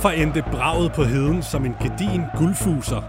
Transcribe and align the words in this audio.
Hvorfor 0.00 0.22
endte 0.22 0.42
braget 0.42 0.92
på 0.92 1.02
heden 1.04 1.42
som 1.42 1.64
en 1.64 1.72
gedin 1.72 2.22
guldfuser? 2.38 3.00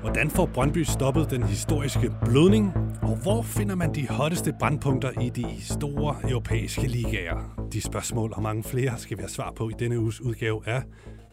Hvordan 0.00 0.30
får 0.30 0.46
Brøndby 0.46 0.84
stoppet 0.84 1.30
den 1.30 1.42
historiske 1.42 2.12
blødning? 2.24 2.72
Og 3.02 3.16
hvor 3.22 3.42
finder 3.42 3.74
man 3.74 3.94
de 3.94 4.08
hotteste 4.08 4.54
brandpunkter 4.58 5.20
i 5.20 5.28
de 5.28 5.64
store 5.64 6.30
europæiske 6.30 6.86
ligaer? 6.86 7.68
De 7.72 7.80
spørgsmål 7.80 8.32
og 8.32 8.42
mange 8.42 8.62
flere 8.62 8.98
skal 8.98 9.16
vi 9.16 9.20
have 9.20 9.28
svar 9.28 9.52
på 9.52 9.68
i 9.68 9.72
denne 9.78 10.00
uges 10.00 10.20
udgave 10.20 10.68
af 10.68 10.82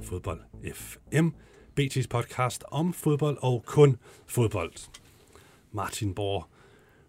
Fodbold 0.03 0.39
FM, 0.73 1.27
BT's 1.79 2.07
podcast 2.09 2.63
om 2.71 2.93
fodbold 2.93 3.37
og 3.41 3.63
kun 3.65 3.97
fodbold. 4.27 4.73
Martin 5.71 6.13
Borg, 6.13 6.45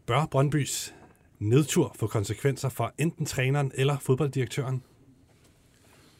bør 0.06 0.26
Brøndbys 0.30 0.94
nedtur 1.38 1.92
få 1.98 2.06
konsekvenser 2.06 2.68
for 2.68 2.92
enten 2.98 3.26
træneren 3.26 3.72
eller 3.74 3.98
fodbolddirektøren? 3.98 4.82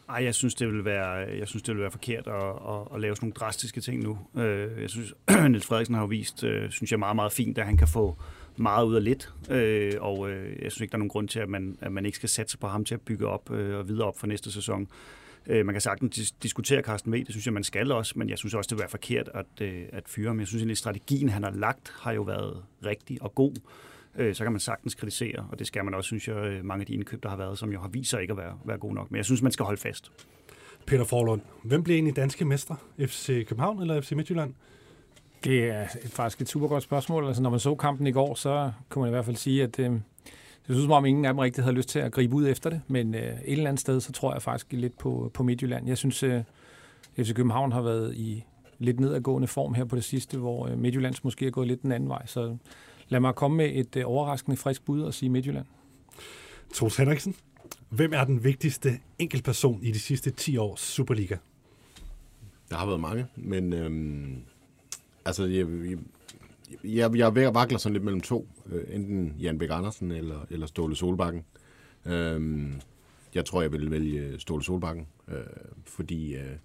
Ej, 0.09 0.25
jeg 0.25 0.35
synes, 0.35 0.55
det 0.55 0.69
vil 0.69 0.85
være, 0.85 1.11
jeg 1.39 1.49
synes, 1.49 1.63
det 1.63 1.75
vil 1.75 1.83
være 1.83 1.91
forkert 1.91 2.27
at, 2.27 2.35
at, 2.35 2.95
at 2.95 3.01
lave 3.01 3.17
sådan 3.17 3.27
nogle 3.27 3.33
drastiske 3.33 3.81
ting 3.81 4.03
nu. 4.03 4.19
Øh, 4.37 4.83
jeg 4.83 4.91
synes, 4.91 5.15
Niels 5.51 5.67
Frederiksen 5.67 5.95
har 5.95 6.03
jo 6.03 6.07
vist, 6.07 6.45
øh, 6.45 6.71
synes 6.71 6.91
jeg, 6.91 6.99
meget, 6.99 7.17
meget 7.17 7.33
fint, 7.33 7.59
at 7.59 7.67
han 7.67 7.77
kan 7.77 7.89
få 7.89 8.19
meget 8.57 8.87
ud 8.87 8.95
af 8.95 9.05
lidt. 9.05 9.33
Øh, 9.51 9.93
og 10.01 10.31
øh, 10.31 10.63
jeg 10.63 10.73
synes 10.73 10.81
ikke, 10.81 10.93
der 10.93 10.97
er 10.97 10.99
nogen 10.99 11.09
grund 11.09 11.29
til, 11.29 11.41
at 11.41 11.49
man, 11.49 11.79
at 11.81 11.93
man 11.93 12.07
ikke 12.07 12.17
skal 12.17 12.29
satse 12.29 12.59
på 12.59 12.67
ham 12.69 12.85
til 12.85 12.95
at 12.95 13.01
bygge 13.01 13.27
op 13.27 13.51
og 13.51 13.89
videre 13.89 14.07
op 14.07 14.19
for 14.19 14.27
næste 14.27 14.53
sæson. 14.53 14.89
Man 15.47 15.75
kan 15.75 15.81
sagtens 15.81 16.31
diskutere 16.31 16.83
Carsten 16.83 17.13
V, 17.13 17.17
det 17.17 17.31
synes 17.31 17.47
jeg, 17.47 17.55
man 17.55 17.65
skal 17.65 17.93
også, 17.93 18.13
men 18.17 18.29
jeg 18.29 18.39
synes 18.39 18.55
også, 18.55 18.69
det 18.69 18.77
vil 18.77 18.81
være 18.81 18.91
forkert 18.91 19.31
at, 19.35 19.69
at 19.93 20.09
fyre 20.09 20.27
ham. 20.27 20.39
Jeg 20.39 20.47
synes, 20.47 20.63
egentlig, 20.63 20.77
strategien, 20.77 21.29
han 21.29 21.43
har 21.43 21.51
lagt, 21.51 21.93
har 22.01 22.13
jo 22.13 22.23
været 22.23 22.63
rigtig 22.85 23.23
og 23.23 23.35
god 23.35 23.55
øh, 24.19 24.35
så 24.35 24.45
kan 24.45 24.53
man 24.53 24.61
sagtens 24.61 24.95
kritisere, 24.95 25.47
og 25.51 25.59
det 25.59 25.67
skal 25.67 25.85
man 25.85 25.95
også, 25.95 26.07
synes 26.07 26.29
jeg, 26.29 26.37
øh, 26.37 26.65
mange 26.65 26.83
af 26.83 26.87
de 26.87 26.95
indkøb, 26.95 27.23
der 27.23 27.29
har 27.29 27.37
været, 27.37 27.59
som 27.59 27.73
jo 27.73 27.81
har 27.81 27.89
vist 27.89 28.11
sig 28.11 28.23
ikke 28.23 28.31
at 28.31 28.37
være, 28.37 28.59
være 28.65 28.79
gode 28.79 28.95
nok. 28.95 29.11
Men 29.11 29.17
jeg 29.17 29.25
synes, 29.25 29.43
man 29.43 29.53
skal 29.53 29.65
holde 29.65 29.81
fast. 29.81 30.13
Peter 30.87 31.05
Forlund, 31.05 31.41
hvem 31.63 31.83
bliver 31.83 31.97
egentlig 31.97 32.17
danske 32.17 32.45
mestre? 32.45 32.77
FC 32.99 33.47
København 33.47 33.81
eller 33.81 34.01
FC 34.01 34.13
Midtjylland? 34.13 34.55
Det 35.45 35.65
er 35.65 35.87
faktisk 36.07 36.41
et 36.41 36.49
super 36.49 36.69
godt 36.69 36.83
spørgsmål. 36.83 37.27
Altså, 37.27 37.43
når 37.43 37.51
man 37.51 37.61
så 37.61 37.75
kampen 37.75 38.07
i 38.07 38.13
går, 38.13 38.35
så 38.35 38.73
kunne 38.89 39.01
man 39.01 39.09
i 39.09 39.15
hvert 39.15 39.25
fald 39.25 39.37
sige, 39.37 39.63
at 39.63 39.79
øh, 39.79 39.91
det 39.91 40.01
synes 40.77 40.83
som 40.83 40.93
om 40.93 41.05
ingen 41.05 41.25
af 41.25 41.33
dem 41.33 41.39
rigtig 41.39 41.65
havde 41.65 41.77
lyst 41.77 41.89
til 41.89 41.99
at 41.99 42.13
gribe 42.13 42.35
ud 42.35 42.49
efter 42.49 42.71
det, 42.71 42.81
men 42.89 43.15
øh, 43.15 43.23
et 43.23 43.39
eller 43.45 43.69
andet 43.69 43.81
sted, 43.81 44.01
så 44.01 44.13
tror 44.13 44.33
jeg 44.33 44.43
faktisk 44.43 44.67
lidt 44.71 44.99
på, 44.99 45.31
på 45.35 45.43
Midtjylland. 45.43 45.89
Jeg 45.89 45.99
synes, 45.99 46.23
øh, 46.23 46.43
FC 47.17 47.35
København 47.35 47.73
har 47.73 47.83
været 47.83 48.15
i 48.15 48.45
lidt 48.79 49.01
nedadgående 49.01 49.49
form 49.49 49.75
her 49.75 49.85
på 49.85 49.97
det 49.97 50.05
sidste, 50.05 50.39
hvor 50.39 50.69
øh, 50.69 50.79
Midtjyllands 50.79 51.25
måske 51.25 51.47
er 51.47 51.51
gået 51.51 51.69
lidt 51.69 51.83
den 51.83 51.93
anden 51.93 52.09
vej, 52.09 52.27
så 52.27 52.57
Lad 53.09 53.21
mig 53.21 53.35
komme 53.35 53.57
med 53.57 53.71
et 53.75 53.97
øh, 53.97 54.03
overraskende 54.07 54.57
frisk 54.57 54.85
bud 54.85 55.03
og 55.03 55.15
sige 55.15 55.31
Midtjylland. 55.31 55.67
Troels 56.75 56.97
Henriksen, 56.97 57.35
hvem 57.89 58.13
er 58.13 58.25
den 58.25 58.45
vigtigste 58.45 59.01
enkeltperson 59.19 59.83
i 59.83 59.91
de 59.91 59.99
sidste 59.99 60.31
10 60.31 60.57
års 60.57 60.81
Superliga? 60.81 61.37
Der 62.71 62.77
har 62.77 62.87
været 62.87 63.01
mange, 63.01 63.27
men 63.37 63.73
øhm, 63.73 64.37
altså, 65.25 65.45
jeg, 65.45 65.67
jeg, 65.69 65.99
jeg, 66.85 67.17
jeg 67.17 67.27
er 67.27 67.31
ved 67.31 67.43
at 67.43 67.55
vakle 67.55 67.79
sådan 67.79 67.93
lidt 67.93 68.05
mellem 68.05 68.21
to. 68.21 68.49
Øh, 68.67 68.95
enten 68.95 69.35
Jan 69.41 69.59
Bæk 69.59 69.71
Andersen 69.73 70.11
eller, 70.11 70.47
eller 70.51 70.67
Ståle 70.67 70.97
Solbakken. 70.97 71.45
Øhm, 72.07 72.81
jeg 73.35 73.45
tror, 73.45 73.63
jeg 73.63 73.73
vil 73.73 73.91
vælge 73.91 74.41
Ståle 74.41 74.65
Solbakken, 74.65 75.07
øh, 75.29 75.37
fordi 75.85 76.35
øh, 76.35 76.57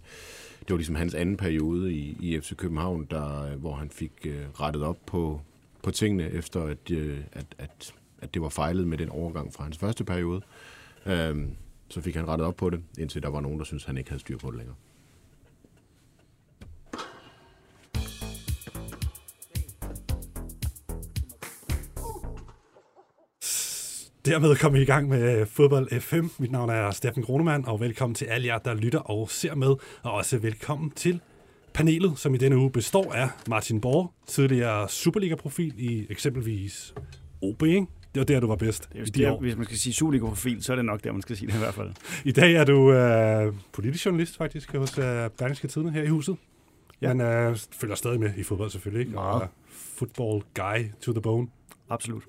det 0.60 0.70
var 0.70 0.76
ligesom 0.76 0.96
hans 0.96 1.14
anden 1.14 1.38
periode 1.38 1.94
i, 1.94 2.18
i 2.20 2.40
FC 2.40 2.56
København, 2.56 3.08
der, 3.10 3.56
hvor 3.56 3.74
han 3.74 3.90
fik 3.90 4.12
øh, 4.26 4.46
rettet 4.60 4.84
op 4.84 4.98
på, 5.06 5.42
på 5.84 5.92
tingene, 5.92 6.30
efter 6.30 6.64
at, 6.64 6.92
øh, 6.92 7.20
at, 7.34 7.46
at, 7.58 7.94
at 8.22 8.34
det 8.34 8.42
var 8.42 8.50
fejlet 8.50 8.88
med 8.88 8.98
den 8.98 9.10
overgang 9.10 9.54
fra 9.54 9.64
hans 9.64 9.78
første 9.78 10.04
periode. 10.04 10.42
Øhm, 11.06 11.56
så 11.90 12.02
fik 12.02 12.16
han 12.16 12.28
rettet 12.28 12.48
op 12.48 12.56
på 12.56 12.70
det, 12.70 12.84
indtil 13.00 13.24
der 13.24 13.30
var 13.30 13.42
nogen, 13.42 13.60
der 13.60 13.66
syntes, 13.66 13.86
han 13.86 13.98
ikke 13.98 14.10
havde 14.10 14.20
styr 14.22 14.38
på 14.38 14.52
det 14.52 14.58
længere. 14.58 14.76
Dermed 24.26 24.56
kommer 24.56 24.80
vi 24.80 24.84
i 24.84 24.86
gang 24.86 25.10
med 25.10 25.40
øh, 25.40 25.48
Fodbold 25.48 26.00
FM. 26.00 26.26
Mit 26.38 26.52
navn 26.52 26.70
er 26.70 26.92
Steffen 26.92 27.24
Gronemann, 27.24 27.68
og 27.68 27.80
velkommen 27.80 28.16
til 28.16 28.26
alle 28.26 28.48
jer, 28.48 28.58
der 28.58 28.74
lytter 28.74 29.00
og 29.00 29.30
ser 29.30 29.56
med. 29.56 29.76
Og 30.04 30.12
også 30.12 30.38
velkommen 30.38 30.92
til 30.92 31.22
Panelet, 31.74 32.20
som 32.20 32.34
i 32.34 32.38
denne 32.38 32.58
uge 32.58 32.72
består 32.72 33.14
af 33.14 33.30
Martin 33.48 33.82
Borg, 33.82 34.14
tidligere 34.28 34.90
Superliga-profil 34.90 35.74
i 35.78 36.06
eksempelvis 36.10 36.94
OB, 37.42 37.64
ikke? 37.64 37.88
Det 38.14 38.20
var 38.20 38.26
der, 38.26 38.40
du 38.40 38.48
var 38.48 38.56
bedst. 38.56 38.90
Det 38.94 39.02
er 39.02 39.06
de 39.06 39.12
der, 39.12 39.38
hvis 39.38 39.56
man 39.56 39.66
skal 39.66 39.78
sige 39.78 39.94
Superliga-profil, 39.94 40.64
så 40.64 40.72
er 40.72 40.76
det 40.76 40.86
nok 40.86 41.04
der, 41.04 41.12
man 41.12 41.22
skal 41.22 41.38
sige 41.38 41.48
det 41.48 41.56
i 41.56 41.58
hvert 41.58 41.74
fald. 41.74 41.92
I 42.26 42.32
dag 42.32 42.54
er 42.54 42.64
du 42.64 42.78
uh, 42.78 43.56
politisk 43.72 44.06
journalist 44.06 44.38
faktisk 44.38 44.72
hos 44.72 44.98
uh, 44.98 45.04
Berlingske 45.38 45.68
Tidene 45.68 45.92
her 45.92 46.04
i 46.04 46.08
huset. 46.08 46.38
Ja. 47.02 47.14
Men 47.14 47.50
uh, 47.52 47.58
følger 47.72 47.96
stadig 47.96 48.20
med 48.20 48.32
i 48.38 48.44
fodbold 48.44 48.70
selvfølgelig, 48.70 49.00
ikke? 49.00 49.14
Meget. 49.14 49.42
Og, 49.42 49.48
football 49.70 50.42
guy 50.54 50.92
to 51.02 51.12
the 51.12 51.22
bone. 51.22 51.48
Absolut. 51.90 52.24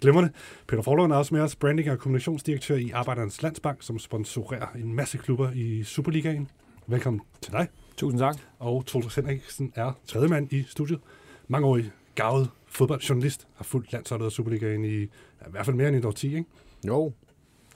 Glimrende. 0.00 0.30
Peter 0.66 0.82
Forlund 0.82 1.12
er 1.12 1.16
også 1.16 1.34
med 1.34 1.42
os, 1.42 1.56
branding- 1.56 1.90
og 1.90 1.98
kommunikationsdirektør 1.98 2.76
i 2.76 2.90
Arbejdernes 2.90 3.42
Landsbank, 3.42 3.82
som 3.82 3.98
sponsorerer 3.98 4.66
en 4.76 4.94
masse 4.94 5.18
klubber 5.18 5.50
i 5.54 5.82
Superligaen. 5.82 6.48
Velkommen 6.86 7.22
til 7.40 7.52
dig. 7.52 7.68
Tusind 7.96 8.20
tak. 8.20 8.36
Og 8.58 8.86
Troels 8.86 9.14
Henriksen 9.14 9.72
er 9.74 9.92
tredje 10.06 10.28
mand 10.28 10.52
i 10.52 10.64
studiet. 10.68 11.00
Mange 11.48 11.66
år 11.66 11.76
i 11.76 11.90
gavet 12.14 12.50
fodboldjournalist, 12.66 13.46
har 13.54 13.64
fulgt 13.64 13.92
landsholdet 13.92 14.26
og 14.26 14.32
Superligaen 14.32 14.84
i 14.84 14.98
ja, 14.98 15.04
i 15.46 15.50
hvert 15.50 15.64
fald 15.66 15.76
mere 15.76 15.88
end 15.88 15.96
et 15.96 16.04
årti, 16.04 16.36
ikke? 16.36 16.44
Jo. 16.86 17.12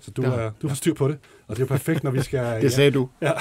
Så 0.00 0.10
du, 0.10 0.22
er, 0.22 0.50
du 0.62 0.68
har 0.68 0.74
styr 0.74 0.94
på 0.94 1.08
det, 1.08 1.18
og 1.46 1.56
det 1.56 1.62
er 1.62 1.66
jo 1.66 1.68
perfekt, 1.68 2.04
når 2.04 2.10
vi 2.10 2.22
skal... 2.22 2.40
det 2.62 2.72
sagde 2.72 2.90
ja, 2.90 2.94
du. 2.94 3.08
Ja, 3.20 3.32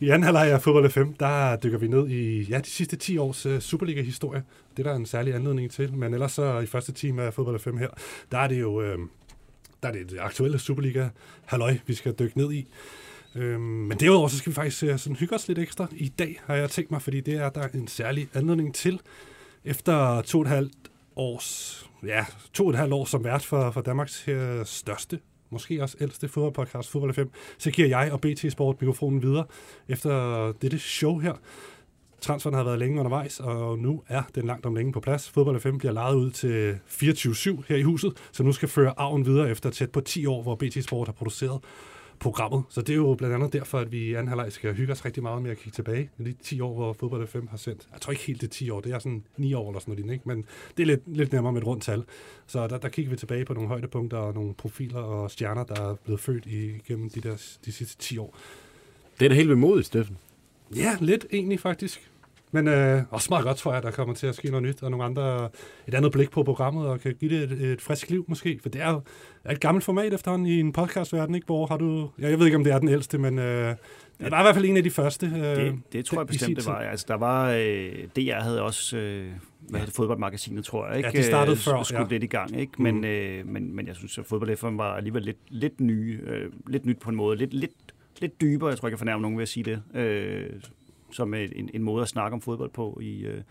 I 0.00 0.08
anden 0.08 0.22
halvleg 0.22 0.52
af 0.52 0.62
Fodbold 0.62 0.90
5, 0.90 1.12
der 1.12 1.56
dykker 1.56 1.78
vi 1.78 1.88
ned 1.88 2.08
i 2.08 2.42
ja, 2.42 2.58
de 2.58 2.68
sidste 2.68 2.96
10 2.96 3.18
års 3.18 3.46
uh, 3.46 3.58
Superliga-historie. 3.58 4.42
Det 4.76 4.86
er 4.86 4.90
der 4.90 4.96
en 4.96 5.06
særlig 5.06 5.34
anledning 5.34 5.70
til, 5.70 5.94
men 5.94 6.14
ellers 6.14 6.32
så 6.32 6.58
i 6.58 6.66
første 6.66 6.92
time 6.92 7.22
af 7.22 7.34
Fodbold 7.34 7.58
5 7.58 7.76
her, 7.76 7.88
der 8.32 8.38
er 8.38 8.48
det 8.48 8.60
jo... 8.60 8.80
Øh, 8.80 8.98
der 9.82 9.88
er 9.88 9.92
det, 9.92 10.10
det 10.10 10.18
aktuelle 10.20 10.58
Superliga-halløj, 10.58 11.78
vi 11.86 11.94
skal 11.94 12.14
dykke 12.18 12.38
ned 12.38 12.52
i. 12.52 12.68
Øhm, 13.34 13.62
men 13.62 14.00
derudover 14.00 14.28
så 14.28 14.38
skal 14.38 14.50
vi 14.50 14.54
faktisk 14.54 14.82
uh, 14.82 14.96
sådan 14.96 15.16
hygge 15.16 15.34
os 15.34 15.48
lidt 15.48 15.58
ekstra 15.58 15.86
i 15.92 16.08
dag, 16.08 16.40
har 16.44 16.54
jeg 16.54 16.70
tænkt 16.70 16.90
mig, 16.90 17.02
fordi 17.02 17.20
det 17.20 17.34
er 17.34 17.50
der 17.50 17.68
en 17.74 17.88
særlig 17.88 18.28
anledning 18.34 18.74
til. 18.74 19.00
Efter 19.64 20.22
to 20.22 20.38
og 20.38 20.42
et 20.42 20.48
halvt 20.48 20.90
års, 21.16 21.90
ja, 22.06 22.24
to 22.52 22.64
og 22.64 22.70
et 22.70 22.76
halvt 22.76 22.92
år 22.92 23.04
som 23.04 23.24
vært 23.24 23.42
for, 23.42 23.70
for 23.70 23.80
Danmarks 23.80 24.22
her 24.22 24.64
største, 24.64 25.18
måske 25.50 25.82
også 25.82 25.96
ældste 26.00 26.28
fodboldpodcast, 26.28 26.90
Fodbold 26.90 27.14
5, 27.14 27.30
så 27.58 27.70
giver 27.70 27.88
jeg 27.88 28.12
og 28.12 28.20
BT 28.20 28.52
Sport 28.52 28.80
mikrofonen 28.80 29.22
videre 29.22 29.44
efter 29.88 30.52
dette 30.52 30.78
show 30.78 31.18
her. 31.18 31.32
Transferen 32.20 32.54
har 32.54 32.64
været 32.64 32.78
længe 32.78 33.00
undervejs, 33.00 33.40
og 33.40 33.78
nu 33.78 34.02
er 34.08 34.22
den 34.34 34.46
langt 34.46 34.66
om 34.66 34.74
længe 34.74 34.92
på 34.92 35.00
plads. 35.00 35.30
Fodbold 35.30 35.60
5 35.60 35.78
bliver 35.78 35.92
lejet 35.92 36.14
ud 36.14 36.30
til 36.30 36.78
24-7 36.88 37.62
her 37.68 37.76
i 37.76 37.82
huset, 37.82 38.12
så 38.32 38.42
nu 38.42 38.52
skal 38.52 38.68
føre 38.68 38.94
arven 38.96 39.26
videre 39.26 39.50
efter 39.50 39.70
tæt 39.70 39.90
på 39.90 40.00
10 40.00 40.26
år, 40.26 40.42
hvor 40.42 40.54
BT 40.54 40.84
Sport 40.84 41.08
har 41.08 41.12
produceret 41.12 41.60
programmet. 42.20 42.62
Så 42.68 42.80
det 42.80 42.92
er 42.92 42.96
jo 42.96 43.14
blandt 43.14 43.34
andet 43.34 43.52
derfor, 43.52 43.78
at 43.78 43.92
vi 43.92 43.98
i 43.98 44.14
anden 44.14 44.28
halvleg 44.28 44.52
skal 44.52 44.74
hygge 44.74 44.92
os 44.92 45.04
rigtig 45.04 45.22
meget 45.22 45.42
med 45.42 45.50
at 45.50 45.56
kigge 45.56 45.74
tilbage 45.74 46.10
i 46.18 46.22
de 46.22 46.32
10 46.32 46.60
år, 46.60 46.74
hvor 46.74 46.92
Fodbold 46.92 47.26
FM 47.26 47.46
har 47.46 47.56
sendt. 47.56 47.88
Jeg 47.92 48.00
tror 48.00 48.10
ikke 48.10 48.22
helt 48.22 48.40
det 48.40 48.46
er 48.46 48.50
10 48.50 48.70
år, 48.70 48.80
det 48.80 48.92
er 48.92 48.98
sådan 48.98 49.24
9 49.36 49.54
år 49.54 49.68
eller 49.68 49.80
sådan 49.80 49.94
noget, 49.94 50.12
ikke? 50.12 50.28
men 50.28 50.44
det 50.76 50.82
er 50.82 50.86
lidt, 50.86 51.00
lidt 51.06 51.32
nemmere 51.32 51.52
med 51.52 51.60
et 51.60 51.66
rundt 51.66 51.82
tal. 51.82 52.04
Så 52.46 52.66
der, 52.66 52.78
der 52.78 52.88
kigger 52.88 53.10
vi 53.10 53.16
tilbage 53.16 53.44
på 53.44 53.54
nogle 53.54 53.68
højdepunkter 53.68 54.18
og 54.18 54.34
nogle 54.34 54.54
profiler 54.54 55.00
og 55.00 55.30
stjerner, 55.30 55.64
der 55.64 55.90
er 55.90 55.94
blevet 55.94 56.20
født 56.20 56.46
igennem 56.46 57.10
de, 57.10 57.20
der, 57.20 57.56
de 57.64 57.72
sidste 57.72 57.98
10 57.98 58.18
år. 58.18 58.36
Det 59.20 59.24
er 59.24 59.28
da 59.28 59.34
helt 59.34 59.50
vemodigt, 59.50 59.86
Steffen. 59.86 60.18
Ja, 60.76 60.96
lidt 61.00 61.26
egentlig 61.32 61.60
faktisk. 61.60 62.10
Men 62.52 62.68
øh, 62.68 63.02
også 63.10 63.26
meget 63.30 63.44
godt, 63.44 63.56
tror 63.56 63.72
jeg, 63.72 63.82
der 63.82 63.90
kommer 63.90 64.14
til 64.14 64.26
at 64.26 64.34
ske 64.34 64.48
noget 64.48 64.62
nyt, 64.62 64.82
og 64.82 64.90
nogle 64.90 65.04
andre, 65.04 65.48
et 65.86 65.94
andet 65.94 66.12
blik 66.12 66.30
på 66.30 66.42
programmet, 66.42 66.86
og 66.86 67.00
kan 67.00 67.14
give 67.20 67.40
det 67.40 67.52
et, 67.52 67.62
et 67.72 67.80
frisk 67.80 68.10
liv 68.10 68.24
måske. 68.28 68.58
For 68.62 68.68
det 68.68 68.82
er 68.82 68.90
jo 68.90 69.02
et 69.50 69.60
gammelt 69.60 69.84
format 69.84 70.14
efterhånden 70.14 70.46
i 70.46 70.60
en 70.60 70.72
podcastverden, 70.72 71.34
ikke? 71.34 71.44
Hvor 71.44 71.66
har 71.66 71.76
du... 71.76 72.10
Ja, 72.20 72.28
jeg 72.28 72.38
ved 72.38 72.46
ikke, 72.46 72.56
om 72.56 72.64
det 72.64 72.72
er 72.72 72.78
den 72.78 72.88
ældste, 72.88 73.18
men 73.18 73.38
øh, 73.38 73.74
det 74.20 74.30
var 74.30 74.40
i 74.40 74.42
hvert 74.42 74.54
fald 74.54 74.64
en 74.64 74.76
af 74.76 74.82
de 74.82 74.90
første. 74.90 75.26
Øh, 75.26 75.56
det, 75.56 75.74
det 75.92 76.04
tror 76.04 76.18
jeg 76.18 76.26
bestemt, 76.26 76.56
det 76.56 76.66
var. 76.66 76.78
Altså, 76.78 77.06
der 77.08 77.16
var... 77.16 77.50
Øh, 77.50 77.92
DR 78.16 78.40
havde 78.40 78.62
også... 78.62 78.96
Øh, 78.96 79.26
hvad 79.68 79.80
ja. 79.80 79.86
det, 79.86 79.94
fodboldmagasinet, 79.94 80.64
tror 80.64 80.86
jeg. 80.88 80.96
Ikke? 80.96 81.10
Ja, 81.14 81.18
de 81.18 81.26
startede 81.26 81.56
før. 81.56 81.78
Øh, 81.78 81.84
skulle 81.84 82.02
ja. 82.02 82.08
lidt 82.08 82.22
i 82.22 82.26
gang, 82.26 82.60
ikke? 82.60 82.82
Men, 82.82 82.96
mm. 82.96 83.04
øh, 83.04 83.46
men, 83.46 83.76
men 83.76 83.86
jeg 83.86 83.96
synes, 83.96 84.18
at 84.18 84.26
fodbold 84.26 84.76
var 84.76 84.94
alligevel 84.94 85.22
lidt, 85.22 85.38
lidt, 85.48 85.80
nye, 85.80 86.20
øh, 86.26 86.52
lidt 86.66 86.86
nyt 86.86 86.98
på 86.98 87.10
en 87.10 87.16
måde. 87.16 87.36
Lidt, 87.36 87.54
lidt, 87.54 87.72
lidt 88.20 88.40
dybere, 88.40 88.70
jeg 88.70 88.78
tror, 88.78 88.88
jeg 88.88 88.92
kan 88.92 88.98
fornærme 88.98 89.22
nogen 89.22 89.38
ved 89.38 89.42
at 89.42 89.48
sige 89.48 89.64
det. 89.64 89.82
Øh, 90.00 90.50
som 91.12 91.34
en, 91.34 91.70
en 91.74 91.82
måde 91.82 92.02
at 92.02 92.08
snakke 92.08 92.34
om 92.34 92.40
fodbold 92.40 92.70
på 92.70 92.98
i 93.02 93.24
øh, 93.24 93.42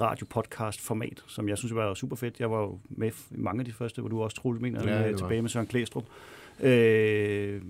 radio-podcast-format, 0.00 1.24
som 1.26 1.48
jeg 1.48 1.58
synes 1.58 1.74
var 1.74 1.94
super 1.94 2.16
fedt. 2.16 2.40
Jeg 2.40 2.50
var 2.50 2.60
jo 2.60 2.78
med 2.88 3.10
i 3.30 3.36
mange 3.36 3.60
af 3.60 3.64
de 3.64 3.72
første, 3.72 4.00
hvor 4.00 4.08
du 4.08 4.22
også 4.22 4.36
troede, 4.36 4.60
mener, 4.60 4.92
ja, 4.92 5.02
med, 5.02 5.16
tilbage 5.16 5.42
med 5.42 5.50
Søren 5.50 5.66
Klæstrup. 5.66 6.04
Øh, 6.60 7.62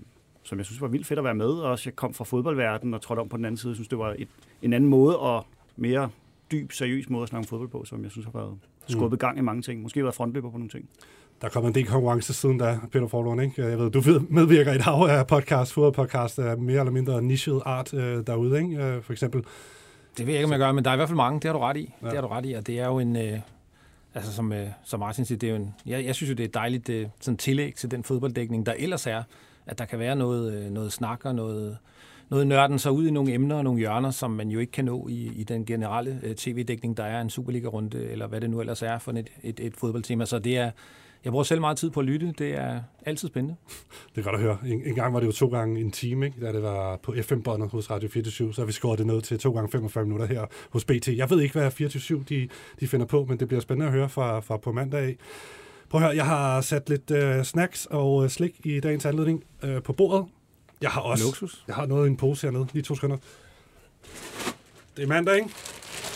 som 0.43 0.57
jeg 0.57 0.65
synes 0.65 0.81
var 0.81 0.87
vildt 0.87 1.07
fedt 1.07 1.19
at 1.19 1.25
være 1.25 1.35
med. 1.35 1.49
Og 1.49 1.71
også 1.71 1.89
jeg 1.89 1.95
kom 1.95 2.13
fra 2.13 2.23
fodboldverdenen 2.23 2.93
og 2.93 3.01
trådte 3.01 3.19
om 3.19 3.29
på 3.29 3.37
den 3.37 3.45
anden 3.45 3.57
side. 3.57 3.71
Jeg 3.71 3.75
synes, 3.75 3.87
det 3.87 3.97
var 3.97 4.15
et, 4.17 4.27
en 4.61 4.73
anden 4.73 4.89
måde 4.89 5.19
og 5.19 5.45
mere 5.75 6.09
dyb, 6.51 6.71
seriøs 6.71 7.09
måde 7.09 7.23
at 7.23 7.29
snakke 7.29 7.45
om 7.45 7.47
fodbold 7.47 7.69
på, 7.69 7.85
som 7.85 8.03
jeg 8.03 8.11
synes 8.11 8.25
har 8.25 8.31
været 8.31 8.57
skubbet 8.87 9.19
gang 9.19 9.37
i 9.37 9.41
mange 9.41 9.61
ting. 9.61 9.81
Måske 9.81 10.03
været 10.03 10.15
frontløber 10.15 10.51
på 10.51 10.57
nogle 10.57 10.69
ting. 10.69 10.89
Der 11.41 11.47
er 11.47 11.51
kommet 11.51 11.69
en 11.69 11.75
del 11.75 11.85
konkurrence 11.85 12.33
siden 12.33 12.57
da, 12.57 12.79
Peter 12.91 13.07
Forlund, 13.07 13.41
ikke? 13.41 13.61
Jeg 13.61 13.79
ved, 13.79 13.91
du 13.91 14.01
medvirker 14.29 14.71
i 14.71 14.75
et 14.75 14.81
hav 14.81 15.07
af 15.09 15.27
podcast, 15.27 15.73
fodboldpodcast 15.73 16.39
af 16.39 16.57
mere 16.57 16.79
eller 16.79 16.91
mindre 16.91 17.21
nichet 17.21 17.61
art 17.65 17.93
øh, 17.93 18.27
derude, 18.27 18.61
ikke? 18.61 18.83
Øh, 18.83 19.03
for 19.03 19.13
eksempel. 19.13 19.43
Det 20.17 20.25
ved 20.27 20.33
jeg 20.33 20.39
ikke, 20.39 20.45
om 20.45 20.51
jeg 20.51 20.59
gør, 20.59 20.71
men 20.71 20.83
der 20.83 20.89
er 20.89 20.95
i 20.95 20.97
hvert 20.97 21.09
fald 21.09 21.17
mange, 21.17 21.39
det 21.39 21.43
har 21.43 21.53
du 21.53 21.59
ret 21.59 21.77
i. 21.77 21.93
Ja. 22.01 22.05
Det 22.07 22.15
har 22.15 22.21
du 22.21 22.27
ret 22.27 22.45
i, 22.45 22.53
og 22.53 22.67
det 22.67 22.79
er 22.79 22.85
jo 22.85 22.99
en... 22.99 23.15
Øh, 23.15 23.39
altså 24.15 24.33
som, 24.33 24.53
øh, 24.53 24.67
som 24.83 24.99
Martin 24.99 25.25
siger, 25.25 25.39
det 25.39 25.49
er 25.49 25.51
jo 25.51 25.59
en, 25.59 25.75
jeg, 25.85 26.05
jeg 26.05 26.15
synes 26.15 26.29
jo, 26.29 26.35
det 26.35 26.43
er 26.43 26.47
dejligt 26.47 26.89
øh, 26.89 27.07
sådan 27.19 27.37
tillæg 27.37 27.75
til 27.75 27.91
den 27.91 28.03
fodbolddækning, 28.03 28.65
der 28.65 28.73
ellers 28.77 29.07
er, 29.07 29.23
at 29.65 29.77
der 29.77 29.85
kan 29.85 29.99
være 29.99 30.15
noget, 30.15 30.53
øh, 30.53 30.71
noget 30.71 30.93
snak 30.93 31.25
og 31.25 31.35
noget, 31.35 31.77
noget 32.29 32.47
nørden 32.47 32.79
sig 32.79 32.91
ud 32.91 33.07
i 33.07 33.11
nogle 33.11 33.33
emner 33.33 33.55
og 33.55 33.63
nogle 33.63 33.79
hjørner, 33.79 34.11
som 34.11 34.31
man 34.31 34.49
jo 34.49 34.59
ikke 34.59 34.71
kan 34.71 34.85
nå 34.85 35.07
i, 35.07 35.31
i 35.35 35.43
den 35.43 35.65
generelle 35.65 36.19
øh, 36.23 36.35
tv-dækning, 36.35 36.97
der 36.97 37.03
er 37.03 37.21
en 37.21 37.29
Superliga-runde, 37.29 38.05
eller 38.05 38.27
hvad 38.27 38.41
det 38.41 38.49
nu 38.49 38.59
ellers 38.59 38.81
er 38.81 38.97
for 38.97 39.11
et, 39.11 39.29
et, 39.43 39.59
et 39.59 39.75
fodboldtema. 39.75 40.25
Så 40.25 40.39
det 40.39 40.57
er, 40.57 40.71
jeg 41.23 41.31
bruger 41.31 41.43
selv 41.43 41.59
meget 41.61 41.77
tid 41.77 41.89
på 41.89 41.99
at 41.99 42.05
lytte. 42.05 42.33
Det 42.37 42.53
er 42.53 42.81
altid 43.05 43.27
spændende. 43.27 43.55
Det 44.15 44.21
er 44.21 44.23
godt 44.23 44.35
at 44.35 44.41
høre. 44.41 44.57
En, 44.65 44.81
en 44.85 44.95
gang 44.95 45.13
var 45.13 45.19
det 45.19 45.27
jo 45.27 45.31
to 45.31 45.47
gange 45.47 45.81
en 45.81 45.91
time, 45.91 46.25
ikke? 46.25 46.41
da 46.41 46.51
det 46.51 46.63
var 46.63 46.97
på 47.03 47.15
FM-båndet 47.21 47.69
hos 47.69 47.89
Radio 47.89 48.09
24 48.09 48.53
så 48.53 48.61
har 48.61 48.65
vi 48.65 48.71
skåret 48.71 48.99
det 48.99 49.07
ned 49.07 49.21
til 49.21 49.39
to 49.39 49.51
gange 49.51 49.71
45 49.71 50.03
minutter 50.03 50.25
her 50.25 50.45
hos 50.69 50.85
BT. 50.85 51.07
Jeg 51.07 51.29
ved 51.29 51.41
ikke, 51.41 51.59
hvad 51.59 51.71
24 51.71 52.23
de, 52.29 52.49
de 52.79 52.87
finder 52.87 53.05
på, 53.05 53.25
men 53.29 53.39
det 53.39 53.47
bliver 53.47 53.61
spændende 53.61 53.85
at 53.85 53.93
høre 53.93 54.09
fra, 54.09 54.39
fra 54.39 54.57
på 54.57 54.71
mandag 54.71 54.99
af. 54.99 55.17
Prøv 55.89 56.01
at 56.01 56.07
høre, 56.07 56.15
jeg 56.15 56.25
har 56.25 56.61
sat 56.61 56.89
lidt 56.89 57.11
øh, 57.11 57.43
snacks 57.43 57.85
og 57.85 58.23
øh, 58.23 58.29
slik 58.29 58.59
i 58.63 58.79
dagens 58.79 59.05
anledning 59.05 59.43
øh, 59.63 59.83
på 59.83 59.93
bordet. 59.93 60.25
Jeg 60.81 60.89
har 60.89 61.01
også 61.01 61.25
Luksus. 61.25 61.63
jeg 61.67 61.75
har 61.75 61.85
noget 61.85 62.07
i 62.07 62.09
en 62.09 62.17
pose 62.17 62.47
hernede. 62.47 62.67
Lige 62.73 62.83
to 62.83 62.95
sekunder. 62.95 63.17
Det 64.97 65.03
er 65.03 65.07
mandag, 65.07 65.35
ikke? 65.35 65.49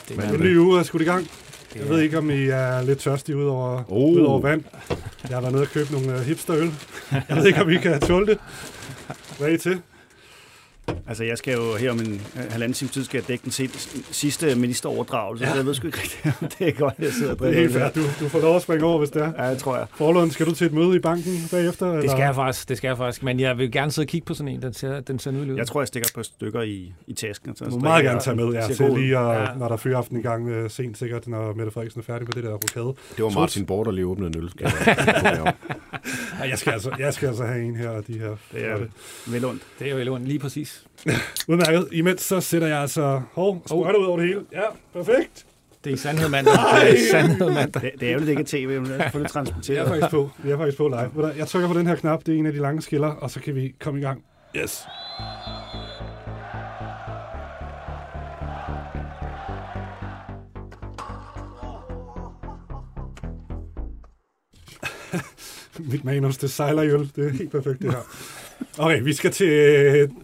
Det 0.10 0.18
er, 0.20 0.34
en 0.34 0.42
ny 0.42 0.58
uge 0.58 0.80
er 0.80 0.84
skudt 0.84 1.02
i 1.02 1.06
gang. 1.06 1.28
Jeg 1.76 1.90
ved 1.90 2.00
ikke, 2.02 2.18
om 2.18 2.30
I 2.30 2.44
er 2.48 2.82
lidt 2.82 3.00
tørstige 3.00 3.38
ud 3.38 3.46
over, 3.46 3.84
Oh. 3.90 4.12
ud 4.14 4.20
over 4.22 4.42
vand. 4.42 4.64
Jeg 5.30 5.36
har 5.38 5.42
været 5.42 5.54
nede 5.54 5.64
og 5.64 5.68
købe 5.68 5.92
nogle 5.92 6.14
øh, 6.14 6.20
hipsterøl. 6.20 6.72
Jeg 7.12 7.38
ved 7.38 7.46
ikke, 7.48 7.62
om 7.62 7.70
I 7.70 7.78
kan 7.78 8.00
tåle 8.02 8.26
det. 8.28 8.38
Hvad 9.38 9.48
er 9.50 9.54
I 9.54 9.58
til? 9.58 9.82
Altså, 11.12 11.24
jeg 11.24 11.38
skal 11.38 11.54
jo 11.54 11.76
her 11.76 11.92
om 11.92 12.00
en 12.00 12.14
øh, 12.36 12.52
halvanden 12.52 12.74
time 12.74 12.90
tid, 12.90 13.04
skal 13.04 13.18
jeg 13.18 13.28
dække 13.28 13.44
den 13.44 13.52
si- 13.52 13.70
sidste 14.12 14.56
ministeroverdragelse, 14.56 15.46
ja. 15.46 15.50
så 15.52 15.56
jeg 15.58 15.66
ved 15.66 15.74
sgu 15.74 15.88
ikke 15.88 16.00
rigtigt, 16.02 16.60
det 16.60 16.68
er 16.68 16.72
godt, 16.72 16.94
jeg 17.00 17.12
sidder 17.14 17.32
og 17.34 17.40
Det 17.40 17.50
er 17.50 17.54
helt 17.54 17.74
fair. 17.74 17.90
Du, 17.90 18.02
du 18.20 18.30
får 18.30 18.40
lov 18.40 18.56
at 18.56 18.62
springe 18.62 18.86
over, 18.86 18.98
hvis 18.98 19.10
det 19.10 19.22
er. 19.22 19.44
Ja, 19.46 19.52
det 19.52 19.58
tror 19.60 19.78
jeg. 19.78 19.86
Forlund, 19.96 20.32
skal 20.32 20.46
du 20.46 20.56
til 20.56 20.68
et 20.68 20.74
møde 20.74 20.96
i 20.96 21.00
banken 21.00 21.34
bagefter? 21.52 21.92
det 21.92 22.12
skal 22.12 22.22
jeg 22.24 22.36
faktisk, 22.36 22.70
det 22.70 22.78
skal 22.78 22.88
jeg 22.88 22.98
faktisk. 22.98 23.24
Men 23.24 23.40
jeg 23.40 23.58
vil 23.58 23.72
gerne 23.72 23.92
sidde 23.92 24.06
og 24.06 24.10
kigge 24.10 24.26
på 24.26 24.34
sådan 24.34 24.48
en, 24.48 24.62
den 24.62 24.74
ser, 24.74 25.00
den 25.00 25.20
ser 25.20 25.32
nydelig 25.32 25.54
ud. 25.54 25.58
Jeg 25.58 25.68
tror, 25.68 25.82
jeg 25.82 25.88
stikker 25.88 26.08
et 26.10 26.14
par 26.16 26.24
stykker 26.24 26.62
i, 26.62 26.94
i 27.08 27.14
tasken. 27.14 27.56
Så 27.56 27.66
Du 27.66 27.72
må 27.72 27.78
meget 27.80 28.04
gerne 28.04 28.20
tage 28.20 28.36
med, 28.36 28.50
ja, 28.54 28.68
til 28.68 28.90
lige, 28.96 29.18
at, 29.18 29.42
Ja. 29.42 29.48
når 29.58 29.66
der 29.68 29.74
er 29.74 29.78
fyraften 29.78 30.20
i 30.20 30.22
gang 30.22 30.50
øh, 30.50 30.70
sent 30.70 30.98
sikkert, 30.98 31.28
når 31.28 31.54
Mette 31.54 31.72
Frederiksen 31.72 32.00
er 32.02 32.04
færdig 32.06 32.24
med 32.28 32.34
det 32.34 32.44
der 32.44 32.54
rokade. 32.54 32.94
Det 33.18 33.24
var 33.24 33.30
Martin 33.30 33.66
Borg, 33.66 33.86
der 33.86 33.92
lige 33.92 34.06
åbnede 34.06 34.32
en 34.38 34.44
øl. 34.44 34.50
Skal 34.50 34.72
jeg- 34.86 35.54
Ja, 36.40 36.50
jeg, 36.50 36.58
skal 36.58 36.74
altså, 36.74 36.92
jeg 37.00 37.14
skal 37.14 37.28
altså 37.28 37.44
have 37.46 37.64
en 37.64 37.76
her 37.76 37.90
af 37.92 38.04
de 38.04 38.20
her. 38.20 38.30
Det 38.54 38.66
er 38.66 38.78
vel 39.28 39.46
ondt. 39.46 39.62
Det 39.80 39.88
er 39.92 39.92
jo 40.06 40.14
vel 40.14 40.22
lige 40.22 40.40
præcis. 40.40 40.84
Udmærket. 41.48 41.88
Imens 41.92 42.22
så 42.22 42.42
sætter 42.42 42.68
jeg 42.68 42.78
altså 42.78 43.22
hov, 43.34 43.64
sprøjter 43.66 44.00
ud 44.00 44.06
over 44.06 44.18
det 44.20 44.28
hele. 44.28 44.42
Ja, 44.52 44.64
perfekt. 44.94 45.46
Det 45.84 45.90
er 45.90 45.94
i 45.94 45.98
sandhed 45.98 46.30
mandag. 46.30 46.54
Det 46.54 46.90
er 46.90 46.94
i 46.94 46.98
sandhed 47.12 47.50
mandag. 47.52 47.82
Det, 47.82 47.92
det 48.00 48.10
er 48.10 48.14
jo 48.14 48.20
lidt 48.20 48.30
ikke 48.30 48.44
tv, 48.44 48.68
men 48.68 48.86
det 48.86 48.92
er 48.92 48.98
selvfølgelig 49.04 49.20
Vi 49.20 49.24
er 49.24 49.28
transporteret. 49.28 49.88
faktisk 49.88 50.12
på. 50.12 50.30
Vi 50.38 50.52
er 50.52 50.58
faktisk 50.58 50.78
på 50.78 50.88
live. 50.88 51.34
Jeg 51.38 51.48
trykker 51.48 51.68
på 51.70 51.80
den 51.80 51.88
her 51.88 51.96
knap. 51.96 52.26
Det 52.26 52.36
er 52.36 52.40
en 52.40 52.46
af 52.46 52.54
de 52.54 52.60
lange 52.60 52.82
skiller, 52.82 53.08
og 53.08 53.32
så 53.32 53.40
kan 53.40 53.56
vi 53.56 53.76
komme 53.80 54.00
i 54.00 54.04
gang. 54.04 54.24
Yes. 54.58 54.84
Mit 65.92 66.04
manus, 66.04 66.38
det 66.38 66.52
sejler 66.52 66.84
jo. 66.84 67.08
Det 67.16 67.26
er 67.26 67.30
helt 67.30 67.52
perfekt, 67.52 67.82
det 67.82 67.92
her. 67.92 68.02
Okay, 68.80 69.02
vi 69.04 69.14
skal 69.14 69.32
til 69.32 69.50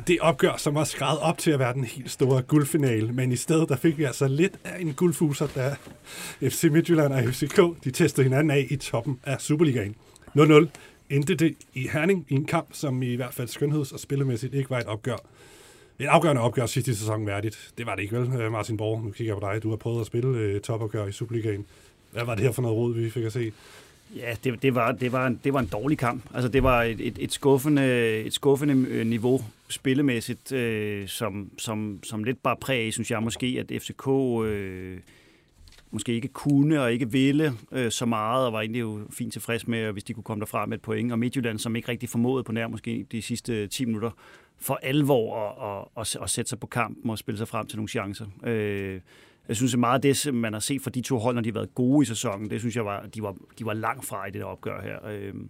det 0.08 0.20
opgør, 0.22 0.58
som 0.58 0.76
var 0.76 0.84
skrevet 0.84 1.20
op 1.20 1.38
til 1.38 1.52
at 1.52 1.60
være 1.60 1.74
den 1.74 1.84
helt 1.84 2.12
store 2.12 2.42
guldfinale. 2.42 3.12
Men 3.12 3.32
i 3.32 3.36
stedet, 3.36 3.70
der 3.70 3.76
fik 3.76 3.98
vi 3.98 4.04
altså 4.04 4.28
lidt 4.28 4.54
af 4.64 4.82
en 4.82 4.94
guldfuser, 4.94 5.48
da 5.48 5.76
FC 6.50 6.64
Midtjylland 6.72 7.14
og 7.14 7.24
FCK, 7.24 7.62
de 7.84 7.92
testede 7.92 8.24
hinanden 8.24 8.52
af 8.52 8.68
i 8.70 8.76
toppen 8.76 9.20
af 9.24 9.42
Superligaen. 9.42 9.96
0-0 10.38 10.68
endte 11.10 11.36
det 11.36 11.56
i 11.74 11.88
Herning 11.94 12.26
i 12.30 12.34
en 12.34 12.46
kamp, 12.46 12.68
som 12.72 13.04
i 13.04 13.16
hvert 13.16 13.34
fald 13.34 13.48
skønheds- 13.48 13.94
og 13.94 14.00
spillemæssigt 14.00 14.54
ikke 14.54 14.70
var 14.70 14.80
et 14.80 14.86
opgør. 14.86 15.18
Et 16.00 16.06
afgørende 16.06 16.42
opgør 16.42 16.66
sidste 16.66 16.96
sæson 16.96 17.28
værdigt. 17.28 17.72
Det 17.78 17.86
var 17.86 17.96
det 17.96 18.04
ikke 18.04 18.20
vel, 18.20 18.42
øh, 18.42 18.52
Martin 18.52 18.78
Borg? 18.78 19.04
Nu 19.04 19.12
kigger 19.12 19.34
jeg 19.34 19.42
på 19.42 19.48
dig. 19.54 19.64
Du 19.64 19.70
har 19.70 19.78
prøvet 19.78 20.02
at 20.02 20.08
spille 20.08 20.38
øh, 20.38 20.62
topopgør 20.62 21.08
i 21.08 21.12
Superligaen. 21.12 21.66
Hvad 22.12 22.26
var 22.26 22.36
det 22.36 22.44
her 22.44 22.52
for 22.52 22.62
noget 22.62 22.78
rod, 22.78 22.94
vi 22.94 23.10
fik 23.10 23.24
at 23.24 23.34
se? 23.34 23.52
Ja, 24.16 24.36
det, 24.44 24.62
det, 24.62 24.76
var, 24.76 24.92
det, 24.92 25.12
var 25.12 25.28
en, 25.28 25.40
det 25.44 25.54
var 25.54 25.60
en 25.60 25.66
dårlig 25.68 25.98
kamp. 25.98 26.24
Altså, 26.34 26.50
det 26.50 26.64
var 26.64 26.84
et, 26.84 27.08
et, 27.08 27.18
et, 27.20 27.34
skuffende, 27.34 28.18
et 28.26 28.34
skuffende 28.34 28.88
øh, 28.90 29.08
niveau 29.08 29.42
spillemæssigt, 29.70 30.52
øh, 30.52 31.08
som, 31.08 31.52
som, 31.58 32.00
som 32.04 32.24
lidt 32.24 32.44
bare 32.44 32.56
præg, 32.56 32.94
synes 32.94 33.12
jeg 33.12 33.24
måske, 33.24 33.58
at 33.60 33.82
FCK 33.82 34.08
øh, 34.46 34.98
måske 35.92 36.14
ikke 36.14 36.28
kunne 36.28 36.82
og 36.82 36.94
ikke 36.94 37.12
ville 37.12 37.54
øh, 37.72 37.92
så 37.92 38.06
meget, 38.06 38.46
og 38.46 38.54
var 38.54 38.60
egentlig 38.60 38.80
jo 38.80 39.02
fint 39.12 39.34
tilfreds 39.34 39.68
med, 39.68 39.92
hvis 39.92 40.04
de 40.04 40.14
kunne 40.14 40.24
komme 40.24 40.40
derfra 40.40 40.66
med 40.66 40.78
et 40.78 40.82
point. 40.82 41.12
Og 41.12 41.20
Midtjylland, 41.20 41.60
som 41.60 41.76
ikke 41.76 41.90
rigtig 41.90 42.10
formåede 42.10 42.44
på 42.44 42.52
nær 42.52 42.68
måske 42.68 43.06
de 43.12 43.22
sidste 43.22 43.68
10 43.68 43.86
minutter, 43.86 44.12
for 44.58 44.80
alvor 44.84 45.40
at, 45.40 45.88
at, 45.98 46.16
at, 46.18 46.24
at 46.24 46.30
sætte 46.30 46.50
sig 46.50 46.60
på 46.60 46.68
kampen 46.68 47.12
og 47.12 47.18
spille 47.18 47.38
sig 47.38 47.48
frem 47.48 47.68
til 47.68 47.78
nogle 47.78 47.90
chancer. 47.90 48.26
Øh, 48.44 49.00
jeg 49.48 49.56
synes, 49.56 49.74
at 49.74 49.80
meget 49.80 49.96
af 49.96 50.02
det, 50.02 50.18
som 50.18 50.36
man 50.36 50.54
har 50.54 50.60
set 50.60 50.82
fra 50.82 50.90
de 50.90 51.02
to 51.02 51.18
hold, 51.18 51.36
når 51.36 51.42
de 51.42 51.50
har 51.50 51.54
været 51.54 51.76
gode 51.76 52.04
i 52.04 52.06
sæsonen, 52.06 52.50
det 52.50 52.60
synes 52.60 52.76
jeg, 52.76 52.86
var, 52.86 53.06
de, 53.16 53.22
var, 53.22 53.36
de 53.60 53.66
var 53.66 53.74
langt 53.74 54.06
fra 54.06 54.28
i 54.28 54.32
det 54.32 54.42
der 54.42 54.46
opgør 54.46 54.82
her. 54.82 55.08
Øhm, 55.08 55.50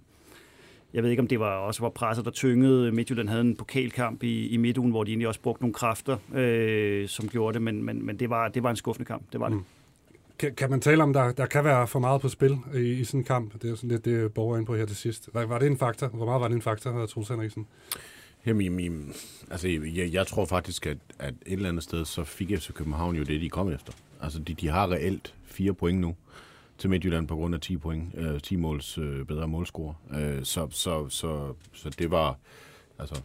jeg 0.94 1.04
ved 1.04 1.10
ikke, 1.10 1.22
om 1.22 1.28
det 1.28 1.40
var 1.40 1.56
også 1.56 1.82
var 1.82 1.90
presset, 1.90 2.26
der 2.26 2.32
tyngede. 2.32 2.92
Midtjylland 2.92 3.30
havde 3.30 3.42
en 3.42 3.56
pokalkamp 3.56 4.24
i, 4.24 4.48
i 4.48 4.58
midtugen, 4.58 4.92
hvor 4.92 5.04
de 5.04 5.12
egentlig 5.12 5.28
også 5.28 5.42
brugte 5.42 5.64
nogle 5.64 5.74
kræfter, 5.74 6.18
øh, 6.34 7.08
som 7.08 7.28
gjorde 7.28 7.54
det, 7.54 7.62
men, 7.62 7.84
men, 7.84 8.06
men 8.06 8.20
det, 8.20 8.30
var, 8.30 8.48
det 8.48 8.64
var 8.64 8.70
en 8.70 8.76
skuffende 8.76 9.06
kamp. 9.06 9.24
Det 9.32 9.40
var 9.40 9.50
det. 9.50 9.58
Mm. 9.58 9.64
Kan, 10.40 10.56
kan 10.56 10.70
man 10.70 10.82
tale 10.82 11.04
om, 11.04 11.14
der, 11.14 11.32
der 11.32 11.46
kan 11.46 11.64
være 11.64 11.88
for 11.88 12.00
meget 12.00 12.22
på 12.22 12.30
spil 12.30 12.58
i, 12.76 12.80
i 12.80 13.04
sådan 13.04 13.20
en 13.20 13.24
kamp? 13.24 13.62
Det 13.62 13.72
er 13.72 13.76
sådan 13.76 13.90
lidt 13.90 14.06
det, 14.06 14.34
borger 14.34 14.58
ind 14.58 14.66
på 14.66 14.76
her 14.76 14.86
til 14.86 14.96
sidst. 14.96 15.30
Var, 15.34 15.46
var 15.46 15.60
det 15.60 15.68
en 15.68 15.78
faktor? 15.78 16.08
Hvor 16.08 16.26
meget 16.26 16.42
var 16.42 16.48
det 16.48 16.56
en 16.56 16.62
faktor, 16.62 17.06
Troels 17.06 17.30
Henriksen? 17.30 17.68
Jamen, 18.48 18.62
jamen, 18.62 19.14
altså, 19.52 19.68
jeg, 19.68 20.14
jeg 20.14 20.28
tror 20.28 20.46
faktisk, 20.46 20.86
at, 20.86 20.98
at 21.20 21.34
et 21.46 21.54
eller 21.54 21.70
andet 21.70 21.84
sted, 21.84 22.06
så 22.06 22.24
fik 22.24 22.50
FC 22.58 22.74
København 22.74 23.16
jo 23.16 23.24
det, 23.24 23.42
de 23.42 23.50
kom 23.50 23.70
efter. 23.70 23.94
Altså, 24.22 24.40
de, 24.40 24.54
de 24.54 24.68
har 24.68 24.92
reelt 24.92 25.34
fire 25.46 25.74
point 25.74 26.00
nu 26.00 26.16
til 26.78 26.90
Midtjylland 26.90 27.28
på 27.28 27.36
grund 27.36 27.56
af 27.56 27.62
10 27.62 27.78
point, 27.78 28.16
øh, 28.16 28.40
10 28.42 28.56
måls 28.56 28.98
øh, 28.98 29.26
bedre 29.26 29.48
målscore. 29.48 29.96
Øh, 30.14 30.44
så, 30.44 30.68
så, 30.70 31.10
så, 31.10 31.54
så 31.74 31.90
det 31.90 32.12
var, 32.12 32.38
altså, 33.00 33.22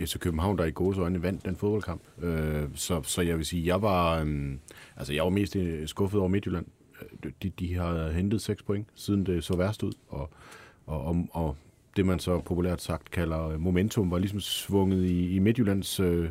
FC 0.00 0.18
København, 0.18 0.58
der 0.58 0.64
i 0.64 0.70
gode 0.70 1.00
øjne 1.00 1.22
vandt 1.22 1.44
den 1.44 1.56
fodboldkamp. 1.56 2.02
Øh, 2.22 2.68
så, 2.74 3.02
så 3.02 3.22
jeg 3.22 3.36
vil 3.36 3.46
sige, 3.46 3.66
jeg 3.66 3.82
var, 3.82 4.22
øh, 4.24 4.52
altså, 4.96 5.12
jeg 5.12 5.24
var 5.24 5.30
mest 5.30 5.56
øh, 5.56 5.88
skuffet 5.88 6.20
over 6.20 6.28
Midtjylland. 6.28 6.66
Øh, 7.24 7.32
de, 7.42 7.48
de 7.48 7.74
har 7.74 8.10
hentet 8.10 8.42
6 8.42 8.62
point, 8.62 8.88
siden 8.94 9.26
det 9.26 9.44
så 9.44 9.56
værst 9.56 9.82
ud, 9.82 9.92
og, 10.08 10.30
og, 10.86 11.04
og, 11.04 11.26
og 11.30 11.56
det, 11.96 12.06
man 12.06 12.18
så 12.18 12.40
populært 12.40 12.82
sagt 12.82 13.10
kalder 13.10 13.48
øh, 13.48 13.60
momentum, 13.60 14.10
var 14.10 14.18
ligesom 14.18 14.40
svunget 14.40 15.04
i, 15.04 15.34
i 15.34 15.38
Midtjyllands 15.38 16.00
øh, 16.00 16.28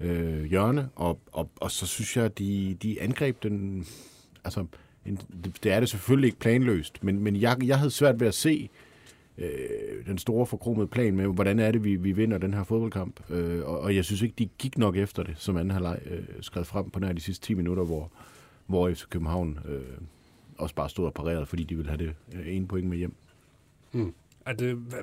øh, 0.00 0.44
hjørne, 0.44 0.88
og, 0.94 1.18
og, 1.32 1.50
og 1.60 1.70
så 1.70 1.86
synes 1.86 2.16
jeg, 2.16 2.24
at 2.24 2.38
de, 2.38 2.76
de 2.82 3.02
angreb 3.02 3.42
den... 3.42 3.86
Altså, 4.44 4.66
en, 5.06 5.18
det, 5.44 5.64
det 5.64 5.72
er 5.72 5.80
det 5.80 5.88
selvfølgelig 5.88 6.26
ikke 6.28 6.38
planløst, 6.38 7.04
men, 7.04 7.20
men 7.20 7.36
jeg, 7.36 7.56
jeg 7.64 7.78
havde 7.78 7.90
svært 7.90 8.20
ved 8.20 8.28
at 8.28 8.34
se 8.34 8.70
øh, 9.38 10.06
den 10.06 10.18
store 10.18 10.46
forkromede 10.46 10.86
plan 10.86 11.16
med, 11.16 11.26
hvordan 11.26 11.58
er 11.58 11.70
det, 11.70 11.84
vi, 11.84 11.96
vi 11.96 12.12
vinder 12.12 12.38
den 12.38 12.54
her 12.54 12.64
fodboldkamp. 12.64 13.20
Øh, 13.30 13.64
og, 13.64 13.80
og 13.80 13.96
jeg 13.96 14.04
synes 14.04 14.22
ikke, 14.22 14.34
de 14.38 14.48
gik 14.58 14.78
nok 14.78 14.96
efter 14.96 15.22
det, 15.22 15.34
som 15.38 15.56
anden 15.56 15.70
halvleg 15.70 15.98
øh, 16.10 16.24
skrev 16.40 16.64
frem 16.64 16.90
på 16.90 17.00
nær 17.00 17.12
de 17.12 17.20
sidste 17.20 17.46
10 17.46 17.54
minutter, 17.54 17.84
hvor, 17.84 18.10
hvor 18.66 18.90
FC 18.90 19.04
København 19.10 19.58
øh, 19.68 19.80
også 20.58 20.74
bare 20.74 20.88
stod 20.88 21.06
og 21.06 21.14
parerede, 21.14 21.46
fordi 21.46 21.64
de 21.64 21.76
ville 21.76 21.90
have 21.90 21.98
det 21.98 22.14
øh, 22.34 22.56
ene 22.56 22.66
point 22.66 22.88
med 22.88 22.98
hjem. 22.98 23.14
Mm. 23.92 24.14
Det, 24.58 24.74
hvad, 24.74 24.98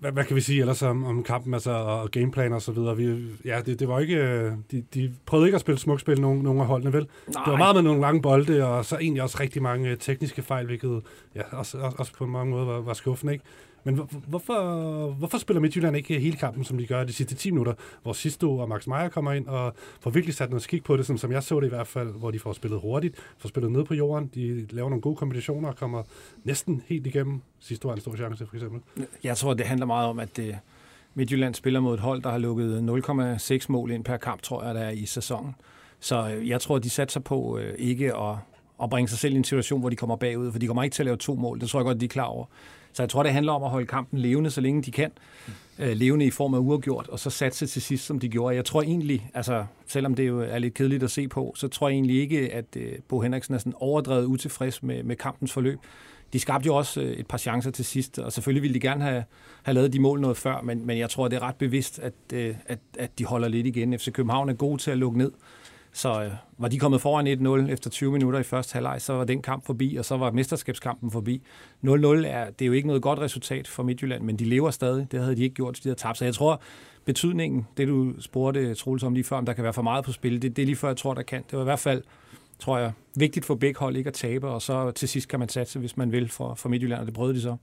hvad, 0.00 0.12
hvad 0.12 0.24
kan 0.24 0.36
vi 0.36 0.40
sige 0.40 0.60
ellers 0.60 0.82
om, 0.82 1.04
om 1.04 1.22
kampen 1.22 1.54
altså, 1.54 1.70
og 1.70 2.10
gameplan 2.10 2.52
og 2.52 2.62
så 2.62 2.72
videre? 2.72 2.96
Vi, 2.96 3.16
ja, 3.44 3.60
det, 3.66 3.80
det 3.80 3.88
var 3.88 4.00
ikke, 4.00 4.16
øh, 4.16 4.52
de, 4.70 4.84
de 4.94 5.14
prøvede 5.26 5.46
ikke 5.48 5.54
at 5.54 5.60
spille 5.60 5.78
smukspil, 5.78 6.20
nogen, 6.20 6.42
nogen 6.42 6.60
af 6.60 6.66
holdene, 6.66 6.92
vel? 6.92 7.06
Nej. 7.34 7.44
Det 7.44 7.50
var 7.50 7.58
meget 7.58 7.74
med 7.74 7.82
nogle 7.82 8.00
lange 8.00 8.22
bolde, 8.22 8.66
og 8.66 8.84
så 8.84 8.98
egentlig 8.98 9.22
også 9.22 9.36
rigtig 9.40 9.62
mange 9.62 9.90
øh, 9.90 9.96
tekniske 9.98 10.42
fejl, 10.42 10.66
hvilket 10.66 11.02
ja, 11.34 11.42
også, 11.50 11.78
også, 11.78 11.96
også 11.98 12.12
på 12.12 12.26
mange 12.26 12.50
måder 12.50 12.66
var, 12.66 12.80
var 12.80 12.94
skuffende, 12.94 13.32
ikke? 13.32 13.44
Men 13.84 14.08
hvorfor, 14.26 15.10
hvorfor 15.10 15.38
spiller 15.38 15.60
Midtjylland 15.60 15.96
ikke 15.96 16.20
hele 16.20 16.36
kampen, 16.36 16.64
som 16.64 16.78
de 16.78 16.86
gør 16.86 17.04
de 17.04 17.12
sidste 17.12 17.34
10 17.34 17.50
minutter, 17.50 17.74
hvor 18.02 18.12
Sisto 18.12 18.58
og 18.58 18.68
Max 18.68 18.86
Meyer 18.86 19.08
kommer 19.08 19.32
ind 19.32 19.46
og 19.46 19.74
får 20.00 20.10
virkelig 20.10 20.34
sat 20.34 20.50
noget 20.50 20.62
skik 20.62 20.84
på 20.84 20.96
det, 20.96 21.06
som, 21.06 21.18
som 21.18 21.32
jeg 21.32 21.42
så 21.42 21.60
det 21.60 21.66
i 21.66 21.68
hvert 21.68 21.86
fald, 21.86 22.08
hvor 22.08 22.30
de 22.30 22.38
får 22.38 22.52
spillet 22.52 22.80
hurtigt, 22.80 23.16
får 23.38 23.48
spillet 23.48 23.72
ned 23.72 23.84
på 23.84 23.94
jorden, 23.94 24.30
de 24.34 24.66
laver 24.70 24.88
nogle 24.88 25.02
gode 25.02 25.16
kombinationer 25.16 25.68
og 25.68 25.76
kommer 25.76 26.02
næsten 26.44 26.82
helt 26.86 27.06
igennem. 27.06 27.40
Sisto 27.60 27.88
var 27.88 27.94
en 27.94 28.00
stor 28.00 28.16
chance, 28.16 28.46
for 28.46 28.56
eksempel. 28.56 28.80
Jeg 29.24 29.36
tror, 29.36 29.54
det 29.54 29.66
handler 29.66 29.86
meget 29.86 30.08
om, 30.08 30.18
at 30.18 30.38
øh, 30.38 30.54
Midtjylland 31.14 31.54
spiller 31.54 31.80
mod 31.80 31.94
et 31.94 32.00
hold, 32.00 32.22
der 32.22 32.30
har 32.30 32.38
lukket 32.38 33.02
0,6 33.60 33.66
mål 33.68 33.90
ind 33.90 34.04
per 34.04 34.16
kamp, 34.16 34.42
tror 34.42 34.64
jeg, 34.64 34.74
der 34.74 34.80
er 34.80 34.90
i 34.90 35.06
sæsonen. 35.06 35.54
Så 36.00 36.30
øh, 36.30 36.48
jeg 36.48 36.60
tror, 36.60 36.78
de 36.78 36.90
satser 36.90 37.20
på 37.20 37.58
øh, 37.58 37.74
ikke 37.78 38.16
at, 38.16 38.36
at 38.82 38.90
bringe 38.90 39.08
sig 39.08 39.18
selv 39.18 39.34
i 39.34 39.36
en 39.36 39.44
situation, 39.44 39.80
hvor 39.80 39.90
de 39.90 39.96
kommer 39.96 40.16
bagud, 40.16 40.52
for 40.52 40.58
de 40.58 40.66
kommer 40.66 40.82
ikke 40.82 40.94
til 40.94 41.02
at 41.02 41.06
lave 41.06 41.16
to 41.16 41.34
mål. 41.34 41.60
Det 41.60 41.68
tror 41.68 41.80
jeg 41.80 41.84
godt, 41.84 42.00
de 42.00 42.04
er 42.04 42.08
klar 42.08 42.24
over. 42.24 42.46
Så 42.98 43.02
jeg 43.02 43.10
tror, 43.10 43.22
det 43.22 43.32
handler 43.32 43.52
om 43.52 43.62
at 43.62 43.70
holde 43.70 43.86
kampen 43.86 44.18
levende, 44.18 44.50
så 44.50 44.60
længe 44.60 44.82
de 44.82 44.90
kan. 44.90 45.10
Øh, 45.78 45.96
levende 45.96 46.24
i 46.24 46.30
form 46.30 46.54
af 46.54 46.58
uafgjort, 46.58 47.08
og 47.08 47.18
så 47.18 47.30
satse 47.30 47.66
til 47.66 47.82
sidst, 47.82 48.06
som 48.06 48.18
de 48.18 48.28
gjorde. 48.28 48.56
Jeg 48.56 48.64
tror 48.64 48.82
egentlig, 48.82 49.30
altså, 49.34 49.64
selvom 49.86 50.14
det 50.14 50.28
jo 50.28 50.40
er 50.40 50.58
lidt 50.58 50.74
kedeligt 50.74 51.02
at 51.02 51.10
se 51.10 51.28
på, 51.28 51.52
så 51.56 51.68
tror 51.68 51.88
jeg 51.88 51.94
egentlig 51.94 52.20
ikke, 52.20 52.52
at 52.52 52.64
øh, 52.76 52.92
Bo 53.08 53.20
Henriksen 53.20 53.54
er 53.54 53.58
sådan 53.58 53.72
overdrevet 53.76 54.24
utilfreds 54.24 54.82
med, 54.82 55.02
med 55.02 55.16
kampens 55.16 55.52
forløb. 55.52 55.78
De 56.32 56.40
skabte 56.40 56.66
jo 56.66 56.74
også 56.74 57.00
øh, 57.00 57.10
et 57.10 57.26
par 57.26 57.38
chancer 57.38 57.70
til 57.70 57.84
sidst, 57.84 58.18
og 58.18 58.32
selvfølgelig 58.32 58.62
ville 58.62 58.74
de 58.74 58.80
gerne 58.80 59.04
have, 59.04 59.24
have 59.62 59.74
lavet 59.74 59.92
de 59.92 60.00
mål 60.00 60.20
noget 60.20 60.36
før, 60.36 60.60
men, 60.60 60.86
men 60.86 60.98
jeg 60.98 61.10
tror, 61.10 61.28
det 61.28 61.36
er 61.36 61.42
ret 61.42 61.56
bevidst, 61.56 61.98
at, 61.98 62.14
øh, 62.32 62.54
at, 62.66 62.78
at 62.98 63.18
de 63.18 63.24
holder 63.24 63.48
lidt 63.48 63.66
igen. 63.66 63.98
FC 63.98 64.12
København 64.12 64.48
er 64.48 64.54
gode 64.54 64.82
til 64.82 64.90
at 64.90 64.98
lukke 64.98 65.18
ned, 65.18 65.32
så 65.92 66.22
øh, 66.22 66.32
var 66.58 66.68
de 66.68 66.78
kommet 66.78 67.00
foran 67.00 67.66
1-0 67.66 67.72
efter 67.72 67.90
20 67.90 68.12
minutter 68.12 68.40
i 68.40 68.42
første 68.42 68.72
halvleg, 68.72 69.02
så 69.02 69.12
var 69.12 69.24
den 69.24 69.42
kamp 69.42 69.66
forbi, 69.66 69.96
og 69.96 70.04
så 70.04 70.16
var 70.16 70.30
mesterskabskampen 70.30 71.10
forbi. 71.10 71.42
0-0 71.84 71.88
er, 71.88 72.50
det 72.50 72.62
er 72.62 72.66
jo 72.66 72.72
ikke 72.72 72.86
noget 72.86 73.02
godt 73.02 73.18
resultat 73.18 73.68
for 73.68 73.82
Midtjylland, 73.82 74.22
men 74.22 74.36
de 74.36 74.44
lever 74.44 74.70
stadig. 74.70 75.12
Det 75.12 75.20
havde 75.20 75.36
de 75.36 75.42
ikke 75.42 75.54
gjort, 75.54 75.74
hvis 75.74 75.80
de 75.80 75.88
havde 75.88 75.98
tabt. 75.98 76.18
Så 76.18 76.24
jeg 76.24 76.34
tror, 76.34 76.60
betydningen, 77.04 77.66
det 77.76 77.88
du 77.88 78.20
spurgte 78.20 78.74
Troels 78.74 79.02
om 79.02 79.14
lige 79.14 79.24
før, 79.24 79.36
om 79.36 79.46
der 79.46 79.52
kan 79.52 79.64
være 79.64 79.72
for 79.72 79.82
meget 79.82 80.04
på 80.04 80.12
spil, 80.12 80.42
det, 80.42 80.56
det 80.56 80.62
er 80.62 80.66
lige 80.66 80.76
før, 80.76 80.88
jeg 80.88 80.96
tror, 80.96 81.14
der 81.14 81.22
kan. 81.22 81.44
Det 81.50 81.56
var 81.56 81.60
i 81.60 81.64
hvert 81.64 81.78
fald, 81.78 82.02
tror 82.58 82.78
jeg, 82.78 82.92
vigtigt 83.14 83.46
for 83.46 83.54
begge 83.54 83.80
hold 83.80 83.96
ikke 83.96 84.08
at 84.08 84.14
tabe, 84.14 84.48
og 84.48 84.62
så 84.62 84.90
til 84.90 85.08
sidst 85.08 85.28
kan 85.28 85.38
man 85.38 85.48
satse, 85.48 85.78
hvis 85.78 85.96
man 85.96 86.12
vil 86.12 86.28
for, 86.28 86.54
for 86.54 86.68
Midtjylland, 86.68 87.00
og 87.00 87.06
det 87.06 87.14
prøvede 87.14 87.34
de 87.34 87.40
så. 87.40 87.56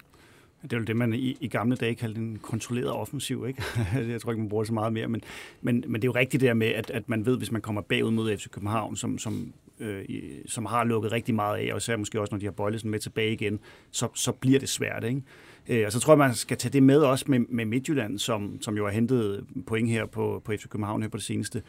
Det 0.69 0.74
er 0.74 0.77
jo 0.77 0.84
det, 0.84 0.95
man 0.95 1.13
i, 1.13 1.38
i 1.41 1.48
gamle 1.48 1.75
dage 1.75 1.95
kaldte 1.95 2.22
en 2.22 2.39
kontrolleret 2.41 2.91
offensiv. 2.91 3.45
Ikke? 3.48 3.63
jeg 4.12 4.22
tror 4.22 4.31
ikke, 4.31 4.41
man 4.41 4.50
bruger 4.50 4.63
det 4.63 4.67
så 4.67 4.74
meget 4.74 4.93
mere. 4.93 5.07
Men, 5.07 5.22
men, 5.62 5.84
men 5.88 6.01
det 6.01 6.07
er 6.07 6.12
jo 6.12 6.15
rigtigt 6.15 6.41
der 6.41 6.53
med, 6.53 6.67
at, 6.67 6.89
at 6.89 7.10
man 7.10 7.25
ved, 7.25 7.38
hvis 7.38 7.51
man 7.51 7.62
kommer 7.62 7.81
bagud 7.81 8.12
mod 8.12 8.38
FC 8.38 8.50
København, 8.50 8.95
som, 8.95 9.17
som, 9.17 9.53
øh, 9.79 10.05
som 10.45 10.65
har 10.65 10.84
lukket 10.84 11.12
rigtig 11.12 11.36
meget 11.36 11.57
af, 11.57 11.74
og 11.74 11.77
især 11.77 11.98
måske 11.98 12.22
også, 12.22 12.34
når 12.34 12.39
de 12.39 12.45
har 12.45 12.51
Bøjlesen 12.51 12.91
med 12.91 13.00
tilbage 13.00 13.34
igen, 13.34 13.60
så, 13.91 14.07
så 14.15 14.31
bliver 14.31 14.60
det 14.60 14.69
svært. 14.69 15.03
Ikke? 15.03 15.22
Øh, 15.67 15.86
og 15.86 15.91
så 15.91 16.00
tror 16.00 16.13
jeg, 16.13 16.17
man 16.17 16.34
skal 16.34 16.57
tage 16.57 16.72
det 16.72 16.84
med 16.84 16.98
også 17.00 17.25
med, 17.27 17.39
med 17.39 17.65
Midtjylland, 17.65 18.19
som, 18.19 18.62
som 18.62 18.77
jo 18.77 18.86
har 18.86 18.91
hentet 18.91 19.45
point 19.67 19.89
her 19.89 20.05
på, 20.05 20.41
på 20.45 20.51
FC 20.51 20.67
København 20.67 21.01
her 21.01 21.10
på 21.10 21.17
det 21.17 21.25
seneste 21.25 21.62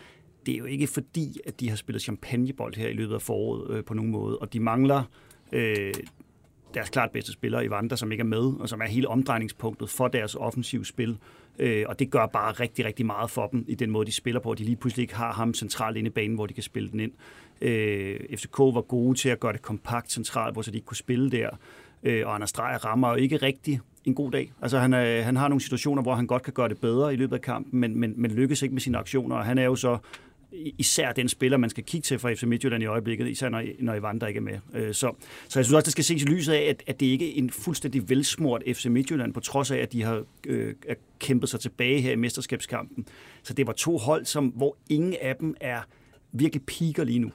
det 0.46 0.54
er 0.54 0.58
jo 0.58 0.64
ikke 0.64 0.86
fordi, 0.86 1.40
at 1.46 1.60
de 1.60 1.68
har 1.68 1.76
spillet 1.76 2.02
champagnebold 2.02 2.74
her 2.76 2.88
i 2.88 2.92
løbet 2.92 3.14
af 3.14 3.22
foråret 3.22 3.76
øh, 3.76 3.84
på 3.84 3.94
nogen 3.94 4.10
måde, 4.10 4.38
og 4.38 4.52
de 4.52 4.60
mangler 4.60 5.02
øh, 5.52 5.94
deres 6.74 6.90
klart 6.90 7.10
bedste 7.10 7.32
spiller, 7.32 7.60
Ivanda, 7.60 7.96
som 7.96 8.12
ikke 8.12 8.22
er 8.22 8.26
med, 8.26 8.60
og 8.60 8.68
som 8.68 8.80
er 8.80 8.86
hele 8.86 9.08
omdrejningspunktet 9.08 9.90
for 9.90 10.08
deres 10.08 10.34
offensive 10.34 10.86
spil. 10.86 11.18
Øh, 11.58 11.84
og 11.88 11.98
det 11.98 12.10
gør 12.10 12.26
bare 12.26 12.52
rigtig, 12.52 12.84
rigtig 12.84 13.06
meget 13.06 13.30
for 13.30 13.46
dem 13.46 13.64
i 13.68 13.74
den 13.74 13.90
måde, 13.90 14.06
de 14.06 14.12
spiller 14.12 14.40
på. 14.40 14.54
De 14.54 14.64
lige 14.64 14.76
pludselig 14.76 15.02
ikke 15.02 15.14
har 15.14 15.32
ham 15.32 15.54
centralt 15.54 15.96
inde 15.96 16.08
i 16.08 16.10
banen, 16.10 16.34
hvor 16.34 16.46
de 16.46 16.54
kan 16.54 16.62
spille 16.62 16.90
den 16.90 17.00
ind. 17.00 17.12
Øh, 17.60 18.20
FCK 18.36 18.58
var 18.58 18.80
gode 18.80 19.18
til 19.18 19.28
at 19.28 19.40
gøre 19.40 19.52
det 19.52 19.62
kompakt 19.62 20.12
centralt, 20.12 20.54
hvor 20.54 20.62
så 20.62 20.70
de 20.70 20.76
ikke 20.76 20.86
kunne 20.86 20.96
spille 20.96 21.30
der. 21.30 21.50
Øh, 22.02 22.26
og 22.26 22.34
Anders 22.34 22.52
Dreyer 22.52 22.84
rammer 22.84 23.08
jo 23.08 23.14
ikke 23.14 23.36
rigtig 23.36 23.80
en 24.04 24.14
god 24.14 24.30
dag. 24.30 24.52
Altså 24.62 24.78
han, 24.78 24.94
øh, 24.94 25.24
han 25.24 25.36
har 25.36 25.48
nogle 25.48 25.60
situationer, 25.60 26.02
hvor 26.02 26.14
han 26.14 26.26
godt 26.26 26.42
kan 26.42 26.52
gøre 26.52 26.68
det 26.68 26.80
bedre 26.80 27.14
i 27.14 27.16
løbet 27.16 27.36
af 27.36 27.42
kampen, 27.42 27.80
men, 27.80 28.00
men, 28.00 28.14
men 28.16 28.30
lykkes 28.30 28.62
ikke 28.62 28.74
med 28.74 28.80
sine 28.80 28.98
aktioner. 28.98 29.36
Og 29.36 29.44
han 29.44 29.58
er 29.58 29.64
jo 29.64 29.76
så 29.76 29.98
især 30.78 31.12
den 31.12 31.28
spiller, 31.28 31.58
man 31.58 31.70
skal 31.70 31.84
kigge 31.84 32.04
til 32.04 32.18
fra 32.18 32.32
FC 32.32 32.42
Midtjylland 32.42 32.82
i 32.82 32.86
øjeblikket, 32.86 33.28
især 33.28 33.48
når, 33.48 33.62
når 33.78 33.94
Evander 33.94 34.26
ikke 34.26 34.38
er 34.38 34.42
med. 34.42 34.58
Øh, 34.74 34.94
så, 34.94 35.14
så 35.48 35.58
jeg 35.58 35.64
synes 35.64 35.72
også, 35.72 35.84
det 35.84 35.92
skal 35.92 36.04
ses 36.04 36.22
i 36.22 36.26
lyset 36.26 36.52
af, 36.52 36.62
at, 36.62 36.82
at 36.86 37.00
det 37.00 37.06
ikke 37.06 37.34
er 37.34 37.38
en 37.38 37.50
fuldstændig 37.50 38.08
velsmurt 38.08 38.62
FC 38.66 38.86
Midtjylland, 38.86 39.34
på 39.34 39.40
trods 39.40 39.70
af, 39.70 39.76
at 39.76 39.92
de 39.92 40.02
har 40.02 40.24
øh, 40.46 40.74
kæmpet 41.18 41.48
sig 41.48 41.60
tilbage 41.60 42.00
her 42.00 42.12
i 42.12 42.16
mesterskabskampen. 42.16 43.08
Så 43.42 43.54
det 43.54 43.66
var 43.66 43.72
to 43.72 43.98
hold, 43.98 44.24
som, 44.24 44.46
hvor 44.46 44.76
ingen 44.88 45.16
af 45.20 45.36
dem 45.36 45.54
er 45.60 45.80
virkelig 46.32 46.62
piker 46.66 47.04
lige 47.04 47.18
nu. 47.18 47.30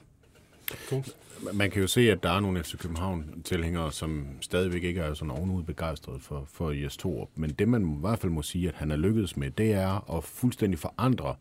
Man 1.52 1.70
kan 1.70 1.82
jo 1.82 1.88
se, 1.88 2.10
at 2.10 2.22
der 2.22 2.30
er 2.30 2.40
nogle 2.40 2.62
FC 2.62 2.78
København-tilhængere, 2.78 3.92
som 3.92 4.26
stadigvæk 4.40 4.84
ikke 4.84 5.00
er 5.00 5.14
sådan 5.14 5.30
ovenud 5.30 5.62
begejstret 5.62 6.22
for, 6.22 6.48
for 6.52 6.70
Jes 6.70 6.96
Torup. 6.96 7.28
Men 7.34 7.50
det, 7.50 7.68
man 7.68 7.82
i 7.82 8.00
hvert 8.00 8.18
fald 8.18 8.32
må 8.32 8.42
sige, 8.42 8.68
at 8.68 8.74
han 8.74 8.90
er 8.90 8.96
lykkedes 8.96 9.36
med, 9.36 9.50
det 9.50 9.72
er 9.72 10.16
at 10.16 10.24
fuldstændig 10.24 10.78
forandre 10.78 11.28
øh, 11.28 11.34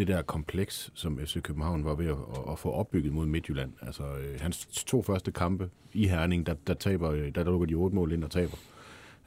det 0.00 0.08
der 0.08 0.22
kompleks, 0.22 0.90
som 0.94 1.18
FC 1.18 1.42
København 1.42 1.84
var 1.84 1.94
ved 1.94 2.06
at, 2.06 2.16
at 2.52 2.58
få 2.58 2.70
opbygget 2.70 3.12
mod 3.12 3.26
Midtjylland. 3.26 3.72
Altså, 3.82 4.02
øh, 4.02 4.40
hans 4.40 4.66
to 4.66 5.02
første 5.02 5.32
kampe 5.32 5.70
i 5.92 6.06
Herning, 6.06 6.46
der, 6.46 6.54
der, 6.66 6.74
taber, 6.74 7.10
øh, 7.10 7.24
der, 7.24 7.30
der 7.30 7.50
lukker 7.50 7.66
de 7.66 7.74
otte 7.74 7.96
mål 7.96 8.12
ind 8.12 8.24
og 8.24 8.30
taber. 8.30 8.56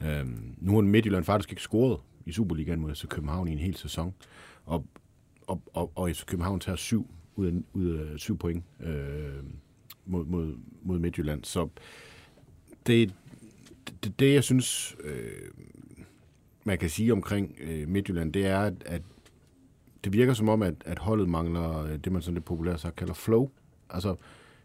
Øh, 0.02 0.26
nu 0.58 0.74
har 0.74 0.80
Midtjylland 0.80 1.24
faktisk 1.24 1.52
ikke 1.52 1.62
scoret 1.62 2.00
i 2.26 2.32
Superligaen 2.32 2.80
mod 2.80 2.94
FC 2.94 3.06
København 3.08 3.48
i 3.48 3.52
en 3.52 3.58
hel 3.58 3.76
sæson. 3.76 4.14
Og, 4.64 4.86
og, 5.46 5.62
og, 5.72 5.92
og 5.94 6.10
FC 6.10 6.24
København 6.24 6.60
tager 6.60 6.76
syv 6.76 7.10
ud 7.36 7.46
af, 7.46 7.52
ud 7.72 7.90
af 7.90 8.18
syv 8.18 8.38
point 8.38 8.64
øh, 8.80 9.42
mod, 10.06 10.24
mod, 10.24 10.54
mod 10.82 10.98
Midtjylland. 10.98 11.44
Så 11.44 11.68
det, 12.86 13.14
det, 14.04 14.18
det 14.18 14.34
jeg 14.34 14.44
synes, 14.44 14.96
øh, 15.04 15.50
man 16.64 16.78
kan 16.78 16.90
sige 16.90 17.12
omkring 17.12 17.56
øh, 17.60 17.88
Midtjylland, 17.88 18.32
det 18.32 18.46
er, 18.46 18.60
at, 18.60 18.74
at 18.86 19.02
det 20.04 20.12
virker 20.12 20.34
som 20.34 20.48
om, 20.48 20.62
at, 20.62 20.74
at 20.84 20.98
holdet 20.98 21.28
mangler 21.28 21.84
øh, 21.84 21.98
det, 22.04 22.12
man 22.12 22.22
sådan 22.22 22.34
lidt 22.34 22.44
populært 22.44 22.80
sagt 22.80 22.96
kalder 22.96 23.14
flow. 23.14 23.50
Altså, 23.90 24.14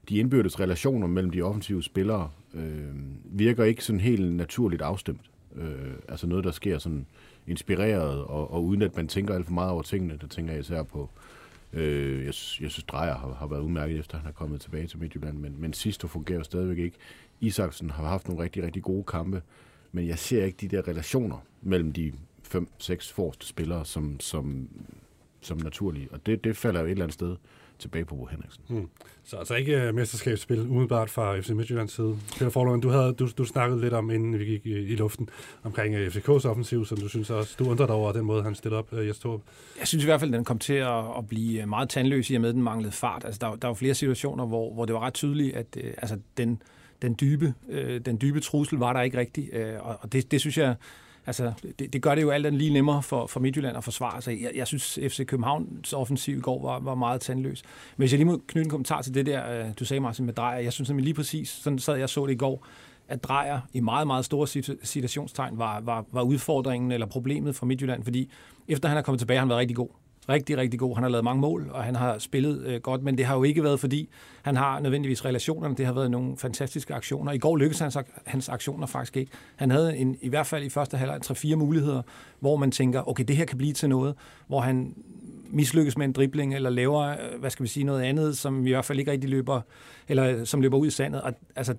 de 0.10 0.18
indbyrdes 0.18 0.60
relationer 0.60 1.08
mellem 1.08 1.32
de 1.32 1.42
offensive 1.42 1.84
spillere 1.84 2.30
øh, 2.54 2.90
virker 3.26 3.64
ikke 3.64 3.84
sådan 3.84 4.00
helt 4.00 4.36
naturligt 4.36 4.82
afstemt. 4.82 5.22
Øh, 5.56 5.94
altså 6.08 6.28
noget, 6.28 6.46
der 6.46 6.52
sker 6.52 6.78
sådan 6.78 7.06
inspireret, 7.48 8.24
og, 8.24 8.52
og 8.52 8.64
uden 8.66 8.82
at 8.82 8.96
man 8.96 9.08
tænker 9.08 9.36
alt 9.36 9.46
for 9.46 9.54
meget 9.54 9.72
over 9.72 9.82
tingene. 9.82 10.18
Der 10.22 10.28
tænker 10.28 10.54
jeg 10.54 10.60
især 10.60 10.84
på, 10.84 11.10
øh, 11.74 12.18
jeg, 12.18 12.26
jeg 12.26 12.34
synes, 12.72 12.84
Drejer 12.84 13.18
har, 13.18 13.34
har 13.34 13.48
været 13.48 13.62
udmærket, 13.62 14.00
efter 14.00 14.18
han 14.18 14.28
er 14.28 14.32
kommet 14.32 14.62
tilbage 14.62 14.88
til 14.88 15.00
Midtjylland, 15.00 15.38
men, 15.38 15.56
men 15.58 15.74
sidst 15.74 16.10
fungerer 16.10 16.44
stadigvæk 16.44 16.78
ikke. 16.78 16.98
Isaksen 17.40 17.90
har 17.90 18.08
haft 18.08 18.28
nogle 18.28 18.44
rigtig, 18.44 18.64
rigtig 18.64 18.84
gode 18.84 19.04
kampe, 19.04 19.42
men 19.92 20.08
jeg 20.08 20.20
ser 20.20 20.46
ikke 20.46 20.58
de 20.62 20.68
der 20.68 20.88
relationer 20.88 21.38
mellem 21.62 21.94
de 21.94 22.14
fem-seks 22.44 23.12
forreste 23.12 23.48
spillere, 23.48 23.86
som, 23.86 24.20
som 24.20 24.70
som 25.42 25.58
naturlige. 25.58 26.08
Og 26.12 26.26
det, 26.26 26.44
det 26.44 26.58
falder 26.58 26.80
jo 26.80 26.86
et 26.86 26.92
eller 26.92 27.04
andet 27.04 27.14
sted 27.14 27.36
tilbage 27.80 28.06
på 28.06 28.16
Bo 28.16 28.26
Henriksen. 28.26 28.64
Hmm. 28.68 28.90
Så 29.24 29.38
altså 29.38 29.56
ikke 29.56 29.88
uh, 29.90 29.96
mesterskabsspil 29.96 30.60
umiddelbart 30.60 31.10
fra 31.10 31.40
FC 31.40 31.50
Midtjyllands 31.50 31.94
side. 31.94 32.18
Peter 32.38 32.50
Forlund, 32.50 32.82
du, 32.82 32.90
havde, 32.90 33.14
du, 33.14 33.30
du 33.38 33.46
snakkede 33.46 33.82
lidt 33.82 33.94
om, 33.94 34.10
inden 34.12 34.40
vi 34.40 34.46
gik 34.46 34.66
i, 34.66 34.70
i 34.70 34.96
luften, 34.96 35.30
omkring 35.64 35.96
uh, 35.96 36.02
øh, 36.02 36.08
FCK's 36.08 36.48
offensiv, 36.48 36.86
som 36.86 36.98
du 36.98 37.08
synes 37.08 37.30
også, 37.30 37.56
du 37.60 37.70
undrer 37.70 37.86
dig 37.86 37.96
over 37.96 38.12
den 38.12 38.26
måde, 38.26 38.44
han 38.44 38.56
stillede 38.56 38.80
op, 38.80 38.94
uh, 38.94 39.08
Jes 39.08 39.20
Torp. 39.20 39.42
Jeg 39.80 39.88
synes 39.88 40.04
i 40.04 40.08
hvert 40.08 40.20
fald, 40.20 40.34
at 40.34 40.38
den 40.38 40.46
kom 40.46 40.60
til 40.60 40.74
at, 40.74 41.04
at 41.18 41.28
blive 41.28 41.66
meget 41.66 41.90
tandløs 41.90 42.30
i 42.30 42.36
og 42.36 42.42
med, 42.42 42.50
at 42.50 42.56
den 42.56 42.64
manglede 42.64 42.92
fart. 42.92 43.26
Altså, 43.26 43.40
der, 43.42 43.56
der 43.56 43.68
var 43.68 43.76
flere 43.76 43.94
situationer, 43.94 44.46
hvor, 44.46 44.74
hvor 44.74 44.86
det 44.86 44.96
var 44.96 45.02
ret 45.02 45.14
tydeligt, 45.14 45.56
at 45.56 45.78
uh, 45.78 45.90
altså, 45.98 46.18
den, 46.38 46.62
den, 47.02 47.16
dybe, 47.22 47.54
uh, 47.68 47.98
den 48.06 48.22
dybe 48.22 48.40
trussel 48.40 48.78
var 48.78 48.94
der 48.94 49.02
ikke 49.02 49.18
rigtig. 49.18 49.50
Uh, 49.54 49.86
og 50.04 50.14
det, 50.14 50.32
det 50.32 50.40
synes 50.40 50.58
jeg 50.58 50.76
altså, 51.30 51.54
det, 51.80 51.94
det 51.94 52.02
gør 52.02 52.16
det 52.16 52.22
jo 52.22 52.30
alt 52.30 52.46
andet 52.46 52.62
lige 52.62 52.74
nemmere 52.74 53.04
for, 53.04 53.28
for 53.28 53.40
Midtjylland 53.40 53.78
at 53.78 53.84
forsvare 53.84 54.22
sig. 54.22 54.42
Jeg, 54.42 54.52
jeg 54.56 54.68
synes, 54.68 55.00
FC 55.02 55.26
Københavns 55.26 55.94
offensiv 55.94 56.38
i 56.38 56.42
går 56.42 56.62
var, 56.62 56.80
var 56.80 56.96
meget 56.96 57.22
tandløs. 57.22 57.64
Men 57.98 58.02
hvis 58.02 58.12
jeg 58.12 58.18
lige 58.18 58.28
må 58.28 58.42
knytte 58.48 58.66
en 58.66 58.70
kommentar 58.70 59.02
til 59.02 59.14
det 59.14 59.26
der, 59.26 59.60
øh, 59.60 59.66
du 59.80 59.86
sagde, 59.86 60.02
Martin, 60.02 60.26
med 60.26 60.34
Drejer. 60.34 60.60
Jeg 60.60 60.74
synes 60.74 60.90
nemlig 60.90 61.04
lige 61.04 61.14
præcis, 61.14 61.50
sådan 61.50 61.80
sad 61.80 61.96
jeg 61.96 62.10
så 62.10 62.26
det 62.26 62.34
i 62.34 62.38
går, 62.38 62.66
at 63.08 63.24
Drejer 63.24 63.60
i 63.74 63.80
meget, 63.80 64.08
meget 64.08 64.26
store 64.26 64.48
situationstegn 64.84 65.58
var, 65.58 65.80
var, 65.80 66.06
var 66.12 66.22
udfordringen 66.22 66.92
eller 66.92 67.08
problemet 67.08 67.56
for 67.56 67.66
Midtjylland, 67.66 68.04
fordi 68.04 68.32
efter 68.68 68.90
han 68.90 68.98
er 68.98 69.02
kommet 69.02 69.20
tilbage, 69.20 69.38
har 69.38 69.42
han 69.42 69.50
været 69.50 69.60
rigtig 69.60 69.76
god 69.76 69.90
rigtig, 70.30 70.58
rigtig 70.58 70.80
god. 70.80 70.96
Han 70.96 71.04
har 71.04 71.10
lavet 71.10 71.24
mange 71.24 71.42
mål, 71.42 71.70
og 71.72 71.84
han 71.84 71.96
har 71.96 72.18
spillet 72.18 72.66
øh, 72.66 72.82
godt, 72.82 73.04
men 73.04 73.18
det 73.18 73.26
har 73.26 73.36
jo 73.36 73.44
ikke 73.44 73.64
været, 73.64 73.80
fordi 73.80 74.10
han 74.42 74.56
har 74.56 74.80
nødvendigvis 74.80 75.26
relationerne. 75.26 75.76
Det 75.76 75.86
har 75.86 75.94
været 75.94 76.12
nogle 76.12 76.38
fantastiske 76.38 76.94
aktioner. 76.94 77.32
I 77.32 77.38
går 77.38 77.58
lykkedes 77.58 77.80
hans, 77.80 77.98
hans 78.26 78.50
aktioner 78.50 78.88
faktisk 78.88 79.18
ikke. 79.18 79.32
Han 79.56 79.72
havde 79.72 79.98
en, 79.98 80.18
i 80.22 80.30
hvert 80.30 80.48
fald 80.48 80.64
i 80.64 80.70
første 80.70 80.98
halvleg 80.98 81.20
3-4 81.26 81.56
muligheder, 81.56 82.02
hvor 82.40 82.56
man 82.56 82.72
tænker, 82.72 83.10
okay, 83.10 83.24
det 83.24 83.36
her 83.36 83.46
kan 83.46 83.58
blive 83.58 83.74
til 83.74 83.90
noget, 83.90 84.16
hvor 84.48 84.60
han 84.60 84.94
mislykkes 85.50 85.98
med 85.98 86.06
en 86.06 86.12
dribling, 86.12 86.56
eller 86.56 86.70
laver, 86.70 87.02
øh, 87.02 87.40
hvad 87.40 87.50
skal 87.50 87.64
vi 87.64 87.70
sige, 87.70 87.84
noget 87.84 88.02
andet, 88.02 88.38
som 88.38 88.68
i 88.68 88.72
hvert 88.72 88.86
fald 88.86 89.00
ikke 89.00 89.12
rigtig 89.12 89.30
løber, 89.30 89.62
eller 90.08 90.26
øh, 90.26 90.46
som 90.46 90.62
løber 90.62 90.78
ud 90.78 90.88
i 90.88 90.90
sandet. 90.90 91.22
Og, 91.22 91.34
altså, 91.56 91.74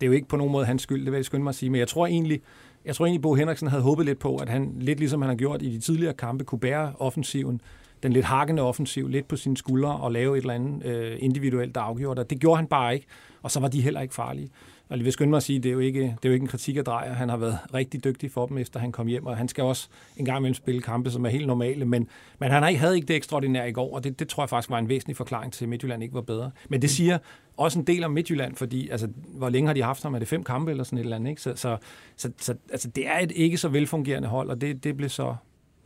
det 0.00 0.02
er 0.02 0.06
jo 0.06 0.12
ikke 0.12 0.28
på 0.28 0.36
nogen 0.36 0.52
måde 0.52 0.64
hans 0.64 0.82
skyld, 0.82 1.04
det 1.04 1.12
vil 1.12 1.18
jeg 1.18 1.24
skynde 1.24 1.42
mig 1.42 1.50
at 1.50 1.54
sige, 1.54 1.70
men 1.70 1.78
jeg 1.78 1.88
tror 1.88 2.06
egentlig, 2.06 2.40
jeg 2.84 2.94
tror 2.94 3.06
egentlig, 3.06 3.22
Bo 3.22 3.34
Henriksen 3.34 3.68
havde 3.68 3.82
håbet 3.82 4.06
lidt 4.06 4.18
på, 4.18 4.36
at 4.36 4.48
han, 4.48 4.72
lidt 4.78 4.98
ligesom 4.98 5.22
han 5.22 5.28
har 5.28 5.36
gjort 5.36 5.62
i 5.62 5.70
de 5.70 5.80
tidligere 5.80 6.14
kampe, 6.14 6.44
kunne 6.44 6.58
bære 6.58 6.92
offensiven 6.98 7.60
den 8.02 8.12
lidt 8.12 8.24
hakkende 8.24 8.62
offensiv 8.62 9.08
lidt 9.08 9.28
på 9.28 9.36
sine 9.36 9.56
skuldre 9.56 9.96
og 9.96 10.12
lave 10.12 10.36
et 10.36 10.40
eller 10.40 10.54
andet 10.54 10.86
øh, 10.86 11.16
individuelt, 11.20 11.74
der 11.74 11.80
afgjorde 11.80 12.20
det. 12.20 12.30
Det 12.30 12.40
gjorde 12.40 12.56
han 12.56 12.66
bare 12.66 12.94
ikke, 12.94 13.06
og 13.42 13.50
så 13.50 13.60
var 13.60 13.68
de 13.68 13.80
heller 13.80 14.00
ikke 14.00 14.14
farlige. 14.14 14.50
Og 14.88 14.96
jeg 14.96 15.04
vil 15.04 15.12
skynde 15.12 15.30
mig 15.30 15.36
at 15.36 15.42
sige, 15.42 15.58
det 15.58 15.68
er 15.68 15.72
jo 15.72 15.78
ikke, 15.78 16.00
det 16.00 16.24
er 16.24 16.28
jo 16.28 16.32
ikke 16.32 16.44
en 16.44 16.48
kritik 16.48 16.76
af 16.76 16.84
Drejer. 16.84 17.12
Han 17.12 17.28
har 17.28 17.36
været 17.36 17.58
rigtig 17.74 18.04
dygtig 18.04 18.30
for 18.30 18.46
dem, 18.46 18.58
efter 18.58 18.80
han 18.80 18.92
kom 18.92 19.06
hjem, 19.06 19.26
og 19.26 19.36
han 19.36 19.48
skal 19.48 19.64
også 19.64 19.88
en 20.16 20.24
gang 20.24 20.38
imellem 20.38 20.54
spille 20.54 20.80
kampe, 20.80 21.10
som 21.10 21.24
er 21.24 21.28
helt 21.28 21.46
normale. 21.46 21.84
Men, 21.84 22.08
men 22.38 22.50
han 22.50 22.76
havde 22.76 22.96
ikke 22.96 23.08
det 23.08 23.16
ekstraordinære 23.16 23.68
i 23.68 23.72
går, 23.72 23.94
og 23.94 24.04
det, 24.04 24.18
det 24.18 24.28
tror 24.28 24.42
jeg 24.42 24.48
faktisk 24.48 24.70
var 24.70 24.78
en 24.78 24.88
væsentlig 24.88 25.16
forklaring 25.16 25.52
til, 25.52 25.64
at 25.64 25.68
Midtjylland 25.68 26.02
ikke 26.02 26.14
var 26.14 26.20
bedre. 26.20 26.50
Men 26.68 26.82
det 26.82 26.90
siger 26.90 27.18
også 27.56 27.78
en 27.78 27.86
del 27.86 28.04
om 28.04 28.10
Midtjylland, 28.10 28.56
fordi 28.56 28.88
altså, 28.88 29.08
hvor 29.34 29.48
længe 29.48 29.66
har 29.66 29.74
de 29.74 29.82
haft 29.82 30.02
ham? 30.02 30.14
Er 30.14 30.18
det 30.18 30.28
fem 30.28 30.44
kampe 30.44 30.70
eller 30.70 30.84
sådan 30.84 30.98
et 30.98 31.02
eller 31.02 31.16
andet? 31.16 31.30
Ikke? 31.30 31.42
Så, 31.42 31.52
så, 31.56 31.76
så, 32.16 32.30
så 32.38 32.54
altså, 32.72 32.88
det 32.88 33.06
er 33.06 33.18
et 33.18 33.32
ikke 33.34 33.56
så 33.56 33.68
velfungerende 33.68 34.28
hold, 34.28 34.50
og 34.50 34.60
det, 34.60 34.84
det 34.84 34.96
blev 34.96 35.08
så 35.08 35.34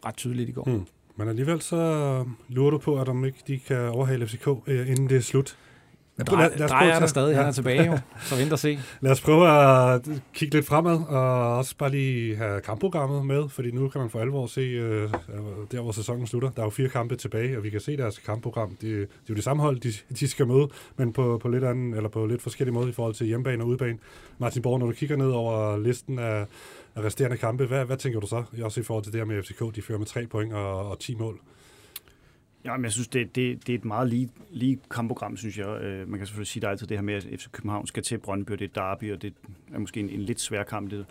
ret 0.06 0.16
tydeligt 0.16 0.48
i 0.48 0.52
går. 0.52 0.64
Hmm. 0.64 0.86
Men 1.16 1.28
alligevel 1.28 1.60
så 1.62 1.76
øh, 1.76 2.54
lurer 2.54 2.70
du 2.70 2.78
på, 2.78 3.00
at 3.00 3.08
om 3.08 3.24
ikke 3.24 3.42
de 3.46 3.58
kan 3.58 3.88
overhale 3.88 4.26
FCK, 4.26 4.48
øh, 4.66 4.90
inden 4.90 5.08
det 5.08 5.16
er 5.16 5.20
slut. 5.20 5.56
Men 6.16 6.26
Lad- 6.26 6.36
drej, 6.36 6.48
lad 6.56 6.64
os 6.64 6.70
drej 6.70 6.78
prøve 6.80 6.90
er 6.90 6.96
at 6.96 7.00
der 7.00 7.06
stadig, 7.06 7.32
ja. 7.32 7.38
han 7.38 7.46
er 7.46 7.52
tilbage 7.52 7.84
jo. 7.86 7.98
Så 8.28 8.36
vent 8.36 8.52
og 8.52 8.58
se. 8.58 8.78
Lad 9.00 9.12
os 9.12 9.20
prøve 9.20 9.48
at 9.48 10.08
kigge 10.34 10.54
lidt 10.54 10.66
fremad, 10.66 11.00
og 11.08 11.56
også 11.56 11.76
bare 11.76 11.90
lige 11.90 12.36
have 12.36 12.60
kampprogrammet 12.60 13.26
med, 13.26 13.48
fordi 13.48 13.70
nu 13.70 13.88
kan 13.88 14.00
man 14.00 14.10
for 14.10 14.20
alvor 14.20 14.46
se, 14.46 14.60
øh, 14.60 15.10
der 15.72 15.80
hvor 15.80 15.92
sæsonen 15.92 16.26
slutter. 16.26 16.50
Der 16.50 16.60
er 16.60 16.66
jo 16.66 16.70
fire 16.70 16.88
kampe 16.88 17.16
tilbage, 17.16 17.56
og 17.56 17.64
vi 17.64 17.70
kan 17.70 17.80
se 17.80 17.96
deres 17.96 18.18
kampprogram. 18.18 18.70
Det, 18.70 18.80
det 18.80 19.02
er 19.02 19.06
jo 19.28 19.34
det 19.34 19.44
samme 19.44 19.62
hold, 19.62 19.80
de, 19.80 19.92
de 20.20 20.28
skal 20.28 20.46
møde, 20.46 20.68
men 20.96 21.12
på, 21.12 21.38
på, 21.42 21.48
lidt 21.48 21.64
anden, 21.64 21.94
eller 21.94 22.08
på 22.08 22.26
lidt 22.26 22.42
forskellige 22.42 22.74
måde 22.74 22.88
i 22.88 22.92
forhold 22.92 23.14
til 23.14 23.26
hjemmebane 23.26 23.62
og 23.64 23.68
udebane. 23.68 23.98
Martin 24.38 24.62
Borg, 24.62 24.78
når 24.78 24.86
du 24.86 24.92
kigger 24.92 25.16
ned 25.16 25.30
over 25.30 25.76
listen 25.78 26.18
af, 26.18 26.46
af 26.96 27.02
resterende 27.02 27.36
kampe, 27.36 27.66
hvad, 27.66 27.84
hvad 27.84 27.96
tænker 27.96 28.20
du 28.20 28.26
så? 28.26 28.42
Også 28.62 28.80
i 28.80 28.84
forhold 28.84 29.04
til 29.04 29.12
det 29.12 29.20
her 29.20 29.26
med 29.26 29.42
FCK, 29.42 29.76
de 29.76 29.82
fører 29.82 29.98
med 29.98 30.06
tre 30.06 30.26
point 30.26 30.52
og, 30.52 30.90
og 30.90 30.98
10 30.98 31.14
mål. 31.14 31.40
Ja, 32.64 32.76
men 32.76 32.84
jeg 32.84 32.92
synes, 32.92 33.08
det, 33.08 33.36
det, 33.36 33.66
det 33.66 33.72
er 33.72 33.78
et 33.78 33.84
meget 33.84 34.08
lige, 34.08 34.28
lige 34.50 34.78
kampprogram, 34.90 35.36
synes 35.36 35.58
jeg. 35.58 35.66
Øh, 35.66 36.08
man 36.08 36.18
kan 36.18 36.26
selvfølgelig 36.26 36.48
sige, 36.48 36.60
der 36.60 36.66
er 36.66 36.70
altid 36.70 36.86
det 36.86 36.96
her 36.96 37.02
med, 37.02 37.14
at 37.14 37.22
FC 37.22 37.46
København 37.52 37.86
skal 37.86 38.02
til 38.02 38.18
Brøndby, 38.18 38.50
og 38.50 38.58
det 38.58 38.70
er 38.76 38.80
derby, 38.80 39.12
og 39.12 39.22
det 39.22 39.34
er 39.74 39.78
måske 39.78 40.00
en, 40.00 40.10
en 40.10 40.20
lidt 40.20 40.40
svær 40.40 40.62
kamp. 40.62 40.90
Det. 40.90 41.06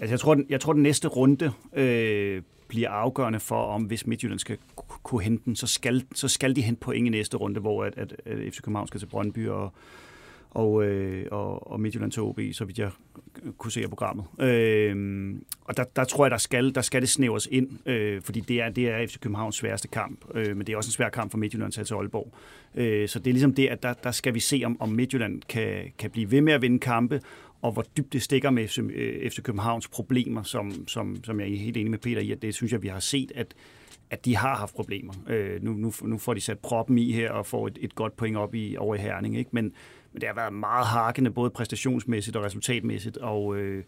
Altså, 0.00 0.12
jeg 0.12 0.20
tror, 0.20 0.34
den, 0.34 0.46
jeg 0.48 0.60
tror, 0.60 0.72
den 0.72 0.82
næste 0.82 1.08
runde 1.08 1.52
øh, 1.72 2.42
bliver 2.68 2.90
afgørende 2.90 3.40
for, 3.40 3.62
om 3.62 3.82
hvis 3.82 4.06
Midtjylland 4.06 4.38
skal 4.38 4.58
kunne 5.02 5.22
hente 5.22 5.44
den, 5.44 5.56
så 5.56 5.66
skal, 5.66 6.04
så 6.14 6.28
skal 6.28 6.56
de 6.56 6.62
hente 6.62 6.80
point 6.80 7.06
i 7.06 7.10
næste 7.10 7.36
runde, 7.36 7.60
hvor 7.60 7.84
at, 7.84 7.98
at, 7.98 8.16
at 8.24 8.54
FC 8.54 8.60
København 8.62 8.88
skal 8.88 9.00
til 9.00 9.06
Brøndby, 9.06 9.48
og, 9.48 9.72
og, 10.56 10.84
øh, 10.84 11.26
og, 11.30 11.72
og 11.72 11.80
Midtjylland 11.80 12.12
til 12.12 12.22
OB, 12.22 12.40
så 12.52 12.64
vidt 12.64 12.78
jeg 12.78 12.90
kunne 13.58 13.72
se 13.72 13.82
af 13.82 13.88
programmet. 13.88 14.24
Øh, 14.40 15.34
og 15.64 15.76
der, 15.76 15.84
der 15.96 16.04
tror 16.04 16.24
jeg, 16.24 16.30
der 16.30 16.36
skal, 16.36 16.74
der 16.74 16.80
skal 16.80 17.00
det 17.00 17.08
snævres 17.08 17.48
ind, 17.50 17.88
øh, 17.88 18.22
fordi 18.22 18.40
det 18.40 18.60
er, 18.60 18.68
det 18.68 18.88
er 18.88 19.06
FC 19.06 19.18
Københavns 19.18 19.56
sværeste 19.56 19.88
kamp, 19.88 20.24
øh, 20.34 20.56
men 20.56 20.66
det 20.66 20.72
er 20.72 20.76
også 20.76 20.88
en 20.88 20.92
svær 20.92 21.08
kamp 21.08 21.30
for 21.30 21.38
Midtjylland 21.38 21.72
til 21.72 21.80
at 21.80 21.86
til 21.86 21.94
Aalborg. 21.94 22.34
Øh, 22.74 23.08
så 23.08 23.18
det 23.18 23.26
er 23.26 23.32
ligesom 23.32 23.54
det, 23.54 23.66
at 23.66 23.82
der, 23.82 23.92
der 23.92 24.10
skal 24.10 24.34
vi 24.34 24.40
se, 24.40 24.62
om, 24.64 24.80
om 24.80 24.88
Midtjylland 24.88 25.42
kan, 25.48 25.92
kan 25.98 26.10
blive 26.10 26.30
ved 26.30 26.40
med 26.40 26.52
at 26.52 26.62
vinde 26.62 26.78
kampe, 26.78 27.20
og 27.62 27.72
hvor 27.72 27.84
dybt 27.96 28.12
det 28.12 28.22
stikker 28.22 28.50
med 28.50 28.68
FC, 28.68 28.78
øh, 28.78 29.30
FC 29.30 29.42
Københavns 29.42 29.88
problemer, 29.88 30.42
som, 30.42 30.88
som, 30.88 31.24
som 31.24 31.40
jeg 31.40 31.52
er 31.52 31.56
helt 31.56 31.76
enig 31.76 31.90
med 31.90 31.98
Peter 31.98 32.20
i, 32.20 32.30
at 32.30 32.42
det 32.42 32.54
synes 32.54 32.72
jeg, 32.72 32.82
vi 32.82 32.88
har 32.88 33.00
set, 33.00 33.32
at 33.34 33.54
at 34.10 34.24
de 34.24 34.36
har 34.36 34.56
haft 34.56 34.74
problemer. 34.74 35.12
Øh, 35.28 35.62
nu, 35.62 35.72
nu, 35.72 35.92
nu 36.02 36.18
får 36.18 36.34
de 36.34 36.40
sat 36.40 36.58
proppen 36.58 36.98
i 36.98 37.12
her 37.12 37.30
og 37.30 37.46
får 37.46 37.66
et, 37.66 37.78
et 37.80 37.94
godt 37.94 38.16
point 38.16 38.36
op 38.36 38.54
i, 38.54 38.76
over 38.76 38.94
i 38.94 38.98
Herning, 38.98 39.38
ikke? 39.38 39.50
Men, 39.52 39.72
men 40.16 40.20
det 40.20 40.28
har 40.28 40.34
været 40.34 40.52
meget 40.52 40.86
hakkende, 40.86 41.30
både 41.30 41.50
præstationsmæssigt 41.50 42.36
og 42.36 42.44
resultatmæssigt, 42.44 43.16
og 43.16 43.56
øh, 43.56 43.84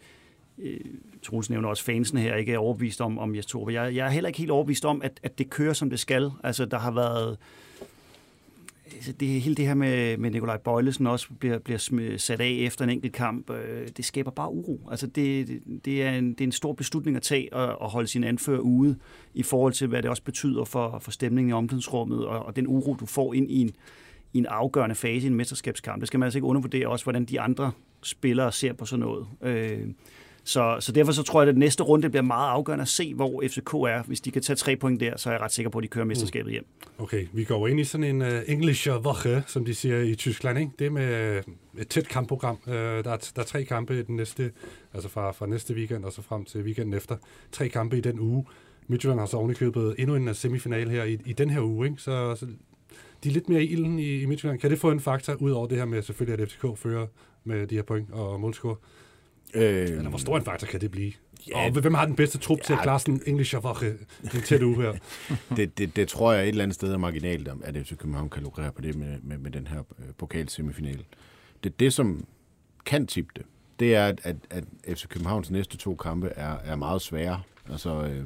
øh, 0.57 0.79
Troels 1.23 1.49
nævner 1.49 1.69
også 1.69 1.83
fansene 1.83 2.21
her, 2.21 2.35
ikke 2.35 2.53
er 2.53 2.57
overbevist 2.57 3.01
om, 3.01 3.19
om 3.19 3.35
Jes 3.35 3.45
Torp. 3.45 3.71
Jeg, 3.71 3.95
jeg 3.95 4.05
er 4.05 4.09
heller 4.09 4.27
ikke 4.27 4.39
helt 4.39 4.51
overbevist 4.51 4.85
om, 4.85 5.01
at, 5.01 5.19
at 5.23 5.37
det 5.37 5.49
kører, 5.49 5.73
som 5.73 5.89
det 5.89 5.99
skal. 5.99 6.31
Altså, 6.43 6.65
der 6.65 6.79
har 6.79 6.91
været... 6.91 7.37
altså, 8.95 9.11
Det, 9.11 9.27
hele 9.27 9.55
det 9.55 9.67
her 9.67 9.73
med, 9.73 10.17
med 10.17 10.31
Nikolaj 10.31 10.57
Bøjlesen 10.57 11.07
også 11.07 11.27
bliver, 11.39 11.59
bliver 11.59 12.17
sat 12.17 12.41
af 12.41 12.57
efter 12.59 12.83
en 12.83 12.89
enkelt 12.89 13.13
kamp, 13.13 13.49
øh, 13.49 13.87
det 13.97 14.05
skaber 14.05 14.31
bare 14.31 14.51
uro. 14.51 14.87
Altså 14.91 15.07
det, 15.07 15.47
det, 15.47 15.61
det, 15.85 16.03
er 16.03 16.11
en, 16.11 16.29
det 16.33 16.41
er 16.41 16.45
en 16.45 16.51
stor 16.51 16.73
beslutning 16.73 17.17
at 17.17 17.23
tage 17.23 17.53
og, 17.53 17.81
og 17.81 17.89
holde 17.89 18.07
sin 18.07 18.23
anfører 18.23 18.59
ude 18.59 18.95
i 19.33 19.43
forhold 19.43 19.73
til, 19.73 19.87
hvad 19.87 20.01
det 20.01 20.09
også 20.09 20.23
betyder 20.23 20.63
for, 20.63 20.99
for 20.99 21.11
stemningen 21.11 21.49
i 21.49 21.53
omklædningsrummet 21.53 22.25
og, 22.25 22.45
og 22.45 22.55
den 22.55 22.67
uro, 22.67 22.95
du 22.99 23.05
får 23.05 23.33
ind 23.33 23.51
i 23.51 23.61
en, 23.61 23.71
i 24.33 24.37
en 24.37 24.45
afgørende 24.45 24.95
fase 24.95 25.27
i 25.27 25.29
en 25.29 25.35
mesterskabskamp. 25.35 25.99
Det 25.99 26.07
skal 26.07 26.19
man 26.19 26.27
altså 26.27 26.37
ikke 26.37 26.47
undervurdere 26.47 26.87
også, 26.87 27.05
hvordan 27.05 27.25
de 27.25 27.39
andre 27.39 27.71
spillere 28.03 28.51
ser 28.51 28.73
på 28.73 28.85
sådan 28.85 29.05
noget. 29.05 29.27
Øh, 29.41 29.87
så, 30.43 30.77
så 30.79 30.91
derfor 30.91 31.11
så 31.11 31.23
tror 31.23 31.41
jeg, 31.41 31.49
at 31.49 31.53
det 31.53 31.59
næste 31.59 31.83
runde 31.83 32.09
bliver 32.09 32.23
meget 32.23 32.49
afgørende 32.49 32.81
at 32.81 32.87
se, 32.87 33.13
hvor 33.13 33.43
FCK 33.47 33.73
er. 33.73 34.03
Hvis 34.03 34.21
de 34.21 34.31
kan 34.31 34.41
tage 34.41 34.55
tre 34.55 34.75
point 34.75 34.99
der, 34.99 35.17
så 35.17 35.29
er 35.29 35.33
jeg 35.33 35.41
ret 35.41 35.51
sikker 35.51 35.69
på, 35.69 35.77
at 35.77 35.83
de 35.83 35.87
kører 35.87 36.05
mesterskabet 36.05 36.51
hjem. 36.51 36.65
Okay, 36.97 37.27
vi 37.33 37.43
går 37.43 37.67
ind 37.67 37.79
i 37.79 37.83
sådan 37.83 38.03
en 38.03 38.21
uh, 38.21 38.27
English 38.47 38.89
Woche, 38.89 39.43
som 39.47 39.65
de 39.65 39.75
siger 39.75 39.99
i 39.99 40.15
Tyskland, 40.15 40.59
ikke? 40.59 40.71
Det 40.79 40.87
er 40.87 40.91
med 40.91 41.35
øh, 41.37 41.43
et 41.77 41.87
tæt 41.87 42.07
kampprogram. 42.07 42.59
Uh, 42.67 42.73
der, 42.73 43.11
er, 43.11 43.31
der 43.35 43.41
er 43.41 43.45
tre 43.45 43.63
kampe 43.63 43.99
i 43.99 44.03
den 44.03 44.15
næste, 44.15 44.51
altså 44.93 45.09
fra, 45.09 45.31
fra 45.31 45.45
næste 45.45 45.73
weekend 45.73 46.05
og 46.05 46.13
så 46.13 46.21
frem 46.21 46.45
til 46.45 46.61
weekenden 46.61 46.93
efter. 46.93 47.15
Tre 47.51 47.69
kampe 47.69 47.97
i 47.97 48.01
den 48.01 48.19
uge. 48.19 48.45
Midtjylland 48.87 49.19
har 49.19 49.25
så 49.25 49.37
ovenikøbet 49.37 49.95
endnu 49.97 50.15
en 50.15 50.33
semifinal 50.33 50.89
her 50.89 51.03
i, 51.03 51.17
i 51.25 51.33
den 51.33 51.49
her 51.49 51.61
uge, 51.61 51.87
ikke? 51.87 52.01
Så, 52.01 52.35
så 52.35 52.45
de 53.23 53.29
er 53.29 53.33
lidt 53.33 53.49
mere 53.49 53.63
i 53.63 53.67
ilden 53.67 53.99
i, 53.99 54.21
i 54.21 54.25
Midtjylland. 54.25 54.59
Kan 54.59 54.71
det 54.71 54.79
få 54.79 54.91
en 54.91 54.99
faktor, 54.99 55.33
ud 55.33 55.51
over 55.51 55.67
det 55.67 55.77
her 55.77 55.85
med 55.85 56.01
selvfølgelig, 56.01 56.43
at 56.43 56.51
FCK 56.51 56.65
fører 56.77 57.07
med 57.43 57.67
de 57.67 57.75
her 57.75 57.81
point 57.83 58.11
og 58.11 58.39
målscore? 58.41 58.75
Øh, 59.53 59.63
Eller 59.63 60.09
hvor 60.09 60.17
stor 60.17 60.37
en 60.37 60.43
faktor 60.43 60.67
kan 60.67 60.81
det 60.81 60.91
blive? 60.91 61.11
Ja. 61.47 61.65
Og 61.65 61.71
hvem 61.81 61.93
har 61.93 62.05
den 62.05 62.15
bedste 62.15 62.37
trup 62.37 62.61
til 62.65 62.73
at 62.73 62.77
Ja. 62.79 62.83
klare 62.83 62.99
sådan 62.99 63.13
en 63.15 63.21
English 63.25 63.55
Woche 63.57 63.89
en 64.23 64.41
tæt 64.45 64.61
uge 64.63 64.75
her? 64.75 64.93
det, 65.57 65.77
det, 65.77 65.95
det 65.95 66.07
tror 66.07 66.33
jeg 66.33 66.43
et 66.43 66.49
eller 66.49 66.63
andet 66.63 66.75
sted 66.75 66.93
er 66.93 66.97
marginalt, 66.97 67.47
om 67.47 67.61
at 67.65 67.75
FC 67.87 67.97
København 67.97 68.29
kan 68.29 68.43
lukrere 68.43 68.71
på 68.71 68.81
det 68.81 68.95
med, 68.95 69.17
med, 69.23 69.37
med 69.37 69.51
den 69.51 69.67
her 69.67 69.79
øh, 69.79 70.05
pokalsemifinal. 70.17 71.05
Det, 71.63 71.79
det, 71.79 71.93
som 71.93 72.25
kan 72.85 73.07
tippe 73.07 73.31
det, 73.35 73.45
det 73.79 73.95
er, 73.95 74.07
at, 74.07 74.19
at, 74.23 74.35
at 74.49 74.63
FC 74.97 75.07
Københavns 75.07 75.51
næste 75.51 75.77
to 75.77 75.95
kampe 75.95 76.27
er, 76.35 76.55
er 76.63 76.75
meget 76.75 77.01
svære. 77.01 77.41
Altså, 77.71 78.03
øh, 78.03 78.25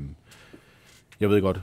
jeg 1.19 1.29
ved 1.29 1.41
godt, 1.41 1.59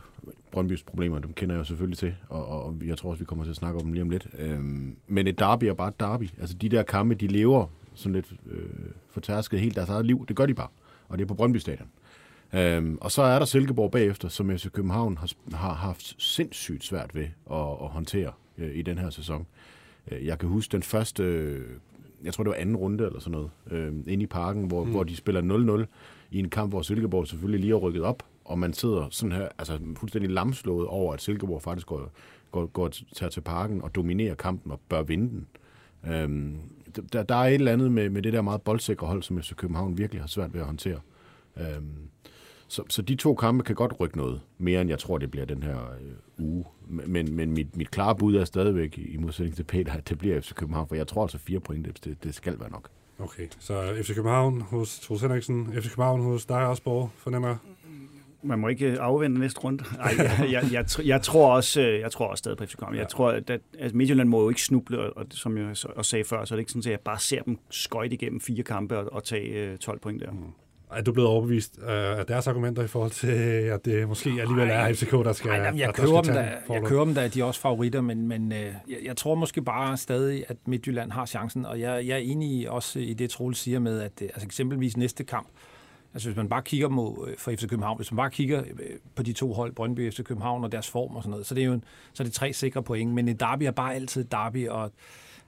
Brøndbys 0.51 0.83
problemer, 0.83 1.19
dem 1.19 1.33
kender 1.33 1.55
jeg 1.55 1.59
jo 1.59 1.65
selvfølgelig 1.65 1.99
til, 1.99 2.15
og, 2.29 2.47
og, 2.47 2.77
jeg 2.87 2.99
tror 2.99 3.11
også, 3.11 3.19
vi 3.19 3.25
kommer 3.25 3.45
til 3.45 3.51
at 3.51 3.57
snakke 3.57 3.79
om 3.79 3.85
dem 3.85 3.93
lige 3.93 4.03
om 4.03 4.11
lidt. 4.11 4.27
Øh, 4.39 4.61
men 5.07 5.27
et 5.27 5.39
derby 5.39 5.65
er 5.65 5.75
bare 5.75 5.89
et 5.89 6.01
derby. 6.01 6.29
Altså, 6.41 6.57
de 6.57 6.69
der 6.69 6.83
kampe, 6.83 7.15
de 7.15 7.27
lever 7.27 7.67
sådan 7.95 8.13
lidt 8.13 8.33
øh, 8.51 8.63
fortærsket 9.11 9.61
helt 9.61 9.77
deres 9.77 9.89
eget 9.89 10.07
liv. 10.07 10.27
Det 10.29 10.37
gør 10.37 10.47
de 10.47 10.55
bare, 10.55 10.69
og 11.09 11.19
det 11.19 11.25
er 11.25 11.29
på 11.29 11.35
Brøndby 11.35 11.57
Stadion. 11.57 11.89
Øhm, 12.53 12.99
og 13.01 13.11
så 13.11 13.23
er 13.23 13.39
der 13.39 13.47
Silkeborg 13.47 13.91
bagefter, 13.91 14.29
som 14.29 14.59
FC 14.59 14.71
København 14.73 15.19
har, 15.19 15.57
har 15.57 15.75
haft 15.75 16.15
sindssygt 16.19 16.85
svært 16.85 17.15
ved 17.15 17.27
at, 17.51 17.57
at 17.83 17.89
håndtere 17.89 18.33
øh, 18.59 18.77
i 18.77 18.83
den 18.83 18.99
her 18.99 19.11
sæson. 19.11 19.47
Øh, 20.11 20.27
jeg 20.27 20.39
kan 20.39 20.49
huske 20.49 20.73
den 20.73 20.83
første, 20.83 21.23
øh, 21.23 21.67
jeg 22.25 22.35
tror 22.35 22.45
det 22.45 22.51
var 22.51 22.57
anden 22.57 22.77
runde 22.77 23.07
eller 23.07 23.21
sådan 23.21 23.33
noget, 23.33 23.51
øh, 23.71 23.93
inde 24.07 24.23
i 24.23 24.27
parken, 24.27 24.65
hvor, 24.65 24.85
mm. 24.85 24.91
hvor 24.91 25.05
de 25.05 25.17
spiller 25.17 25.83
0-0 25.83 25.87
i 26.31 26.39
en 26.39 26.49
kamp, 26.49 26.73
hvor 26.73 26.83
Silkeborg 26.83 27.27
selvfølgelig 27.27 27.61
lige 27.61 27.73
har 27.73 27.79
rykket 27.79 28.03
op, 28.03 28.23
og 28.51 28.59
man 28.59 28.73
sidder 28.73 29.09
sådan 29.11 29.33
her, 29.33 29.49
altså 29.59 29.79
fuldstændig 29.97 30.31
lamslået 30.31 30.87
over, 30.87 31.15
at 31.15 31.23
Silkeborg 31.23 31.63
faktisk 31.63 31.87
går, 31.87 32.13
går, 32.51 32.67
går 32.67 32.89
tager 32.89 33.31
til 33.31 33.41
parken 33.41 33.83
og 33.83 33.95
dominerer 33.95 34.35
kampen 34.35 34.73
og 34.73 34.81
bør 34.89 35.03
vinde 35.03 35.29
den. 35.29 35.47
Øhm, 36.13 36.57
der, 37.13 37.23
der 37.23 37.35
er 37.35 37.47
et 37.47 37.55
eller 37.55 37.73
andet 37.73 37.93
med, 37.93 38.11
med 38.11 38.23
det 38.23 38.33
der 38.33 38.43
meget 38.43 38.63
boldsikre 38.63 39.07
hold, 39.07 39.23
som 39.23 39.43
FC 39.43 39.55
København 39.55 39.99
virkelig 39.99 40.23
har 40.23 40.29
svært 40.29 40.55
ved 40.55 40.61
at 40.61 40.67
håndtere. 40.67 41.01
Øhm, 41.57 42.11
så, 42.69 42.83
så 42.89 43.03
de 43.03 43.15
to 43.15 43.35
kampe 43.35 43.65
kan 43.65 43.75
godt 43.75 44.01
rykke 44.01 44.17
noget, 44.17 44.41
mere 44.59 44.81
end 44.81 44.91
jeg 44.91 44.99
tror, 44.99 45.19
det 45.19 45.31
bliver 45.31 45.47
den 45.47 45.63
her 45.63 45.77
øh, 45.77 46.45
uge. 46.47 46.65
Men, 46.89 47.37
men 47.37 47.53
mit, 47.53 47.77
mit 47.77 47.91
klare 47.91 48.17
bud 48.17 48.37
er 48.37 48.45
stadigvæk, 48.45 48.99
i 48.99 49.17
modsætning 49.17 49.57
til 49.57 49.65
Peter, 49.65 49.93
at 49.93 50.09
det 50.09 50.19
bliver 50.19 50.41
FC 50.41 50.55
København, 50.55 50.89
for 50.89 50.95
jeg 50.95 51.07
tror 51.07 51.23
altså 51.23 51.39
fire 51.39 51.61
point, 51.61 52.05
det, 52.05 52.25
det 52.25 52.35
skal 52.35 52.61
være 52.61 52.71
nok. 52.71 52.89
Okay, 53.19 53.49
så 53.59 53.95
FC 54.03 54.15
København 54.15 54.61
hos 54.61 55.01
Troels 55.01 55.23
Henriksen, 55.23 55.73
FC 55.73 55.89
København 55.89 56.23
hos 56.23 56.47
dig 56.47 56.67
Osborg, 56.67 57.11
fornemmer. 57.17 57.57
Man 58.43 58.59
må 58.59 58.69
ikke 58.69 59.01
afvente 59.01 59.41
næste 59.41 59.61
runde. 59.61 59.85
Ej, 60.01 60.13
jeg, 60.19 60.49
jeg, 60.53 60.73
jeg, 60.73 61.07
jeg, 61.07 61.23
tror 61.23 61.55
også, 61.55 61.81
øh, 61.81 62.01
jeg 62.01 62.11
tror 62.13 62.27
også 62.27 62.39
stadig 62.41 62.59
på 62.59 62.65
FC 62.65 62.71
København. 62.77 62.97
Jeg 62.97 63.09
tror, 63.09 63.31
at, 63.31 63.51
at 63.51 63.61
at 63.79 63.95
Midtjylland 63.95 64.29
må 64.29 64.43
jo 64.43 64.49
ikke 64.49 64.63
snuble, 64.63 64.99
og, 65.01 65.13
og 65.17 65.27
som 65.31 65.59
jeg 65.59 65.67
også 65.97 66.11
sagde 66.11 66.25
før, 66.25 66.45
så 66.45 66.55
er 66.55 66.57
det 66.57 66.61
ikke 66.61 66.73
sådan, 66.73 66.81
at 66.87 66.91
jeg 66.93 67.01
bare 67.01 67.19
ser 67.19 67.43
dem 67.43 67.59
skøjte 67.71 68.15
igennem 68.15 68.41
fire 68.41 68.63
kampe 68.63 68.99
og, 68.99 69.13
og 69.13 69.25
tage 69.25 69.49
øh, 69.49 69.79
12 69.79 69.99
point 70.01 70.21
der. 70.23 70.29
Er 70.93 71.03
du 71.03 71.13
blevet 71.13 71.31
overbevist 71.31 71.79
øh, 71.83 72.19
af 72.19 72.27
deres 72.27 72.47
argumenter 72.47 72.83
i 72.83 72.87
forhold 72.87 73.11
til, 73.11 73.27
at 73.75 73.85
det 73.85 74.09
måske 74.09 74.31
alligevel 74.31 74.69
er 74.71 74.93
FCK, 74.95 75.11
der 75.11 75.33
skal, 75.33 75.51
Ej, 75.51 75.57
jamen, 75.57 75.81
jeg, 75.81 75.87
der, 75.87 75.93
der 75.93 76.03
køber 76.07 76.23
skal 76.23 76.35
dem 76.35 76.43
da, 76.69 76.75
jeg 76.75 76.83
køber 76.85 77.05
dem 77.05 77.15
da, 77.15 77.25
at 77.25 77.35
de 77.35 77.41
er 77.41 77.45
også 77.45 77.61
favoritter, 77.61 78.01
men, 78.01 78.29
men 78.29 78.53
øh, 78.53 78.59
jeg, 78.59 78.75
jeg 79.05 79.17
tror 79.17 79.35
måske 79.35 79.63
bare 79.63 79.97
stadig, 79.97 80.45
at 80.49 80.57
Midtjylland 80.67 81.13
har 81.13 81.27
chancen, 81.27 81.67
og 81.67 81.81
jeg, 81.81 82.07
jeg 82.07 82.15
er 82.15 82.17
enig 82.23 82.51
i- 82.61 82.67
også 82.69 82.99
i 82.99 83.13
det, 83.15 83.31
Troels 83.31 83.59
siger 83.59 83.79
med, 83.79 84.01
at 84.01 84.13
øh, 84.23 84.29
altså 84.35 84.47
eksempelvis 84.47 84.97
næste 84.97 85.25
kamp, 85.25 85.49
altså 86.15 86.29
hvis 86.29 86.37
man 86.37 86.49
bare 86.49 86.63
kigger 86.63 86.89
mod, 86.89 87.29
øh, 87.29 87.37
for 87.39 87.51
FC 87.51 87.69
København, 87.69 87.97
hvis 87.97 88.13
man 88.13 88.17
bare 88.17 88.31
kigger 88.31 88.61
øh, 88.61 88.97
på 89.15 89.23
de 89.23 89.33
to 89.33 89.53
hold, 89.53 89.73
Brøndby 89.73 90.09
og 90.09 90.13
FC 90.15 90.23
København 90.23 90.65
og 90.65 90.73
deres 90.73 90.91
form 90.91 91.17
og 91.17 91.23
sådan 91.23 91.31
noget, 91.31 91.47
så 91.47 91.55
det 91.55 91.61
er 91.63 91.67
jo 91.67 91.73
en, 91.73 91.85
så 92.13 92.23
er 92.23 92.25
det 92.25 92.35
tre 92.35 92.53
sikre 92.53 92.83
point, 92.83 93.13
men 93.15 93.29
et 93.29 93.41
derby 93.41 93.63
er 93.63 93.71
bare 93.71 93.95
altid 93.95 94.21
et 94.25 94.33
derby, 94.33 94.69
og 94.69 94.93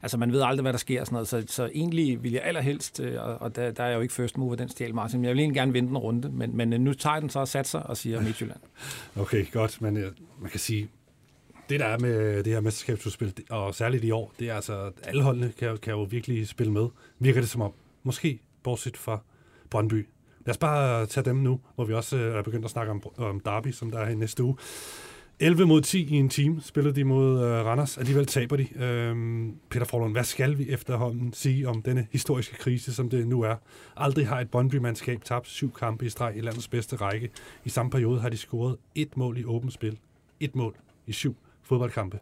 Altså, 0.04 0.18
man 0.18 0.32
ved 0.32 0.42
aldrig, 0.42 0.62
hvad 0.62 0.72
der 0.72 0.78
sker 0.78 1.00
og 1.00 1.06
sådan 1.06 1.14
noget, 1.14 1.28
så, 1.28 1.44
så 1.46 1.70
egentlig 1.74 2.22
vil 2.22 2.32
jeg 2.32 2.42
allerhelst, 2.44 3.00
øh, 3.00 3.22
og, 3.22 3.42
og 3.42 3.56
der, 3.56 3.70
der 3.70 3.84
er 3.84 3.94
jo 3.94 4.00
ikke 4.00 4.14
first 4.14 4.38
mover, 4.38 4.54
den 4.54 4.68
stjæl 4.68 4.94
Martin, 4.94 5.20
men 5.20 5.24
jeg 5.24 5.34
vil 5.34 5.40
egentlig 5.40 5.56
gerne 5.56 5.72
vente 5.72 5.90
en 5.90 5.96
runde, 5.98 6.28
men, 6.32 6.56
men 6.56 6.68
nu 6.68 6.92
tager 6.92 7.20
den 7.20 7.30
så 7.30 7.38
og 7.40 7.48
satser 7.48 7.78
og 7.80 7.96
siger 7.96 8.20
Midtjylland. 8.26 8.60
Okay, 9.16 9.50
godt, 9.52 9.80
men 9.80 9.94
man 10.40 10.50
kan 10.50 10.60
sige, 10.60 10.88
det 11.68 11.80
der 11.80 11.86
er 11.86 11.98
med 11.98 12.44
det 12.44 12.52
her 12.52 12.60
mesterskabsudspil, 12.60 13.34
og 13.50 13.74
særligt 13.74 14.04
i 14.04 14.10
år, 14.10 14.32
det 14.38 14.50
er 14.50 14.54
altså, 14.54 14.80
at 14.80 14.92
alle 15.02 15.22
holdene 15.22 15.52
kan, 15.58 15.68
jo- 15.68 15.76
kan 15.76 15.92
jo 15.92 16.02
virkelig 16.02 16.48
spille 16.48 16.72
med. 16.72 16.88
Virker 17.18 17.40
det 17.40 17.50
som 17.50 17.60
om, 17.60 17.72
måske 18.02 18.40
bortset 18.62 18.96
fra 18.96 19.18
Brøndby. 19.70 20.06
Lad 20.46 20.50
os 20.54 20.58
bare 20.58 21.06
tage 21.06 21.24
dem 21.24 21.36
nu, 21.36 21.60
hvor 21.74 21.84
vi 21.84 21.94
også 21.94 22.16
øh, 22.16 22.36
er 22.36 22.42
begyndt 22.42 22.64
at 22.64 22.70
snakke 22.70 22.90
om, 22.90 23.02
om 23.16 23.40
Derby, 23.40 23.72
som 23.72 23.90
der 23.90 23.98
er 23.98 24.08
i 24.08 24.14
næste 24.14 24.42
uge. 24.42 24.56
11 25.40 25.66
mod 25.66 25.80
10 25.80 26.14
i 26.14 26.16
en 26.16 26.28
team 26.28 26.60
spillede 26.60 26.94
de 26.94 27.04
mod 27.04 27.44
øh, 27.44 27.64
Randers. 27.64 27.98
Alligevel 27.98 28.26
taber 28.26 28.56
de. 28.56 28.84
Øhm, 28.84 29.56
Peter 29.70 29.86
Forlund, 29.86 30.12
hvad 30.12 30.24
skal 30.24 30.58
vi 30.58 30.68
efterhånden 30.68 31.32
sige 31.32 31.68
om 31.68 31.82
denne 31.82 32.06
historiske 32.12 32.56
krise, 32.56 32.94
som 32.94 33.10
det 33.10 33.26
nu 33.26 33.42
er? 33.42 33.56
Aldrig 33.96 34.28
har 34.28 34.40
et 34.40 34.50
Brøndby-mandskab 34.50 35.24
tabt 35.24 35.48
syv 35.48 35.72
kampe 35.72 36.06
i 36.06 36.08
streg 36.08 36.36
i 36.36 36.40
landets 36.40 36.68
bedste 36.68 36.96
række. 36.96 37.30
I 37.64 37.68
samme 37.68 37.90
periode 37.90 38.20
har 38.20 38.28
de 38.28 38.36
scoret 38.36 38.76
et 38.94 39.16
mål 39.16 39.38
i 39.38 39.44
åbent 39.44 39.72
spil. 39.72 39.98
Et 40.40 40.56
mål 40.56 40.74
i 41.06 41.12
syv 41.12 41.36
fodboldkampe. 41.62 42.18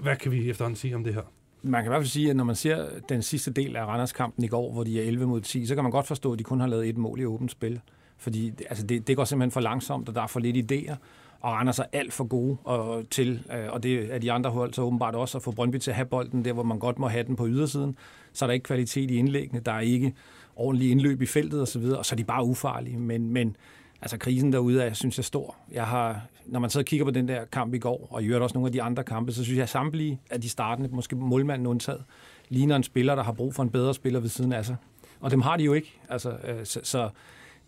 Hvad 0.00 0.16
kan 0.16 0.32
vi 0.32 0.50
efterhånden 0.50 0.76
sige 0.76 0.94
om 0.94 1.04
det 1.04 1.14
her? 1.14 1.22
Man 1.62 1.82
kan 1.82 1.88
i 1.88 1.90
hvert 1.90 2.00
fald 2.00 2.08
sige, 2.08 2.30
at 2.30 2.36
når 2.36 2.44
man 2.44 2.56
ser 2.56 2.86
den 3.08 3.22
sidste 3.22 3.50
del 3.50 3.76
af 3.76 3.86
Randers-kampen 3.86 4.44
i 4.44 4.48
går, 4.48 4.72
hvor 4.72 4.84
de 4.84 5.00
er 5.02 5.06
11 5.06 5.26
mod 5.26 5.40
10, 5.40 5.66
så 5.66 5.74
kan 5.74 5.84
man 5.84 5.90
godt 5.90 6.06
forstå, 6.06 6.32
at 6.32 6.38
de 6.38 6.44
kun 6.44 6.60
har 6.60 6.66
lavet 6.66 6.88
et 6.88 6.96
mål 6.96 7.20
i 7.20 7.24
åbent 7.24 7.50
spil. 7.50 7.80
Fordi 8.16 8.52
altså 8.68 8.86
det, 8.86 9.06
det 9.06 9.16
går 9.16 9.24
simpelthen 9.24 9.50
for 9.50 9.60
langsomt, 9.60 10.08
og 10.08 10.14
der 10.14 10.22
er 10.22 10.26
for 10.26 10.40
lidt 10.40 10.72
idéer. 10.72 10.94
Og 11.40 11.52
Randers 11.52 11.78
er 11.78 11.84
alt 11.92 12.12
for 12.12 12.24
gode 12.24 12.56
og, 12.64 13.10
til, 13.10 13.42
øh, 13.52 13.72
og 13.72 13.82
det 13.82 14.14
er 14.14 14.18
de 14.18 14.32
andre 14.32 14.50
hold 14.50 14.72
så 14.72 14.82
åbenbart 14.82 15.14
også, 15.14 15.38
at 15.38 15.42
få 15.42 15.50
Brøndby 15.50 15.76
til 15.76 15.90
at 15.90 15.94
have 15.94 16.06
bolden 16.06 16.44
der, 16.44 16.52
hvor 16.52 16.62
man 16.62 16.78
godt 16.78 16.98
må 16.98 17.08
have 17.08 17.24
den 17.24 17.36
på 17.36 17.48
ydersiden. 17.48 17.96
Så 18.32 18.44
er 18.44 18.46
der 18.46 18.54
ikke 18.54 18.64
kvalitet 18.64 19.10
i 19.10 19.16
indlæggene, 19.16 19.60
der 19.60 19.72
er 19.72 19.80
ikke 19.80 20.14
ordentlig 20.56 20.90
indløb 20.90 21.22
i 21.22 21.26
feltet 21.26 21.62
osv., 21.62 21.82
og 21.82 22.06
så 22.06 22.14
er 22.14 22.16
de 22.16 22.24
bare 22.24 22.44
ufarlige. 22.44 22.98
Men, 22.98 23.32
men 23.32 23.56
altså 24.02 24.18
krisen 24.18 24.52
derude 24.52 24.82
er, 24.82 24.92
synes 24.92 25.18
jeg, 25.18 25.24
stor. 25.24 25.56
Jeg 25.72 25.86
har, 25.86 26.26
når 26.46 26.60
man 26.60 26.70
så 26.70 26.82
kigger 26.82 27.04
på 27.04 27.10
den 27.10 27.28
der 27.28 27.44
kamp 27.44 27.74
i 27.74 27.78
går, 27.78 28.08
og 28.10 28.22
i 28.22 28.26
øvrigt 28.26 28.42
også 28.42 28.54
nogle 28.54 28.68
af 28.68 28.72
de 28.72 28.82
andre 28.82 29.04
kampe, 29.04 29.32
så 29.32 29.44
synes 29.44 29.56
jeg, 29.56 29.62
at 29.62 29.68
samtlige 29.68 30.20
af 30.30 30.40
de 30.40 30.48
startende, 30.48 30.88
måske 30.92 31.16
målmanden 31.16 31.66
undtaget, 31.66 32.04
ligner 32.48 32.76
en 32.76 32.82
spiller, 32.82 33.14
der 33.14 33.22
har 33.22 33.32
brug 33.32 33.54
for 33.54 33.62
en 33.62 33.70
bedre 33.70 33.94
spiller 33.94 34.20
ved 34.20 34.28
siden 34.28 34.52
af 34.52 34.64
sig. 34.64 34.76
Og 35.20 35.30
dem 35.30 35.40
har 35.40 35.56
de 35.56 35.64
jo 35.64 35.72
ikke. 35.72 36.00
Altså, 36.08 36.30
øh, 36.30 36.64
så, 36.64 36.80
så 36.82 37.10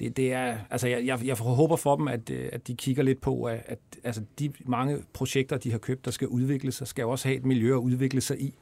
det, 0.00 0.16
det 0.16 0.32
er, 0.32 0.56
altså 0.70 0.88
jeg, 0.88 1.06
jeg, 1.06 1.20
jeg 1.24 1.36
håber 1.36 1.76
for 1.76 1.96
dem, 1.96 2.08
at, 2.08 2.30
øh, 2.30 2.48
at 2.52 2.66
de 2.66 2.74
kigger 2.74 3.02
lidt 3.02 3.20
på, 3.20 3.44
at, 3.44 3.62
at 3.66 3.78
altså 4.04 4.22
de 4.38 4.52
mange 4.64 4.98
projekter, 5.12 5.56
de 5.56 5.70
har 5.70 5.78
købt, 5.78 6.04
der 6.04 6.10
skal 6.10 6.28
udvikle 6.28 6.72
sig, 6.72 6.86
skal 6.86 7.04
også 7.04 7.28
have 7.28 7.38
et 7.38 7.44
miljø 7.44 7.74
at 7.74 7.78
udvikle 7.78 8.20
sig 8.20 8.40
i. 8.40 8.54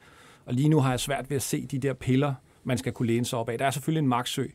Og 0.45 0.53
lige 0.53 0.69
nu 0.69 0.79
har 0.79 0.89
jeg 0.89 0.99
svært 0.99 1.29
ved 1.29 1.35
at 1.35 1.41
se 1.41 1.65
de 1.65 1.79
der 1.79 1.93
piller, 1.93 2.33
man 2.63 2.77
skal 2.77 2.91
kunne 2.93 3.07
læne 3.07 3.25
sig 3.25 3.39
op 3.39 3.49
af. 3.49 3.57
Der 3.57 3.65
er 3.65 3.71
selvfølgelig 3.71 4.01
en 4.01 4.07
magtsø, 4.07 4.45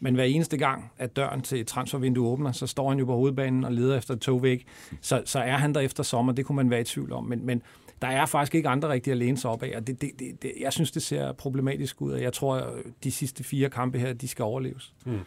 men 0.00 0.14
hver 0.14 0.24
eneste 0.24 0.56
gang, 0.56 0.92
at 0.98 1.16
døren 1.16 1.42
til 1.42 1.66
transfervinduet 1.66 2.32
åbner, 2.32 2.52
så 2.52 2.66
står 2.66 2.88
han 2.88 2.98
jo 2.98 3.04
på 3.04 3.14
hovedbanen 3.14 3.64
og 3.64 3.72
leder 3.72 3.98
efter 3.98 4.16
togvæg. 4.16 4.66
Så, 5.00 5.22
så 5.24 5.38
er 5.38 5.56
han 5.56 5.74
der 5.74 5.80
efter 5.80 6.02
sommer, 6.02 6.32
det 6.32 6.46
kunne 6.46 6.56
man 6.56 6.70
være 6.70 6.80
i 6.80 6.84
tvivl 6.84 7.12
om. 7.12 7.24
Men, 7.24 7.46
men 7.46 7.62
der 8.02 8.08
er 8.08 8.26
faktisk 8.26 8.54
ikke 8.54 8.68
andre 8.68 8.88
rigtige 8.88 9.12
at 9.12 9.18
læne 9.18 9.36
sig 9.36 9.50
op 9.50 9.62
af, 9.62 9.76
og 9.76 9.86
det, 9.86 10.00
det, 10.00 10.10
det, 10.18 10.42
det, 10.42 10.52
jeg 10.60 10.72
synes, 10.72 10.90
det 10.90 11.02
ser 11.02 11.32
problematisk 11.32 12.02
ud, 12.02 12.12
og 12.12 12.22
jeg 12.22 12.32
tror, 12.32 12.56
at 12.56 12.72
de 13.04 13.12
sidste 13.12 13.44
fire 13.44 13.70
kampe 13.70 13.98
her, 13.98 14.12
de 14.12 14.28
skal 14.28 14.42
overleves. 14.42 14.94
Mm. 15.04 15.18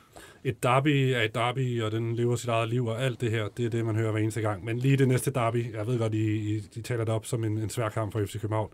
Et 0.43 0.63
derby 0.63 1.13
er 1.15 1.21
et 1.21 1.35
derby, 1.35 1.81
og 1.81 1.91
den 1.91 2.15
lever 2.15 2.35
sit 2.35 2.49
eget 2.49 2.69
liv, 2.69 2.85
og 2.85 3.03
alt 3.03 3.21
det 3.21 3.31
her, 3.31 3.47
det 3.57 3.65
er 3.65 3.69
det, 3.69 3.85
man 3.85 3.95
hører 3.95 4.11
hver 4.11 4.21
eneste 4.21 4.41
gang. 4.41 4.65
Men 4.65 4.79
lige 4.79 4.97
det 4.97 5.07
næste 5.07 5.31
derby, 5.31 5.75
jeg 5.75 5.87
ved 5.87 5.99
godt, 5.99 6.13
I, 6.13 6.55
I, 6.55 6.61
I 6.75 6.81
taler 6.81 7.05
det 7.05 7.13
op 7.13 7.25
som 7.25 7.43
en, 7.43 7.57
en 7.57 7.69
svær 7.69 7.89
kamp 7.89 8.11
for 8.11 8.25
FC 8.25 8.41
København 8.41 8.69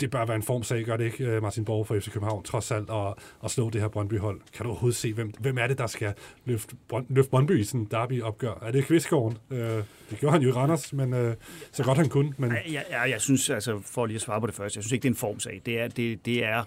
det 0.00 0.10
bør 0.10 0.24
være 0.24 0.36
en 0.36 0.42
formsag, 0.42 0.84
gør 0.84 0.96
det 0.96 1.04
ikke, 1.04 1.24
øh, 1.24 1.42
Martin 1.42 1.64
Borg 1.64 1.86
fra 1.86 1.98
FC 1.98 2.10
København, 2.10 2.42
trods 2.42 2.70
alt, 2.70 2.90
at, 2.90 3.14
at 3.44 3.50
slå 3.50 3.70
det 3.70 3.80
her 3.80 3.88
Brøndby-hold. 3.88 4.40
Kan 4.52 4.64
du 4.64 4.70
overhovedet 4.70 4.96
se, 4.96 5.12
hvem, 5.12 5.32
hvem 5.40 5.58
er 5.58 5.66
det, 5.66 5.78
der 5.78 5.86
skal 5.86 6.14
løfte, 6.44 6.76
løfte 7.08 7.30
Brøndby 7.30 7.60
i 7.60 7.64
sådan 7.64 7.80
en 7.80 7.88
derby-opgør? 7.90 8.58
Er 8.62 8.70
det 8.70 8.84
Kvistgården? 8.84 9.38
Øh, 9.50 9.58
det 10.10 10.18
gjorde 10.20 10.32
han 10.32 10.42
jo 10.42 10.48
i 10.48 10.52
Randers, 10.52 10.92
men 10.92 11.14
øh, 11.14 11.34
så 11.72 11.84
godt 11.84 11.98
han 11.98 12.08
kunne. 12.08 12.32
Men... 12.38 12.52
Ja, 12.52 12.82
ja, 12.90 13.00
jeg 13.00 13.20
synes, 13.20 13.50
altså, 13.50 13.80
for 13.84 14.06
lige 14.06 14.14
at 14.14 14.22
svare 14.22 14.40
på 14.40 14.46
det 14.46 14.54
første, 14.54 14.76
jeg 14.76 14.84
synes 14.84 14.92
ikke, 14.92 15.02
det 15.02 15.08
er 15.08 15.12
en 15.12 15.16
formsag. 15.16 15.62
Det 15.66 15.80
er, 15.80 15.88
det, 15.88 16.26
det 16.26 16.44
er 16.44 16.64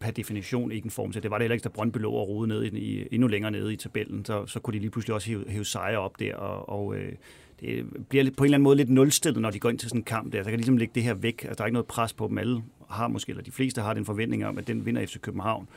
per 0.00 0.10
definition 0.10 0.72
ikke 0.72 0.84
en 0.84 0.90
form 0.90 1.12
til. 1.12 1.22
Det 1.22 1.30
var 1.30 1.38
det 1.38 1.44
heller 1.44 1.54
ikke, 1.54 1.64
da 1.64 1.68
Brøndby 1.68 1.98
lå 1.98 2.12
og 2.12 2.28
rode 2.28 2.48
ned 2.48 2.64
i, 2.64 2.78
i, 2.78 3.06
endnu 3.12 3.28
længere 3.28 3.50
nede 3.50 3.72
i 3.72 3.76
tabellen. 3.76 4.24
Så, 4.24 4.46
så 4.46 4.60
kunne 4.60 4.74
de 4.74 4.78
lige 4.78 4.90
pludselig 4.90 5.14
også 5.14 5.28
hive, 5.28 5.44
hive 5.48 5.64
sejre 5.64 5.98
op 5.98 6.20
der, 6.20 6.34
og, 6.34 6.68
og 6.68 6.96
øh, 6.96 7.12
det 7.60 7.86
bliver 8.08 8.24
på 8.24 8.44
en 8.44 8.44
eller 8.44 8.56
anden 8.56 8.62
måde 8.62 8.76
lidt 8.76 8.90
nulstillet, 8.90 9.42
når 9.42 9.50
de 9.50 9.58
går 9.58 9.70
ind 9.70 9.78
til 9.78 9.88
sådan 9.88 10.00
en 10.00 10.04
kamp 10.04 10.32
der. 10.32 10.42
Så 10.42 10.50
kan 10.50 10.58
ligesom 10.58 10.76
lægge 10.76 10.92
det 10.94 11.02
her 11.02 11.14
væk. 11.14 11.44
Altså, 11.44 11.54
der 11.54 11.62
er 11.62 11.66
ikke 11.66 11.74
noget 11.74 11.86
pres 11.86 12.12
på 12.12 12.28
dem. 12.28 12.38
Alle 12.38 12.62
har 12.90 13.08
måske, 13.08 13.30
eller 13.30 13.42
de 13.42 13.50
fleste 13.50 13.80
har 13.80 13.94
den 13.94 14.04
forventning 14.04 14.46
om, 14.46 14.58
at 14.58 14.66
den 14.66 14.86
vinder 14.86 15.06
FC 15.06 15.20
København. 15.20 15.68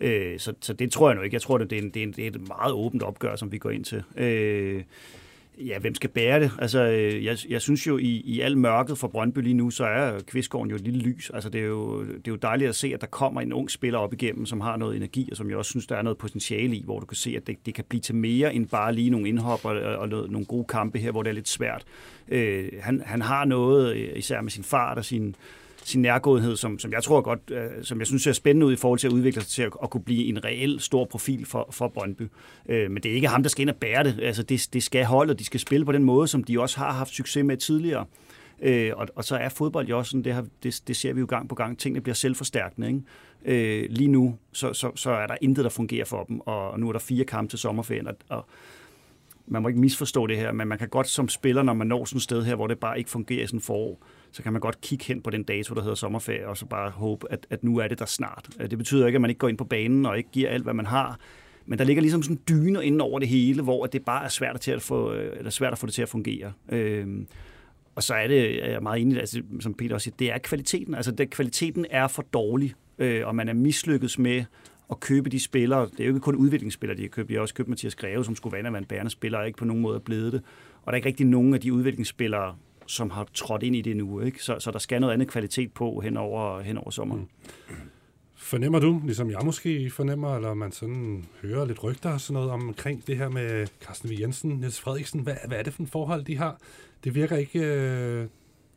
Øh, 0.00 0.38
så, 0.38 0.52
så 0.60 0.72
det 0.72 0.92
tror 0.92 1.08
jeg 1.08 1.16
nu 1.16 1.22
ikke. 1.22 1.34
Jeg 1.34 1.42
tror, 1.42 1.58
det 1.58 1.72
er, 1.72 1.82
en, 1.82 1.90
det, 1.90 1.96
er 1.96 2.02
en, 2.02 2.12
det 2.12 2.24
er 2.24 2.28
et 2.28 2.48
meget 2.48 2.72
åbent 2.72 3.02
opgør, 3.02 3.36
som 3.36 3.52
vi 3.52 3.58
går 3.58 3.70
ind 3.70 3.84
til. 3.84 4.02
Øh, 4.16 4.82
Ja, 5.58 5.78
hvem 5.78 5.94
skal 5.94 6.10
bære 6.10 6.40
det? 6.40 6.50
Altså, 6.58 6.84
øh, 6.84 7.24
jeg, 7.24 7.38
jeg 7.48 7.62
synes 7.62 7.86
jo, 7.86 7.98
i, 7.98 8.22
i 8.24 8.40
al 8.40 8.58
mørket 8.58 8.98
for 8.98 9.08
Brøndby 9.08 9.38
lige 9.38 9.54
nu, 9.54 9.70
så 9.70 9.84
er 9.84 10.20
Kvistgården 10.20 10.70
jo 10.70 10.76
et 10.76 10.82
lille 10.82 11.00
lys. 11.00 11.30
Altså, 11.34 11.48
det 11.48 11.60
er, 11.60 11.64
jo, 11.64 12.00
det 12.02 12.28
er 12.28 12.32
jo 12.32 12.36
dejligt 12.36 12.68
at 12.68 12.76
se, 12.76 12.94
at 12.94 13.00
der 13.00 13.06
kommer 13.06 13.40
en 13.40 13.52
ung 13.52 13.70
spiller 13.70 13.98
op 13.98 14.12
igennem, 14.12 14.46
som 14.46 14.60
har 14.60 14.76
noget 14.76 14.96
energi, 14.96 15.28
og 15.30 15.36
som 15.36 15.50
jeg 15.50 15.58
også 15.58 15.70
synes, 15.70 15.86
der 15.86 15.96
er 15.96 16.02
noget 16.02 16.18
potentiale 16.18 16.76
i, 16.76 16.82
hvor 16.84 17.00
du 17.00 17.06
kan 17.06 17.16
se, 17.16 17.34
at 17.36 17.46
det, 17.46 17.66
det 17.66 17.74
kan 17.74 17.84
blive 17.88 18.00
til 18.00 18.14
mere 18.14 18.54
end 18.54 18.68
bare 18.68 18.94
lige 18.94 19.10
nogle 19.10 19.28
indhop 19.28 19.64
og, 19.64 19.76
og 19.76 20.08
noget, 20.08 20.30
nogle 20.30 20.46
gode 20.46 20.64
kampe 20.64 20.98
her, 20.98 21.10
hvor 21.10 21.22
det 21.22 21.30
er 21.30 21.34
lidt 21.34 21.48
svært. 21.48 21.84
Øh, 22.28 22.68
han, 22.80 23.02
han 23.06 23.22
har 23.22 23.44
noget, 23.44 23.96
øh, 23.96 24.08
især 24.16 24.40
med 24.40 24.50
sin 24.50 24.64
fart 24.64 24.98
og 24.98 25.04
sin, 25.04 25.36
sin 25.84 26.02
nærgåenhed, 26.02 26.56
som, 26.56 26.78
som 26.78 26.92
jeg 26.92 27.02
tror 27.02 27.20
godt, 27.20 27.40
øh, 27.50 27.84
som 27.84 27.98
jeg 27.98 28.06
synes 28.06 28.22
ser 28.22 28.32
spændende 28.32 28.66
ud 28.66 28.72
i 28.72 28.76
forhold 28.76 28.98
til 28.98 29.06
at 29.06 29.12
udvikle 29.12 29.40
sig 29.40 29.50
til 29.50 29.62
at, 29.62 29.72
at 29.82 29.90
kunne 29.90 30.02
blive 30.02 30.24
en 30.24 30.44
reel 30.44 30.80
stor 30.80 31.04
profil 31.04 31.46
for, 31.46 31.68
for 31.70 31.88
Brøndby. 31.88 32.22
Øh, 32.68 32.90
men 32.90 33.02
det 33.02 33.10
er 33.10 33.14
ikke 33.14 33.28
ham, 33.28 33.42
der 33.42 33.50
skal 33.50 33.62
ind 33.62 33.70
og 33.70 33.76
bære 33.76 34.04
det. 34.04 34.20
Altså, 34.22 34.42
det, 34.42 34.68
det 34.72 34.82
skal 34.82 35.04
holde, 35.04 35.34
de 35.34 35.44
skal 35.44 35.60
spille 35.60 35.86
på 35.86 35.92
den 35.92 36.04
måde, 36.04 36.28
som 36.28 36.44
de 36.44 36.60
også 36.60 36.78
har 36.78 36.92
haft 36.92 37.10
succes 37.14 37.44
med 37.44 37.56
tidligere. 37.56 38.04
Øh, 38.62 38.92
og, 38.96 39.08
og 39.16 39.24
så 39.24 39.36
er 39.36 39.48
fodbold 39.48 39.88
jo 39.88 39.98
også 39.98 40.10
sådan, 40.10 40.24
det, 40.24 40.34
har, 40.34 40.46
det, 40.62 40.82
det 40.86 40.96
ser 40.96 41.12
vi 41.12 41.20
jo 41.20 41.26
gang 41.28 41.48
på 41.48 41.54
gang, 41.54 41.78
tingene 41.78 42.00
bliver 42.00 42.14
selvforstærkende. 42.14 42.88
Ikke? 42.88 43.82
Øh, 43.82 43.90
lige 43.90 44.08
nu, 44.08 44.38
så, 44.52 44.72
så, 44.72 44.90
så 44.94 45.10
er 45.10 45.26
der 45.26 45.36
intet, 45.40 45.64
der 45.64 45.70
fungerer 45.70 46.04
for 46.04 46.24
dem, 46.24 46.40
og, 46.40 46.70
og 46.70 46.80
nu 46.80 46.88
er 46.88 46.92
der 46.92 46.98
fire 46.98 47.24
kampe 47.24 47.50
til 47.50 47.58
sommerferien, 47.58 48.06
og, 48.06 48.16
og 48.28 48.46
man 49.46 49.62
må 49.62 49.68
ikke 49.68 49.80
misforstå 49.80 50.26
det 50.26 50.36
her, 50.36 50.52
men 50.52 50.68
man 50.68 50.78
kan 50.78 50.88
godt 50.88 51.08
som 51.08 51.28
spiller, 51.28 51.62
når 51.62 51.74
man 51.74 51.86
når 51.86 52.04
sådan 52.04 52.16
et 52.16 52.22
sted 52.22 52.44
her, 52.44 52.54
hvor 52.54 52.66
det 52.66 52.78
bare 52.78 52.98
ikke 52.98 53.10
fungerer 53.10 53.44
i 53.44 53.46
sådan 53.46 53.60
forår, 53.60 54.02
så 54.34 54.42
kan 54.42 54.52
man 54.52 54.60
godt 54.60 54.80
kigge 54.80 55.04
hen 55.04 55.20
på 55.20 55.30
den 55.30 55.42
dato, 55.42 55.74
der 55.74 55.80
hedder 55.80 55.94
sommerferie, 55.94 56.48
og 56.48 56.56
så 56.56 56.66
bare 56.66 56.90
håbe, 56.90 57.32
at, 57.32 57.46
at 57.50 57.64
nu 57.64 57.78
er 57.78 57.88
det 57.88 57.98
der 57.98 58.04
snart. 58.04 58.48
Øh, 58.60 58.70
det 58.70 58.78
betyder 58.78 59.06
ikke, 59.06 59.16
at 59.16 59.20
man 59.20 59.30
ikke 59.30 59.38
går 59.38 59.48
ind 59.48 59.58
på 59.58 59.64
banen 59.64 60.06
og 60.06 60.18
ikke 60.18 60.30
giver 60.32 60.50
alt, 60.50 60.62
hvad 60.62 60.74
man 60.74 60.86
har, 60.86 61.18
men 61.66 61.78
der 61.78 61.84
ligger 61.84 62.00
ligesom 62.00 62.22
sådan 62.22 62.40
dyner 62.48 62.80
inden 62.80 63.00
over 63.00 63.18
det 63.18 63.28
hele, 63.28 63.62
hvor 63.62 63.86
det 63.86 64.04
bare 64.04 64.24
er 64.24 64.28
svært, 64.28 64.60
til 64.60 64.70
at 64.70 64.82
få, 64.82 65.12
øh, 65.12 65.38
eller 65.38 65.50
svært 65.50 65.72
at 65.72 65.78
få 65.78 65.86
det 65.86 65.94
til 65.94 66.02
at 66.02 66.08
fungere. 66.08 66.52
Øhm, 66.68 67.26
og 67.94 68.02
så 68.02 68.14
er 68.14 68.26
det, 68.26 68.64
er 68.64 68.70
jeg 68.70 68.82
meget 68.82 69.00
enig, 69.00 69.20
altså, 69.20 69.42
som 69.60 69.74
Peter 69.74 69.94
også 69.94 70.04
siger, 70.04 70.16
det 70.18 70.32
er 70.32 70.38
kvaliteten. 70.38 70.94
Altså, 70.94 71.10
det, 71.10 71.30
kvaliteten 71.30 71.86
er 71.90 72.08
for 72.08 72.22
dårlig, 72.22 72.74
øh, 72.98 73.26
og 73.26 73.34
man 73.34 73.48
er 73.48 73.52
mislykkedes 73.52 74.18
med 74.18 74.44
at 74.90 75.00
købe 75.00 75.30
de 75.30 75.40
spillere. 75.40 75.82
Det 75.86 76.00
er 76.00 76.04
jo 76.04 76.10
ikke 76.10 76.20
kun 76.20 76.34
udviklingsspillere, 76.34 76.96
de 76.96 77.02
har 77.02 77.08
købt. 77.08 77.28
De 77.28 77.34
har 77.34 77.40
også 77.40 77.54
købt 77.54 77.68
Mathias 77.68 77.94
Greve, 77.94 78.24
som 78.24 78.36
skulle 78.36 78.52
være 78.52 78.78
en 78.78 78.84
bærende 78.84 79.10
spiller, 79.10 79.38
og 79.38 79.46
ikke 79.46 79.58
på 79.58 79.64
nogen 79.64 79.82
måde 79.82 80.00
blevet 80.00 80.32
det. 80.32 80.42
Og 80.82 80.86
der 80.86 80.90
er 80.92 80.96
ikke 80.96 81.08
rigtig 81.08 81.26
nogen 81.26 81.54
af 81.54 81.60
de 81.60 81.72
udviklingsspillere, 81.72 82.56
som 82.86 83.10
har 83.10 83.28
trådt 83.34 83.62
ind 83.62 83.76
i 83.76 83.82
det 83.82 83.96
nu. 83.96 84.20
Ikke? 84.20 84.42
Så, 84.42 84.56
så 84.58 84.70
der 84.70 84.78
skal 84.78 85.00
noget 85.00 85.14
andet 85.14 85.28
kvalitet 85.28 85.72
på 85.72 86.00
hen 86.00 86.16
over, 86.16 86.60
hen 86.60 86.78
over 86.78 86.90
sommeren. 86.90 87.28
Mm. 87.68 87.74
Fornemmer 88.36 88.78
du, 88.78 89.00
ligesom 89.04 89.30
jeg 89.30 89.38
måske 89.44 89.90
fornemmer, 89.90 90.36
eller 90.36 90.54
man 90.54 90.72
sådan 90.72 91.24
hører 91.42 91.64
lidt 91.64 91.84
rygter 91.84 92.10
og 92.12 92.20
sådan 92.20 92.34
noget 92.34 92.50
omkring 92.50 93.06
det 93.06 93.16
her 93.16 93.28
med 93.28 93.66
Carsten 93.84 94.10
V. 94.10 94.12
Jensen, 94.20 94.50
Niels 94.50 94.80
Frederiksen, 94.80 95.20
hvad, 95.20 95.34
hvad 95.46 95.58
er 95.58 95.62
det 95.62 95.72
for 95.72 95.82
en 95.82 95.88
forhold, 95.88 96.24
de 96.24 96.36
har? 96.36 96.58
Det 97.04 97.14
virker 97.14 97.36
ikke, 97.36 97.58
øh, 97.58 98.26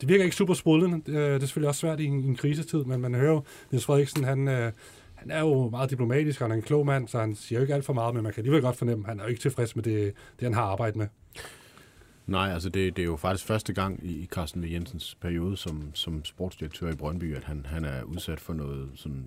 det 0.02 0.10
virker 0.10 0.24
ikke 0.24 0.36
super 0.36 0.54
sprudlende. 0.54 1.02
Øh, 1.08 1.16
det 1.16 1.36
er 1.36 1.40
selvfølgelig 1.40 1.70
også 1.70 1.80
svært 1.80 2.00
i 2.00 2.06
en, 2.06 2.14
en 2.14 2.36
krisetid, 2.36 2.84
men 2.84 3.02
man 3.02 3.16
hører 3.16 3.32
jo, 3.32 3.44
Niels 3.72 3.86
Frederiksen, 3.86 4.24
han, 4.24 4.48
øh, 4.48 4.72
han 5.16 5.32
er 5.32 5.40
jo 5.40 5.70
meget 5.70 5.90
diplomatisk, 5.90 6.42
og 6.42 6.46
han 6.46 6.52
er 6.52 6.56
en 6.56 6.62
klog 6.62 6.86
mand, 6.86 7.08
så 7.08 7.20
han 7.20 7.36
siger 7.36 7.60
jo 7.60 7.64
ikke 7.64 7.74
alt 7.74 7.86
for 7.86 7.94
meget, 7.94 8.14
men 8.16 8.24
man 8.24 8.34
kan 8.34 8.42
alligevel 8.42 8.62
godt 8.62 8.78
fornemme, 8.78 9.06
at 9.06 9.10
han 9.10 9.20
er 9.20 9.24
jo 9.24 9.30
ikke 9.30 9.42
tilfreds 9.42 9.76
med 9.76 9.84
det, 9.84 10.14
det 10.40 10.44
han 10.44 10.54
har 10.54 10.64
arbejdet 10.64 10.96
med. 10.96 11.08
Nej, 12.28 12.54
altså 12.54 12.70
det, 12.70 12.96
det 12.96 13.02
er 13.02 13.06
jo 13.06 13.16
faktisk 13.16 13.46
første 13.46 13.74
gang 13.74 14.00
i 14.04 14.26
Carsten 14.26 14.64
V. 14.64 14.72
Jensens 14.72 15.16
periode 15.22 15.58
som, 15.58 15.92
som 15.94 16.26
sportsdirektør 16.26 16.90
i 16.90 16.96
Brøndby, 16.96 17.36
at 17.36 17.44
han, 17.44 17.66
han 17.66 17.86
er 17.86 18.04
udsat 18.04 18.40
for 18.40 18.54
noget 18.54 18.90
sådan 18.96 19.26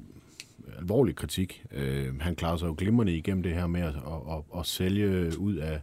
øh, 0.66 0.78
alvorlig 0.78 1.16
kritik. 1.16 1.64
Øh, 1.72 2.20
han 2.20 2.36
klarer 2.36 2.56
sig 2.56 2.66
jo 2.66 2.74
glimrende 2.78 3.16
igennem 3.16 3.42
det 3.42 3.54
her 3.54 3.66
med 3.66 3.80
at, 3.80 3.94
at, 3.96 4.36
at, 4.36 4.60
at 4.60 4.66
sælge 4.66 5.38
ud 5.38 5.54
af 5.54 5.80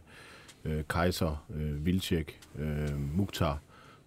øh, 0.64 0.82
Kaiser, 0.90 1.44
øh, 1.54 1.86
Vilcek, 1.86 2.40
øh, 2.58 3.16
Mukhtar, 3.16 3.58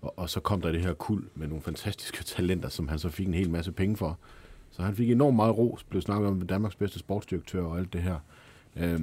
og, 0.01 0.19
og 0.19 0.29
så 0.29 0.39
kom 0.39 0.61
der 0.61 0.71
det 0.71 0.81
her 0.81 0.93
kul 0.93 1.23
med 1.35 1.47
nogle 1.47 1.61
fantastiske 1.61 2.23
talenter, 2.35 2.69
som 2.69 2.87
han 2.87 2.99
så 2.99 3.09
fik 3.09 3.27
en 3.27 3.33
hel 3.33 3.49
masse 3.49 3.71
penge 3.71 3.97
for. 3.97 4.19
Så 4.71 4.81
han 4.81 4.95
fik 4.95 5.09
enormt 5.09 5.35
meget 5.35 5.57
ros, 5.57 5.83
blev 5.83 6.01
snakket 6.01 6.27
om 6.27 6.41
Danmarks 6.41 6.75
bedste 6.75 6.99
sportsdirektør 6.99 7.63
og 7.63 7.77
alt 7.77 7.93
det 7.93 8.01
her. 8.01 8.17
Øh, 8.75 8.99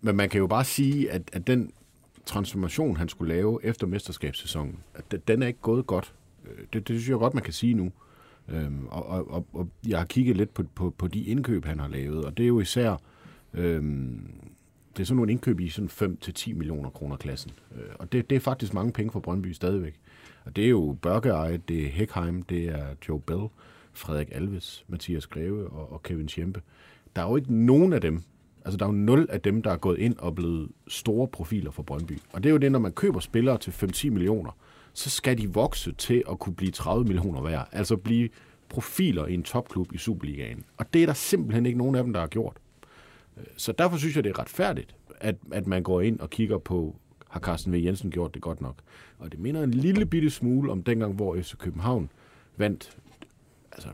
men 0.00 0.16
man 0.16 0.28
kan 0.28 0.38
jo 0.38 0.46
bare 0.46 0.64
sige, 0.64 1.10
at, 1.10 1.22
at 1.32 1.46
den 1.46 1.72
transformation, 2.28 2.96
han 2.96 3.08
skulle 3.08 3.34
lave 3.34 3.64
efter 3.64 3.86
mesterskabssæsonen, 3.86 4.78
den 5.28 5.42
er 5.42 5.46
ikke 5.46 5.60
gået 5.60 5.86
godt. 5.86 6.14
Øh, 6.44 6.58
det, 6.72 6.88
det 6.88 6.96
synes 6.96 7.08
jeg 7.08 7.18
godt, 7.18 7.34
man 7.34 7.42
kan 7.42 7.52
sige 7.52 7.74
nu. 7.74 7.92
Øhm, 8.48 8.86
og, 8.86 9.30
og, 9.30 9.46
og 9.52 9.68
jeg 9.86 9.98
har 9.98 10.06
kigget 10.06 10.36
lidt 10.36 10.54
på, 10.54 10.62
på, 10.74 10.90
på 10.98 11.08
de 11.08 11.22
indkøb, 11.22 11.64
han 11.64 11.80
har 11.80 11.88
lavet, 11.88 12.24
og 12.24 12.36
det 12.36 12.42
er 12.42 12.48
jo 12.48 12.60
især... 12.60 12.96
Øhm, 13.54 14.30
det 14.96 15.04
er 15.04 15.06
sådan 15.06 15.16
nogle 15.16 15.32
indkøb 15.32 15.60
i 15.60 15.68
sådan 15.68 16.16
5-10 16.28 16.54
millioner 16.54 16.90
kroner 16.90 17.16
klassen. 17.16 17.52
Øh, 17.76 17.90
og 17.98 18.12
det, 18.12 18.30
det 18.30 18.36
er 18.36 18.40
faktisk 18.40 18.74
mange 18.74 18.92
penge 18.92 19.12
for 19.12 19.20
Brøndby 19.20 19.52
stadigvæk. 19.52 19.94
Og 20.44 20.56
det 20.56 20.64
er 20.64 20.68
jo 20.68 20.96
Børge 21.02 21.58
det 21.68 21.84
er 21.84 21.88
Heckheim, 21.88 22.42
det 22.42 22.64
er 22.64 22.86
Joe 23.08 23.20
Bell, 23.20 23.46
Frederik 23.92 24.28
Alves, 24.32 24.84
Mathias 24.88 25.26
Greve 25.26 25.68
og, 25.68 25.92
og 25.92 26.02
Kevin 26.02 26.28
Schempe. 26.28 26.62
Der 27.16 27.22
er 27.22 27.28
jo 27.28 27.36
ikke 27.36 27.54
nogen 27.54 27.92
af 27.92 28.00
dem, 28.00 28.22
Altså, 28.68 28.76
der 28.76 28.84
er 28.84 28.88
jo 28.88 28.96
nul 28.96 29.26
af 29.30 29.40
dem, 29.40 29.62
der 29.62 29.70
er 29.70 29.76
gået 29.76 29.98
ind 29.98 30.16
og 30.18 30.34
blevet 30.34 30.68
store 30.88 31.28
profiler 31.28 31.70
for 31.70 31.82
Brøndby. 31.82 32.18
Og 32.32 32.42
det 32.42 32.48
er 32.48 32.52
jo 32.52 32.58
det, 32.58 32.72
når 32.72 32.78
man 32.78 32.92
køber 32.92 33.20
spillere 33.20 33.58
til 33.58 33.70
5-10 33.70 34.10
millioner, 34.10 34.50
så 34.92 35.10
skal 35.10 35.38
de 35.38 35.52
vokse 35.52 35.92
til 35.92 36.22
at 36.30 36.38
kunne 36.38 36.54
blive 36.54 36.70
30 36.70 37.04
millioner 37.04 37.42
værd. 37.42 37.68
Altså 37.72 37.96
blive 37.96 38.28
profiler 38.68 39.26
i 39.26 39.34
en 39.34 39.42
topklub 39.42 39.94
i 39.94 39.98
Superligaen. 39.98 40.64
Og 40.76 40.94
det 40.94 41.02
er 41.02 41.06
der 41.06 41.12
simpelthen 41.12 41.66
ikke 41.66 41.78
nogen 41.78 41.94
af 41.94 42.04
dem, 42.04 42.12
der 42.12 42.20
har 42.20 42.26
gjort. 42.26 42.56
Så 43.56 43.72
derfor 43.72 43.96
synes 43.96 44.16
jeg, 44.16 44.24
det 44.24 44.30
er 44.30 44.38
retfærdigt, 44.38 44.94
at, 45.20 45.36
at 45.52 45.66
man 45.66 45.82
går 45.82 46.00
ind 46.00 46.20
og 46.20 46.30
kigger 46.30 46.58
på, 46.58 46.96
har 47.28 47.40
Carsten 47.40 47.72
V. 47.72 47.76
Jensen 47.76 48.10
gjort 48.10 48.34
det 48.34 48.42
godt 48.42 48.60
nok? 48.60 48.76
Og 49.18 49.32
det 49.32 49.40
minder 49.40 49.62
en 49.62 49.74
lille 49.74 50.06
bitte 50.06 50.30
smule 50.30 50.72
om 50.72 50.82
dengang, 50.82 51.14
hvor 51.14 51.36
FC 51.36 51.56
København 51.56 52.10
vandt 52.56 52.98
altså 53.72 53.88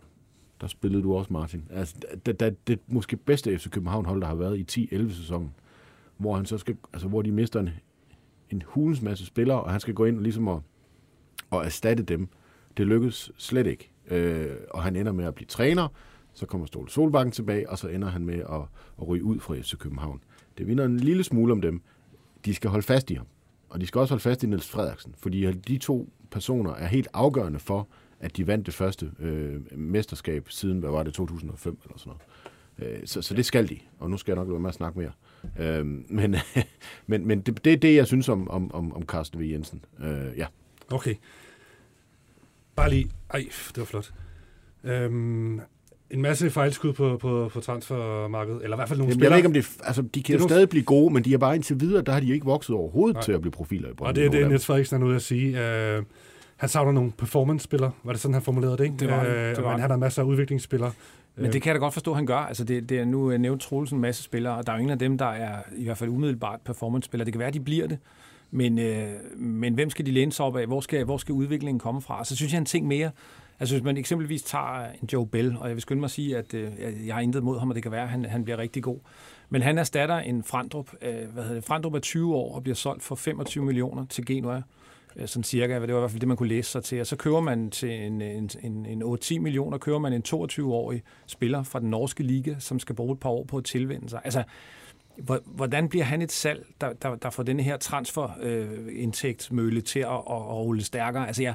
der 0.61 0.67
spillede 0.67 1.03
du 1.03 1.15
også, 1.15 1.33
Martin. 1.33 1.65
Altså, 1.71 1.97
det, 2.27 2.41
det, 2.41 2.69
det 2.69 2.81
måske 2.87 3.17
bedste 3.17 3.59
FC 3.59 3.71
København-hold, 3.71 4.21
der 4.21 4.27
har 4.27 4.35
været 4.35 4.77
i 4.77 4.89
10-11 4.95 5.13
sæsonen, 5.13 5.55
hvor, 6.17 6.37
han 6.37 6.47
så 6.47 6.59
skal, 6.59 6.77
altså, 6.93 7.09
hvor 7.09 7.23
de 7.23 7.33
mister 7.33 7.61
en, 7.61 7.71
en 8.51 8.63
hulens 8.67 9.03
masse 9.03 9.27
spillere, 9.27 9.63
og 9.63 9.71
han 9.71 9.81
skal 9.81 9.95
gå 9.95 10.05
ind 10.05 10.21
ligesom 10.21 10.49
og, 10.49 10.63
og 11.51 11.65
erstatte 11.65 12.03
dem. 12.03 12.29
Det 12.77 12.87
lykkes 12.87 13.33
slet 13.39 13.67
ikke. 13.67 13.91
Øh, 14.11 14.57
og 14.71 14.83
han 14.83 14.97
ender 14.97 15.13
med 15.13 15.25
at 15.25 15.35
blive 15.35 15.47
træner, 15.47 15.89
så 16.35 16.47
kommer 16.47 16.67
Ståle 16.67 16.91
Solbakken 16.91 17.33
tilbage, 17.33 17.71
og 17.71 17.79
så 17.79 17.89
ender 17.89 18.09
han 18.09 18.25
med 18.25 18.35
at, 18.35 18.63
at 18.99 19.09
ryge 19.09 19.25
ud 19.25 19.41
fra 19.41 19.55
FC 19.61 19.79
København. 19.79 20.21
Det 20.59 20.67
vinder 20.67 20.85
en 20.85 20.97
lille 20.97 21.25
smule 21.25 21.53
om 21.53 21.61
dem. 21.61 21.83
De 22.45 22.55
skal 22.55 22.71
holde 22.71 22.87
fast 22.87 23.11
i 23.11 23.15
ham. 23.15 23.27
Og 23.69 23.81
de 23.81 23.87
skal 23.87 23.99
også 23.99 24.15
holde 24.15 24.23
fast 24.23 24.43
i 24.43 24.47
Niels 24.47 24.69
Frederiksen, 24.69 25.15
fordi 25.19 25.53
de 25.53 25.79
to 25.79 26.09
personer 26.31 26.75
er 26.75 26.87
helt 26.87 27.09
afgørende 27.13 27.59
for, 27.59 27.89
at 28.25 28.37
de 28.37 28.47
vandt 28.47 28.67
det 28.67 28.75
første 28.75 29.11
øh, 29.21 29.79
mesterskab 29.79 30.47
siden, 30.51 30.79
hvad 30.79 30.91
var 30.91 31.03
det, 31.03 31.15
2005 31.15 31.79
eller 31.85 31.99
sådan 31.99 32.13
noget. 32.79 32.95
Øh, 33.01 33.07
så, 33.07 33.23
så 33.23 33.35
det 33.35 33.47
skal 33.47 33.69
de, 33.69 33.77
og 33.99 34.11
nu 34.11 34.17
skal 34.17 34.33
jeg 34.33 34.37
nok 34.37 34.49
være 34.51 34.61
med 34.61 34.69
at 34.69 34.75
snakke 34.75 34.99
mere. 34.99 35.11
Øh, 35.59 35.87
men 36.09 36.37
men, 37.07 37.27
men 37.27 37.41
det, 37.41 37.65
det 37.65 37.73
er 37.73 37.77
det, 37.77 37.95
jeg 37.95 38.07
synes 38.07 38.29
om, 38.29 38.51
om, 38.51 38.75
om, 38.75 38.93
om 38.97 39.03
Carsten 39.03 39.41
V. 39.41 39.43
Jensen. 39.51 39.85
Øh, 40.01 40.39
ja. 40.39 40.47
Okay. 40.93 41.15
Bare 42.77 42.91
lige... 42.91 43.11
Ej, 43.31 43.45
det 43.69 43.77
var 43.79 43.85
flot. 43.85 44.13
Øhm, 44.85 45.61
en 46.11 46.23
masse 46.23 46.51
fejlskud 46.51 46.93
på, 46.93 47.17
på, 47.17 47.51
på 47.53 47.61
transfermarkedet, 47.61 48.63
eller 48.65 48.77
i 48.77 48.79
hvert 48.79 48.89
fald 48.89 48.99
nogle 48.99 49.11
Jamen, 49.11 49.21
spillere. 49.21 49.33
Jeg 49.33 49.45
ved 49.45 49.51
ikke, 49.51 49.71
om 49.71 49.79
det, 49.79 49.87
altså, 49.87 50.03
de 50.03 50.23
kan 50.23 50.33
Det 50.33 50.35
jo 50.35 50.39
nogle- 50.39 50.51
stadig 50.51 50.69
blive 50.69 50.85
gode, 50.85 51.15
men 51.15 51.25
de 51.25 51.35
er 51.35 51.39
bare 51.39 51.55
indtil 51.55 51.81
videre, 51.81 52.03
der 52.03 52.13
har 52.13 52.21
de 52.21 52.33
ikke 52.33 52.45
vokset 52.47 52.75
overhovedet 52.75 53.15
Nej. 53.15 53.23
til 53.23 53.33
at 53.33 53.41
blive 53.41 53.53
profiler 53.53 53.91
i 53.91 53.93
Brøndby. 53.93 54.09
Og 54.09 54.15
det 54.15 54.25
er 54.25 54.31
det, 54.31 54.41
Nogle 54.41 54.49
Niels 54.49 54.67
Frederiksen 54.67 55.03
er 55.03 55.07
ude 55.07 55.17
at 55.17 55.23
sige. 55.23 55.49
Uh, 55.99 56.05
han 56.57 56.69
savner 56.69 56.93
nogle 56.93 57.13
performance-spillere. 57.13 57.91
Var 58.05 58.13
det 58.13 58.21
sådan, 58.21 58.35
han 58.35 58.43
formulerede 58.43 58.77
det, 58.79 58.85
ikke? 58.85 58.97
Det 58.97 59.11
var 59.11 59.25
det. 59.25 59.31
Øh, 59.31 59.57
Det 59.57 59.65
var 59.65 59.71
men 59.71 59.81
han 59.81 59.91
har 59.91 59.97
masser 59.97 60.23
af 60.23 60.27
udviklingsspillere. 60.27 60.93
Men 61.37 61.53
det 61.53 61.63
kan 61.63 61.71
jeg 61.71 61.75
da 61.75 61.79
godt 61.79 61.93
forstå, 61.93 62.11
at 62.11 62.17
han 62.17 62.27
gør. 62.27 62.37
Altså 62.37 62.65
det, 62.65 62.89
det 62.89 62.99
er 62.99 63.05
nu 63.05 63.31
øh, 63.31 63.39
nævnt 63.39 63.63
Troelsen 63.63 63.97
en 63.97 64.03
masse 64.03 64.23
spillere, 64.23 64.57
og 64.57 64.67
der 64.67 64.73
er 64.73 64.77
jo 64.77 64.81
ingen 64.81 64.93
af 64.93 64.99
dem, 64.99 65.19
der 65.19 65.27
er 65.27 65.63
i 65.77 65.85
hvert 65.85 65.99
fald 65.99 66.11
umiddelbart 66.11 66.61
performance-spillere. 66.61 67.25
Det 67.25 67.33
kan 67.33 67.39
være, 67.39 67.49
at 67.49 67.55
de 67.55 67.61
bliver 67.61 67.87
det. 67.87 67.99
Men, 68.51 68.79
øh, 68.79 69.07
men 69.37 69.75
hvem 69.75 69.91
skal 69.91 70.07
de 70.07 70.11
læne 70.11 70.33
sig 70.33 70.45
op 70.47 70.57
af? 70.57 70.67
Hvor 70.67 70.81
skal, 70.81 71.05
hvor 71.05 71.17
skal 71.17 71.33
udviklingen 71.33 71.79
komme 71.79 72.03
fra? 72.03 72.25
Så 72.25 72.37
synes 72.37 72.53
jeg 72.53 72.59
en 72.59 72.65
ting 72.65 72.87
mere. 72.87 73.11
Altså 73.61 73.75
hvis 73.75 73.85
man 73.85 73.97
eksempelvis 73.97 74.43
tager 74.43 74.87
en 75.03 75.09
Joe 75.13 75.27
Bell, 75.27 75.57
og 75.61 75.69
jeg 75.69 75.77
vil 75.77 75.83
skynde 75.83 76.01
mig 76.01 76.07
at 76.07 76.11
sige, 76.11 76.37
at 76.37 76.55
øh, 76.55 76.71
jeg 77.07 77.15
har 77.15 77.21
intet 77.23 77.43
mod 77.43 77.59
ham, 77.59 77.69
og 77.69 77.75
det 77.75 77.83
kan 77.83 77.93
være, 77.93 78.03
at 78.03 78.09
han, 78.09 78.25
han 78.25 78.45
bliver 78.45 78.59
rigtig 78.59 78.83
god. 78.83 78.99
Men 79.51 79.63
han 79.63 79.79
erstatter 79.79 80.19
en 80.19 80.45
Frandrup. 80.45 80.91
Øh, 81.03 81.15
hvad 81.33 81.43
hedder 81.43 81.55
det? 81.55 81.65
Frandrup 81.65 81.95
er 81.95 81.99
20 81.99 82.35
år 82.35 82.55
og 82.55 82.63
bliver 82.63 82.77
solgt 82.77 83.03
for 83.03 83.15
25 83.15 83.65
millioner 83.65 84.07
til 84.07 84.27
Genua. 84.27 84.63
Øh, 85.17 85.29
sådan 85.29 85.45
cirka, 85.45 85.75
det 85.75 85.81
var 85.81 85.87
i 85.87 86.01
hvert 86.01 86.11
fald 86.11 86.21
det, 86.21 86.29
man 86.29 86.37
kunne 86.37 86.49
læse 86.49 86.71
sig 86.71 86.85
til. 86.85 87.01
Og 87.01 87.07
så 87.07 87.17
køber 87.17 87.41
man 87.41 87.71
til 87.71 87.91
en, 87.91 88.21
en, 88.21 88.51
en, 88.63 88.87
en 88.87 89.03
8-10 89.03 89.39
millioner, 89.39 89.79
køber 89.79 89.99
man 89.99 90.13
en 90.13 90.23
22-årig 90.29 91.03
spiller 91.27 91.63
fra 91.63 91.81
den 91.81 91.91
norske 91.91 92.23
liga, 92.23 92.55
som 92.59 92.79
skal 92.79 92.95
bruge 92.95 93.13
et 93.13 93.21
par 93.21 93.31
år 93.31 93.45
på 93.45 93.57
at 93.57 93.65
tilvende 93.65 94.09
sig. 94.09 94.21
Altså, 94.25 94.43
hvordan 95.45 95.89
bliver 95.89 96.05
han 96.05 96.23
et 96.23 96.33
salg, 96.33 96.67
der, 96.81 96.93
der, 96.93 97.15
der 97.15 97.31
får 97.31 97.43
denne 97.43 97.63
her 97.63 97.77
transferindtægtsmølle 97.77 99.77
øh, 99.77 99.85
til 99.85 100.01
at, 100.01 100.07
at, 100.07 100.17
at 100.17 100.57
rulle 100.57 100.85
stærkere? 100.85 101.27
Altså, 101.27 101.43
jeg, 101.43 101.55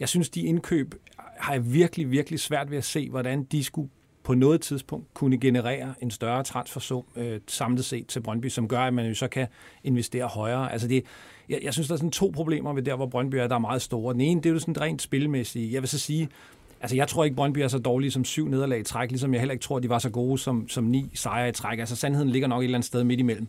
jeg 0.00 0.08
synes, 0.08 0.30
de 0.30 0.40
indkøb 0.40 0.94
har 1.18 1.52
jeg 1.52 1.72
virkelig, 1.72 2.10
virkelig 2.10 2.40
svært 2.40 2.70
ved 2.70 2.78
at 2.78 2.84
se, 2.84 3.10
hvordan 3.10 3.44
de 3.44 3.64
skulle 3.64 3.90
på 4.22 4.34
noget 4.34 4.60
tidspunkt 4.60 5.14
kunne 5.14 5.38
generere 5.38 5.94
en 6.00 6.10
større 6.10 6.44
transfersum 6.44 7.04
øh, 7.16 7.40
samlet 7.46 7.84
set 7.84 8.06
til 8.06 8.20
Brøndby, 8.20 8.48
som 8.48 8.68
gør, 8.68 8.80
at 8.80 8.94
man 8.94 9.06
jo 9.06 9.14
så 9.14 9.28
kan 9.28 9.46
investere 9.84 10.26
højere. 10.26 10.72
Altså 10.72 10.88
det, 10.88 11.04
jeg, 11.50 11.58
jeg 11.62 11.72
synes, 11.72 11.88
der 11.88 11.94
er 11.94 11.98
sådan 11.98 12.10
to 12.10 12.30
problemer 12.34 12.72
ved 12.72 12.82
der, 12.82 12.96
hvor 12.96 13.06
Brøndby 13.06 13.34
er, 13.34 13.46
der 13.46 13.54
er 13.54 13.58
meget 13.58 13.82
store. 13.82 14.12
Den 14.12 14.20
ene, 14.20 14.40
det 14.40 14.48
er 14.48 14.52
jo 14.52 14.58
sådan 14.58 14.80
rent 14.80 15.02
spilmæssigt. 15.02 15.72
Jeg 15.72 15.82
vil 15.82 15.88
så 15.88 15.98
sige, 15.98 16.28
altså 16.80 16.96
jeg 16.96 17.08
tror 17.08 17.24
ikke, 17.24 17.36
Brøndby 17.36 17.58
er 17.58 17.68
så 17.68 17.78
dårlige 17.78 18.10
som 18.10 18.24
syv 18.24 18.48
nederlag 18.48 18.80
i 18.80 18.82
træk, 18.82 19.10
ligesom 19.10 19.32
jeg 19.32 19.40
heller 19.40 19.52
ikke 19.52 19.62
tror, 19.62 19.78
de 19.78 19.88
var 19.88 19.98
så 19.98 20.10
gode 20.10 20.38
som, 20.38 20.68
som 20.68 20.84
ni 20.84 21.10
sejre 21.14 21.48
i 21.48 21.52
træk. 21.52 21.78
Altså 21.78 21.96
sandheden 21.96 22.30
ligger 22.30 22.48
nok 22.48 22.62
et 22.62 22.64
eller 22.64 22.78
andet 22.78 22.86
sted 22.86 23.04
midt 23.04 23.20
imellem. 23.20 23.46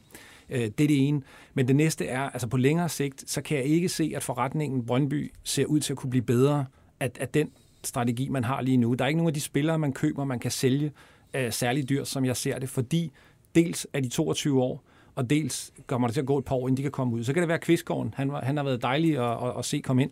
Øh, 0.50 0.60
det 0.60 0.84
er 0.84 0.88
det 0.88 1.08
ene. 1.08 1.22
Men 1.54 1.68
det 1.68 1.76
næste 1.76 2.06
er, 2.06 2.22
altså 2.22 2.48
på 2.48 2.58
længere 2.58 2.90
sigt, 2.90 3.30
så 3.30 3.42
kan 3.42 3.58
jeg 3.58 3.66
ikke 3.66 3.90
se, 3.90 4.14
at 4.16 4.24
forretningen 4.24 4.86
Brøndby 4.86 5.32
ser 5.44 5.66
ud 5.66 5.80
til 5.80 5.94
at 5.94 5.98
kunne 5.98 6.10
blive 6.10 6.26
bedre 6.26 6.66
at, 7.00 7.18
at 7.22 7.34
den 7.34 7.50
strategi, 7.84 8.30
man 8.30 8.44
har 8.44 8.62
lige 8.62 8.78
nu. 8.78 8.94
Der 8.94 9.06
er 9.06 9.08
ikke 9.08 9.18
nogen 9.18 9.30
af 9.30 9.34
de 9.34 9.42
spillere, 9.42 9.80
man 9.80 9.94
køber, 9.94 10.26
man 10.26 10.40
kan 10.40 10.52
sælge 10.52 10.92
øh, 11.34 11.52
særlig 11.52 11.90
dyrt, 11.90 12.08
som 12.08 12.26
jeg 12.26 12.38
ser 12.38 12.60
det, 12.60 12.70
fordi 12.70 13.12
dels 13.56 13.88
er 13.94 14.00
de 14.00 14.10
22 14.10 14.62
år, 14.62 14.84
og 15.16 15.30
dels 15.30 15.74
kommer 15.88 16.08
det 16.08 16.14
til 16.14 16.22
at 16.22 16.28
gå 16.28 16.38
et 16.38 16.46
par 16.46 16.56
år, 16.56 16.68
inden 16.68 16.78
de 16.78 16.82
kan 16.82 16.92
komme 16.92 17.14
ud. 17.14 17.24
Så 17.24 17.34
kan 17.34 17.42
det 17.42 17.48
være 17.48 17.60
Kvistgården. 17.60 18.14
Han, 18.18 18.32
var, 18.32 18.42
han 18.42 18.58
har 18.58 18.64
været 18.64 18.82
dejlig 18.82 19.18
at, 19.18 19.48
at, 19.48 19.58
at 19.58 19.66
se 19.66 19.80
komme 19.80 20.02
ind. 20.02 20.12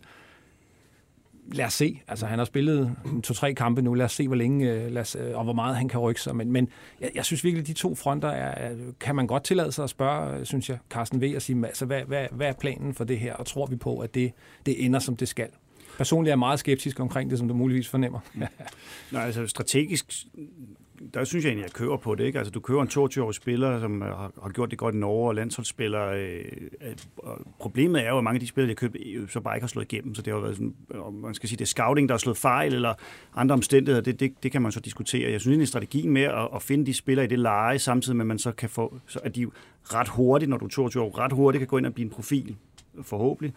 Lad 1.52 1.64
os 1.64 1.72
se. 1.72 2.00
Altså, 2.08 2.26
han 2.26 2.38
har 2.38 2.44
spillet 2.44 2.96
to-tre 3.24 3.54
kampe 3.54 3.82
nu. 3.82 3.94
Lad 3.94 4.04
os 4.04 4.12
se, 4.12 4.26
hvor 4.26 4.36
længe 4.36 4.72
øh, 4.72 4.92
lad 4.92 5.02
os, 5.02 5.16
øh, 5.20 5.38
og 5.38 5.44
hvor 5.44 5.52
meget 5.52 5.76
han 5.76 5.88
kan 5.88 6.00
rykke 6.00 6.20
sig. 6.20 6.36
Men, 6.36 6.52
men 6.52 6.68
jeg, 7.00 7.10
jeg 7.14 7.24
synes 7.24 7.44
virkelig, 7.44 7.62
at 7.62 7.66
de 7.66 7.72
to 7.72 7.94
fronter 7.94 8.28
er, 8.28 8.76
kan 9.00 9.16
man 9.16 9.26
godt 9.26 9.44
tillade 9.44 9.72
sig 9.72 9.84
at 9.84 9.90
spørge, 9.90 10.38
øh, 10.38 10.46
synes 10.46 10.68
jeg, 10.68 10.78
Carsten 10.90 11.22
V. 11.22 11.32
og 11.36 11.42
sige, 11.42 11.66
altså, 11.66 11.86
hvad, 11.86 12.02
hvad, 12.02 12.26
hvad 12.30 12.48
er 12.48 12.52
planen 12.52 12.94
for 12.94 13.04
det 13.04 13.18
her? 13.18 13.34
Og 13.34 13.46
tror 13.46 13.66
vi 13.66 13.76
på, 13.76 13.98
at 13.98 14.14
det, 14.14 14.32
det 14.66 14.84
ender, 14.84 14.98
som 14.98 15.16
det 15.16 15.28
skal? 15.28 15.48
Personligt 15.98 16.28
er 16.28 16.32
jeg 16.32 16.38
meget 16.38 16.60
skeptisk 16.60 17.00
omkring 17.00 17.30
det, 17.30 17.38
som 17.38 17.48
du 17.48 17.54
muligvis 17.54 17.88
fornemmer. 17.88 18.20
Nej, 19.12 19.24
altså 19.24 19.46
strategisk, 19.46 20.12
der 21.14 21.24
synes 21.24 21.44
jeg 21.44 21.50
egentlig, 21.50 21.64
jeg 21.64 21.72
kører 21.72 21.96
på 21.96 22.14
det. 22.14 22.24
Ikke? 22.24 22.38
Altså, 22.38 22.50
du 22.50 22.60
kører 22.60 22.82
en 22.82 22.88
22-årig 22.88 23.34
spiller, 23.34 23.80
som 23.80 24.02
øh, 24.02 24.08
har, 24.08 24.32
har 24.42 24.50
gjort 24.50 24.70
det 24.70 24.78
godt 24.78 24.94
i 24.94 24.98
Norge, 24.98 25.28
og 25.28 25.34
landsholdsspiller. 25.34 26.06
Øh, 26.06 26.44
øh, 26.80 26.94
og 27.16 27.38
problemet 27.58 28.06
er 28.06 28.10
jo, 28.10 28.18
at 28.18 28.24
mange 28.24 28.36
af 28.36 28.40
de 28.40 28.46
spillere, 28.46 28.68
de 28.68 28.76
har 28.80 28.88
købt, 28.88 28.96
øh, 29.06 29.28
så 29.28 29.40
bare 29.40 29.56
ikke 29.56 29.62
har 29.62 29.68
slået 29.68 29.92
igennem. 29.92 30.14
Så 30.14 30.22
det 30.22 30.32
har 30.32 30.40
været 30.40 30.56
sådan, 30.56 30.74
om 30.94 31.14
man 31.14 31.34
skal 31.34 31.48
sige, 31.48 31.56
det 31.56 31.64
er 31.64 31.66
scouting, 31.66 32.08
der 32.08 32.12
har 32.12 32.18
slået 32.18 32.36
fejl, 32.36 32.74
eller 32.74 32.94
andre 33.34 33.52
omstændigheder. 33.52 34.02
Det, 34.02 34.20
det, 34.20 34.42
det 34.42 34.52
kan 34.52 34.62
man 34.62 34.72
så 34.72 34.80
diskutere. 34.80 35.30
Jeg 35.30 35.40
synes 35.40 35.52
egentlig, 35.52 35.68
strategien 35.68 36.10
med 36.10 36.22
at, 36.22 36.48
at 36.54 36.62
finde 36.62 36.86
de 36.86 36.94
spillere 36.94 37.24
i 37.24 37.28
det 37.28 37.38
leje, 37.38 37.78
samtidig 37.78 38.16
med, 38.16 38.22
at 38.22 38.28
man 38.28 38.38
så 38.38 38.52
kan 38.52 38.68
få, 38.68 38.98
så 39.06 39.18
at 39.24 39.36
de 39.36 39.46
ret 39.84 40.08
hurtigt, 40.08 40.48
når 40.48 40.56
du 40.56 40.64
er 40.64 40.68
22 40.68 41.02
år, 41.02 41.18
ret 41.18 41.32
hurtigt 41.32 41.60
kan 41.60 41.68
gå 41.68 41.78
ind 41.78 41.86
og 41.86 41.94
blive 41.94 42.04
en 42.04 42.10
profil, 42.10 42.56
forhåbentlig 43.02 43.54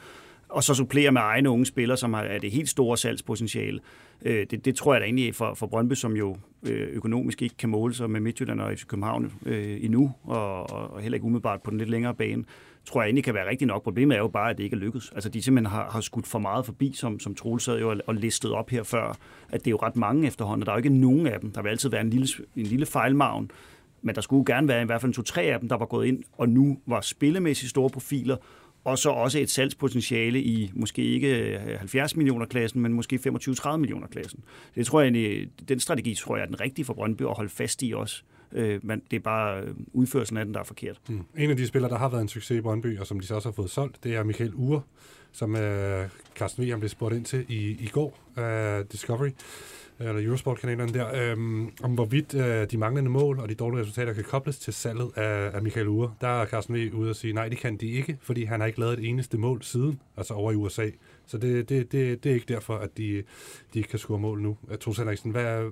og 0.54 0.64
så 0.64 0.74
supplere 0.74 1.12
med 1.12 1.22
egne 1.22 1.50
unge 1.50 1.66
spillere, 1.66 1.98
som 1.98 2.14
har 2.14 2.38
det 2.42 2.52
helt 2.52 2.70
store 2.70 2.98
salgspotentiale. 2.98 3.80
Øh, 4.22 4.46
det, 4.52 4.66
det 4.66 4.76
tror 4.76 4.94
jeg 4.94 5.02
da 5.02 5.06
egentlig 5.06 5.36
for, 5.36 5.54
for 5.54 5.68
Brøndby, 5.68 5.94
som 5.94 6.16
jo 6.16 6.38
øh, 6.68 6.88
økonomisk 6.92 7.42
ikke 7.42 7.58
kan 7.58 7.70
måle 7.70 7.94
sig 7.94 8.10
med 8.10 8.20
Midtjylland 8.20 8.62
og 8.62 8.74
FC 8.78 8.86
København 8.86 9.32
øh, 9.46 9.84
endnu, 9.84 10.12
og, 10.24 10.70
og 10.70 11.02
heller 11.02 11.16
ikke 11.16 11.26
umiddelbart 11.26 11.62
på 11.62 11.72
den 11.72 11.78
lidt 11.78 11.90
længere 11.90 12.16
bane, 12.16 12.44
tror 12.86 13.02
jeg 13.02 13.08
egentlig 13.08 13.24
kan 13.24 13.34
være 13.34 13.50
rigtigt 13.50 13.68
nok. 13.68 13.84
Problemet 13.84 14.16
er 14.16 14.20
jo 14.20 14.28
bare, 14.28 14.50
at 14.50 14.58
det 14.58 14.64
ikke 14.64 14.76
er 14.76 14.80
lykkedes. 14.80 15.12
Altså, 15.16 15.30
de 15.30 15.42
simpelthen 15.42 15.72
har, 15.72 15.90
har 15.92 16.02
skudt 16.02 16.28
for 16.28 16.40
meget 16.40 16.66
forbi, 16.66 16.94
som, 16.96 17.20
som 17.20 17.36
Troels 17.36 17.64
sad 17.64 17.80
jo 17.80 17.90
og, 17.90 17.98
og 18.08 18.16
listet 18.16 18.52
op 18.52 18.70
her 18.70 18.84
før, 18.84 19.18
at 19.50 19.60
det 19.60 19.68
er 19.68 19.72
jo 19.72 19.78
ret 19.78 19.96
mange 19.96 20.28
efterhånden, 20.28 20.62
og 20.62 20.66
der 20.66 20.72
er 20.72 20.76
jo 20.76 20.80
ikke 20.80 20.98
nogen 20.98 21.28
af 21.28 21.40
dem. 21.40 21.52
Der 21.52 21.62
vil 21.62 21.70
altid 21.70 21.90
være 21.90 22.02
en 22.02 22.10
lille, 22.10 22.28
en 22.56 22.66
lille 22.66 22.86
fejlmavn, 22.86 23.52
men 24.02 24.16
der 24.16 24.22
skulle 24.22 24.46
gerne 24.46 24.68
være 24.68 24.82
i 24.82 24.86
hvert 24.86 25.02
fald 25.02 25.14
to-tre 25.14 25.42
af 25.42 25.60
dem, 25.60 25.70
der 25.70 25.78
var 25.78 25.86
gået 25.86 26.08
ind, 26.08 26.24
og 26.38 26.50
nu 26.50 26.78
var 26.86 27.02
spillemæssigt 27.02 27.70
store 27.70 27.90
profiler, 27.90 28.38
og 28.84 28.98
så 28.98 29.10
også 29.10 29.40
et 29.40 29.50
salgspotentiale 29.50 30.42
i 30.42 30.72
måske 30.74 31.02
ikke 31.04 31.54
øh, 31.56 31.78
70 31.80 32.16
millioner 32.16 32.46
klassen, 32.46 32.82
men 32.82 32.94
måske 32.94 33.20
25-30 33.28 33.78
millioner 33.78 34.08
klassen. 34.08 34.44
Det 34.76 34.86
tror 34.86 35.02
jeg, 35.02 35.08
egentlig- 35.16 35.50
den 35.70 35.80
strategi 35.80 36.16
tror 36.16 36.36
jeg 36.36 36.44
er 36.44 36.48
den 36.48 36.60
rigtige 36.62 36.86
for 36.86 36.94
Brøndby 36.94 37.22
at 37.22 37.34
holde 37.36 37.50
fast 37.50 37.84
i 37.84 37.94
også. 37.96 38.24
Øh, 38.52 38.80
Men 38.84 39.02
det 39.12 39.18
er 39.18 39.22
bare 39.22 39.62
øh, 39.62 39.74
udførelsen 39.94 40.38
af 40.38 40.46
den, 40.46 40.54
der 40.54 40.60
er 40.60 40.64
forkert. 40.64 41.02
Mm. 41.10 41.22
En 41.38 41.50
af 41.50 41.58
de 41.58 41.68
spillere, 41.68 41.92
der 41.92 41.98
har 41.98 42.10
været 42.10 42.22
en 42.22 42.28
succes 42.28 42.58
i 42.58 42.62
Brøndby, 42.62 43.00
og 43.00 43.08
som 43.08 43.20
de 43.20 43.26
så 43.28 43.36
også 43.36 43.48
har 43.50 43.54
fået 43.54 43.70
solgt, 43.70 44.04
det 44.04 44.16
er 44.16 44.24
Michael 44.24 44.52
Ure, 44.56 44.82
som 45.32 45.56
øh, 45.56 46.08
Carsten 46.36 46.64
V. 46.76 46.80
blev 46.80 46.90
spurgt 46.90 47.16
ind 47.16 47.26
til 47.26 47.46
i, 47.50 47.70
i 47.70 47.90
går 47.92 48.20
af 48.36 48.86
Discovery, 48.86 49.30
Øh, 50.00 50.08
eller 50.08 50.26
Eurosport-kanalerne 50.26 50.94
der, 50.94 51.32
øhm, 51.32 51.72
om 51.84 51.92
hvorvidt 51.94 52.34
øh, 52.34 52.72
de 52.72 52.78
manglende 52.78 53.10
mål 53.10 53.40
og 53.40 53.50
de 53.50 53.56
dårlige 53.56 53.82
resultater 53.82 54.14
kan 54.14 54.24
kobles 54.24 54.60
til 54.60 54.74
salget 54.74 55.12
af, 55.18 55.56
af 55.56 55.62
Michael 55.62 55.88
Ure. 55.88 56.14
Der 56.22 56.28
er 56.28 56.46
Carsten 56.46 56.76
V. 56.76 56.94
ude 56.94 57.10
og 57.10 57.16
sige, 57.16 57.34
nej, 57.34 57.50
det 57.50 57.58
kan 57.58 57.78
de 57.78 57.88
ikke, 57.88 58.18
fordi 58.22 58.44
han 58.44 58.60
har 58.60 58.68
ikke 58.68 58.80
lavet 58.80 59.00
et 59.00 59.10
eneste 59.10 59.38
mål 59.38 59.64
siden, 59.64 60.00
altså 60.18 60.34
over 60.34 60.52
i 60.52 60.56
USA. 60.56 60.90
Så 61.26 61.38
det, 61.38 61.70
det, 61.70 61.92
det, 61.92 62.24
det 62.24 62.30
er 62.30 62.34
ikke 62.34 62.54
derfor, 62.54 62.76
at 62.78 62.98
de, 62.98 63.24
de 63.74 63.80
ikke 63.80 63.90
kan 63.90 64.00
score 64.00 64.20
mål 64.20 64.42
nu. 64.42 64.58
Øh, 64.72 64.78
Troels 64.78 64.98
Henriksen, 64.98 65.32
hvad, 65.32 65.44
er- 65.46 65.70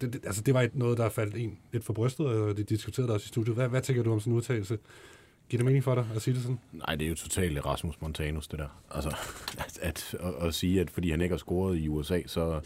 det, 0.00 0.12
det, 0.12 0.20
altså 0.26 0.42
det 0.42 0.54
var 0.54 0.62
et, 0.62 0.74
noget, 0.76 0.98
der 0.98 1.08
faldt 1.08 1.36
en 1.36 1.58
lidt 1.72 1.84
for 1.84 1.92
brystet, 1.92 2.26
og 2.26 2.56
det 2.56 2.68
diskuterede 2.68 3.12
også 3.12 3.24
i 3.24 3.28
studiet. 3.28 3.56
Hvad, 3.56 3.68
hvad 3.68 3.80
tænker 3.82 4.02
du 4.02 4.12
om 4.12 4.20
sådan 4.20 4.32
en 4.32 4.36
udtalelse? 4.36 4.78
Giver 5.48 5.58
det 5.58 5.64
mening 5.64 5.84
for 5.84 5.94
dig 5.94 6.06
at 6.14 6.22
sige 6.22 6.34
det 6.34 6.42
sådan? 6.42 6.58
Nej, 6.72 6.94
det 6.94 7.04
er 7.04 7.08
jo 7.08 7.14
totalt 7.14 7.66
Rasmus 7.66 8.00
Montanus, 8.00 8.48
det 8.48 8.58
der. 8.58 8.82
Altså, 8.90 9.08
at, 9.58 9.78
at, 9.82 10.14
at, 10.20 10.46
at 10.48 10.54
sige, 10.54 10.80
at 10.80 10.90
fordi 10.90 11.10
han 11.10 11.20
ikke 11.20 11.32
har 11.32 11.38
scoret 11.38 11.78
i 11.78 11.88
USA, 11.88 12.20
så, 12.26 12.60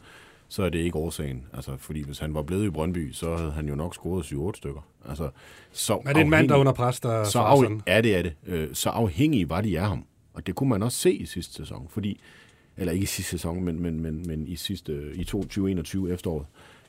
så 0.49 0.63
er 0.63 0.69
det 0.69 0.79
ikke 0.79 0.97
årsagen. 0.97 1.47
Altså, 1.53 1.77
fordi 1.79 2.05
hvis 2.05 2.19
han 2.19 2.35
var 2.35 2.43
blevet 2.43 2.65
i 2.67 2.71
Brøndby, 2.71 3.13
så 3.13 3.37
havde 3.37 3.51
han 3.51 3.69
jo 3.69 3.75
nok 3.75 3.95
scoret 3.95 4.25
7-8 4.25 4.57
stykker. 4.57 4.87
Altså, 5.09 5.31
så 5.73 6.03
Er 6.07 6.13
det 6.13 6.21
en 6.21 6.31
mand, 6.31 6.49
der 6.49 6.55
er 6.55 6.59
under 6.59 6.73
pres, 6.73 7.01
der 7.01 7.25
så 7.25 7.39
af, 7.39 7.59
sådan? 7.59 7.83
er 7.87 8.01
det, 8.01 8.17
er 8.17 8.23
det. 8.23 8.35
Øh, 8.47 8.69
så 8.73 8.91
afhængig 8.91 9.51
var 9.51 9.61
de 9.61 9.81
af 9.81 9.89
ham. 9.89 10.05
Og 10.35 10.47
det 10.47 10.55
kunne 10.55 10.69
man 10.69 10.83
også 10.83 10.99
se 10.99 11.13
i 11.13 11.27
sidste 11.27 11.55
sæson, 11.55 11.87
fordi, 11.91 12.21
eller 12.77 12.93
ikke 12.93 13.03
i 13.03 13.07
sidste 13.07 13.31
sæson, 13.31 13.65
men, 13.65 13.83
men, 13.83 14.01
men, 14.01 14.25
men 14.27 14.47
i, 14.47 14.57
sidste, 14.57 15.13
i 15.15 15.25
2021 15.25 16.13
efteråret, 16.13 16.47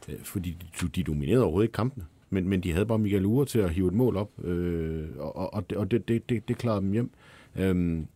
øh, 0.09 0.15
fordi 0.23 0.57
de, 0.81 0.87
de 0.87 1.03
dominerede 1.03 1.43
overhovedet 1.43 1.65
ikke 1.67 1.75
kampene. 1.75 2.05
Men, 2.29 2.49
men 2.49 2.61
de 2.63 2.71
havde 2.71 2.85
bare 2.85 2.99
Michael 2.99 3.25
Ure 3.25 3.45
til 3.45 3.59
at 3.59 3.69
hive 3.69 3.87
et 3.87 3.93
mål 3.93 4.17
op, 4.17 4.43
øh, 4.43 5.07
og, 5.17 5.53
og, 5.53 5.69
det, 5.69 5.77
og 5.77 5.91
det, 5.91 6.07
det, 6.07 6.29
det, 6.29 6.47
det 6.47 6.57
klarede 6.57 6.81
dem 6.81 6.91
hjem. 6.91 7.11
Øhm, 7.55 8.07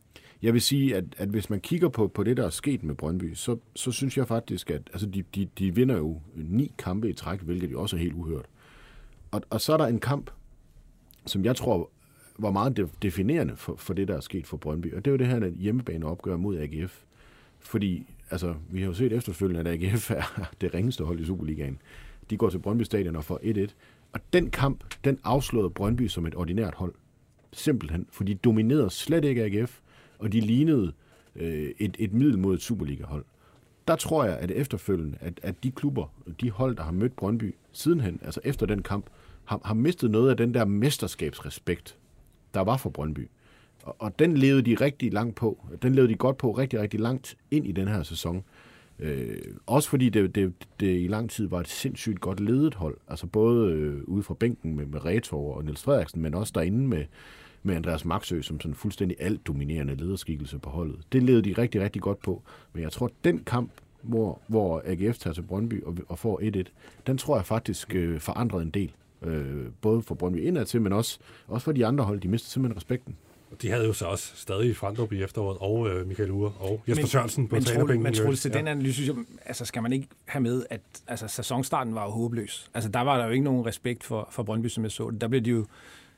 jeg 0.44 0.54
vil 0.54 0.62
sige, 0.62 0.96
at, 0.96 1.04
at 1.18 1.30
hvis 1.30 1.50
man 1.50 1.60
kigger 1.60 1.90
på, 1.90 2.08
på 2.08 2.24
det, 2.24 2.38
der 2.38 2.46
er 2.46 2.50
sket 2.50 2.84
med 2.84 2.96
Brøndby, 2.96 3.34
så, 3.34 3.58
så 3.76 3.92
synes 3.92 4.18
jeg 4.18 4.28
faktisk, 4.28 4.72
at 4.72 4.82
altså, 4.94 5.08
de, 5.08 5.24
de, 5.36 5.48
de 5.60 5.76
vinder 5.76 5.98
jo 5.98 6.22
ni 6.36 6.74
kampe 6.78 7.10
i 7.10 7.14
træk, 7.14 7.40
hvilket 7.42 7.72
jo 7.72 7.82
også 7.82 7.96
er 7.96 8.00
helt 8.00 8.14
uhørt. 8.14 8.46
Og, 9.32 9.42
og 9.50 9.62
så 9.62 9.74
er 9.74 9.78
der 9.78 9.86
en 9.86 10.00
kamp, 10.00 10.32
som 11.26 11.46
jeg 11.46 11.56
tror 11.56 11.90
var 12.40 12.52
meget 12.52 12.90
definerende 13.02 13.56
for, 13.56 13.76
for 13.76 13.94
det, 13.94 14.08
der 14.08 14.16
er 14.16 14.20
sket 14.20 14.48
for 14.48 14.58
Brøndby. 14.58 14.94
Og 14.96 15.06
det 15.06 15.12
er 15.12 15.12
jo 15.12 15.18
det 15.18 15.28
her 15.28 15.48
hjemmebaneopgør 15.48 16.38
mod 16.38 16.58
AGF. 16.58 17.04
Fordi 17.60 18.06
altså, 18.32 18.56
vi 18.70 18.80
har 18.80 18.88
jo 18.88 18.94
set 18.94 19.14
efterfølgende, 19.14 19.72
at 19.72 19.84
AGF 19.84 20.12
er 20.12 20.44
det 20.62 20.74
ringeste 20.74 21.04
hold 21.04 21.20
i 21.20 21.26
Superligaen. 21.26 21.80
De 22.30 22.38
går 22.38 22.50
til 22.50 22.60
Brøndby 22.60 22.84
Stadion 22.84 23.16
og 23.16 23.24
får 23.24 23.40
1-1. 23.44 23.72
Og 24.14 24.20
den 24.34 24.50
kamp, 24.50 24.84
den 25.04 25.20
afslørede 25.24 25.70
Brøndby 25.70 26.08
som 26.08 26.26
et 26.26 26.36
ordinært 26.36 26.74
hold. 26.76 26.94
Simpelthen. 27.54 28.08
For 28.12 28.24
de 28.24 28.36
dominerede 28.36 28.90
slet 28.90 29.26
ikke 29.26 29.44
AGF, 29.44 29.80
og 30.22 30.32
de 30.32 30.40
lignede 30.40 30.92
øh, 31.36 31.72
et, 31.80 31.96
et 32.00 32.14
middel 32.14 32.40
mod 32.40 32.54
et 32.54 32.62
Superliga-hold. 32.62 33.26
Der 33.88 33.96
tror 33.96 34.24
jeg, 34.24 34.38
at 34.38 34.52
efterfølgende, 34.52 35.18
at, 35.22 35.40
at 35.44 35.64
de 35.64 35.72
klubber, 35.72 36.14
de 36.42 36.52
hold, 36.52 36.76
der 36.76 36.84
har 36.84 36.92
mødt 36.92 37.16
Brøndby 37.16 37.56
sidenhen, 37.72 38.20
altså 38.24 38.40
efter 38.44 38.66
den 38.66 38.84
kamp, 38.84 39.06
har, 39.46 39.62
har 39.66 39.74
mistet 39.74 40.12
noget 40.12 40.30
af 40.30 40.38
den 40.38 40.54
der 40.54 40.66
mesterskabsrespekt, 40.66 41.98
der 42.54 42.62
var 42.62 42.78
for 42.78 42.90
Brøndby. 42.90 43.28
Og, 43.84 43.96
og 44.00 44.20
den 44.20 44.38
levede 44.38 44.62
de 44.62 44.76
rigtig 44.76 45.14
langt 45.14 45.36
på. 45.36 45.66
Den 45.82 45.96
levede 45.96 46.12
de 46.12 46.18
godt 46.18 46.38
på 46.38 46.52
rigtig, 46.52 46.80
rigtig 46.80 47.00
langt 47.00 47.38
ind 47.52 47.68
i 47.68 47.72
den 47.72 47.88
her 47.88 48.04
sæson. 48.04 48.44
Øh, 49.00 49.38
også 49.66 49.90
fordi 49.90 50.10
det, 50.10 50.36
det, 50.36 50.54
det 50.80 51.02
i 51.02 51.08
lang 51.08 51.30
tid 51.30 51.48
var 51.48 51.60
et 51.60 51.68
sindssygt 51.68 52.20
godt 52.20 52.40
ledet 52.40 52.76
hold. 52.76 52.98
Altså 53.08 53.28
både 53.28 53.72
øh, 53.72 54.04
ude 54.04 54.24
fra 54.24 54.34
bænken 54.34 54.76
med, 54.76 54.86
med 54.86 55.06
Retor 55.06 55.56
og 55.56 55.66
Niels 55.66 55.84
Frederiksen, 55.84 56.22
men 56.22 56.34
også 56.34 56.52
derinde 56.56 56.88
med, 56.88 57.06
med 57.64 57.76
Andreas 57.76 58.06
Maxø 58.06 58.42
som 58.42 58.60
sådan 58.60 58.76
fuldstændig 58.76 59.18
alt 59.20 59.48
dominerende 59.48 59.96
lederskikkelse 59.96 60.60
på 60.60 60.70
holdet. 60.70 61.00
Det 61.12 61.24
levede 61.24 61.42
de 61.42 61.62
rigtig, 61.62 61.82
rigtig 61.82 62.02
godt 62.02 62.20
på. 62.20 62.42
Men 62.74 62.84
jeg 62.84 62.92
tror, 62.92 63.06
at 63.06 63.14
den 63.24 63.44
kamp, 63.44 63.72
hvor, 64.02 64.42
hvor 64.48 64.82
AGF 64.86 65.18
tager 65.18 65.34
til 65.34 65.42
Brøndby 65.42 65.84
og, 65.84 65.98
og 66.08 66.20
får 66.20 66.42
1-1, 66.42 66.64
den 67.08 67.18
tror 67.18 67.36
jeg 67.36 67.46
faktisk 67.46 67.96
øh, 67.96 68.20
forandrede 68.20 68.64
en 68.64 68.70
del. 68.70 68.92
Øh, 69.22 69.66
både 69.82 70.02
for 70.02 70.16
Brøndby 70.16 70.38
indad 70.38 70.66
til, 70.66 70.82
men 70.82 70.94
også, 70.94 71.20
også 71.48 71.66
for 71.66 71.72
de 71.72 71.86
andre 71.86 72.04
hold. 72.04 72.22
De 72.22 72.28
mistede 72.28 72.52
simpelthen 72.52 72.78
respekten. 72.78 73.16
De 73.62 73.70
havde 73.72 73.86
jo 73.86 73.94
så 73.94 74.06
også 74.06 74.32
stadig 74.36 74.78
Frandrup 74.78 75.12
i 75.14 75.24
efteråret, 75.24 75.58
og 75.62 75.90
øh, 75.90 76.08
Michael 76.08 76.32
Ure, 76.32 76.54
og 76.60 76.84
Jesper 76.88 77.02
men, 77.02 77.08
Sørensen 77.08 77.48
på 77.48 77.60
trænerbænken. 77.60 78.04
Men 78.04 78.14
Troels, 78.14 78.42
til 78.42 78.52
ja. 78.54 78.58
den 78.58 78.68
analyse, 78.68 78.94
synes 78.94 79.08
jeg, 79.08 79.16
altså, 79.46 79.66
skal 79.66 79.82
man 79.82 79.94
ikke 79.94 80.08
have 80.26 80.42
med, 80.42 80.66
at 80.70 80.82
altså, 81.08 81.28
sæsonstarten 81.28 81.96
var 81.96 82.04
jo 82.04 82.10
håbløs. 82.10 82.70
Altså, 82.74 82.90
der 82.90 83.02
var 83.02 83.18
der 83.18 83.26
jo 83.26 83.32
ikke 83.32 83.44
nogen 83.44 83.66
respekt 83.66 84.04
for, 84.04 84.28
for 84.32 84.44
Brøndby, 84.44 84.68
som 84.68 84.84
jeg 84.84 84.92
så 84.92 85.10
det. 85.10 85.22
Der 85.22 85.28
blev 85.28 85.42
de 85.42 85.50
jo, 85.50 85.66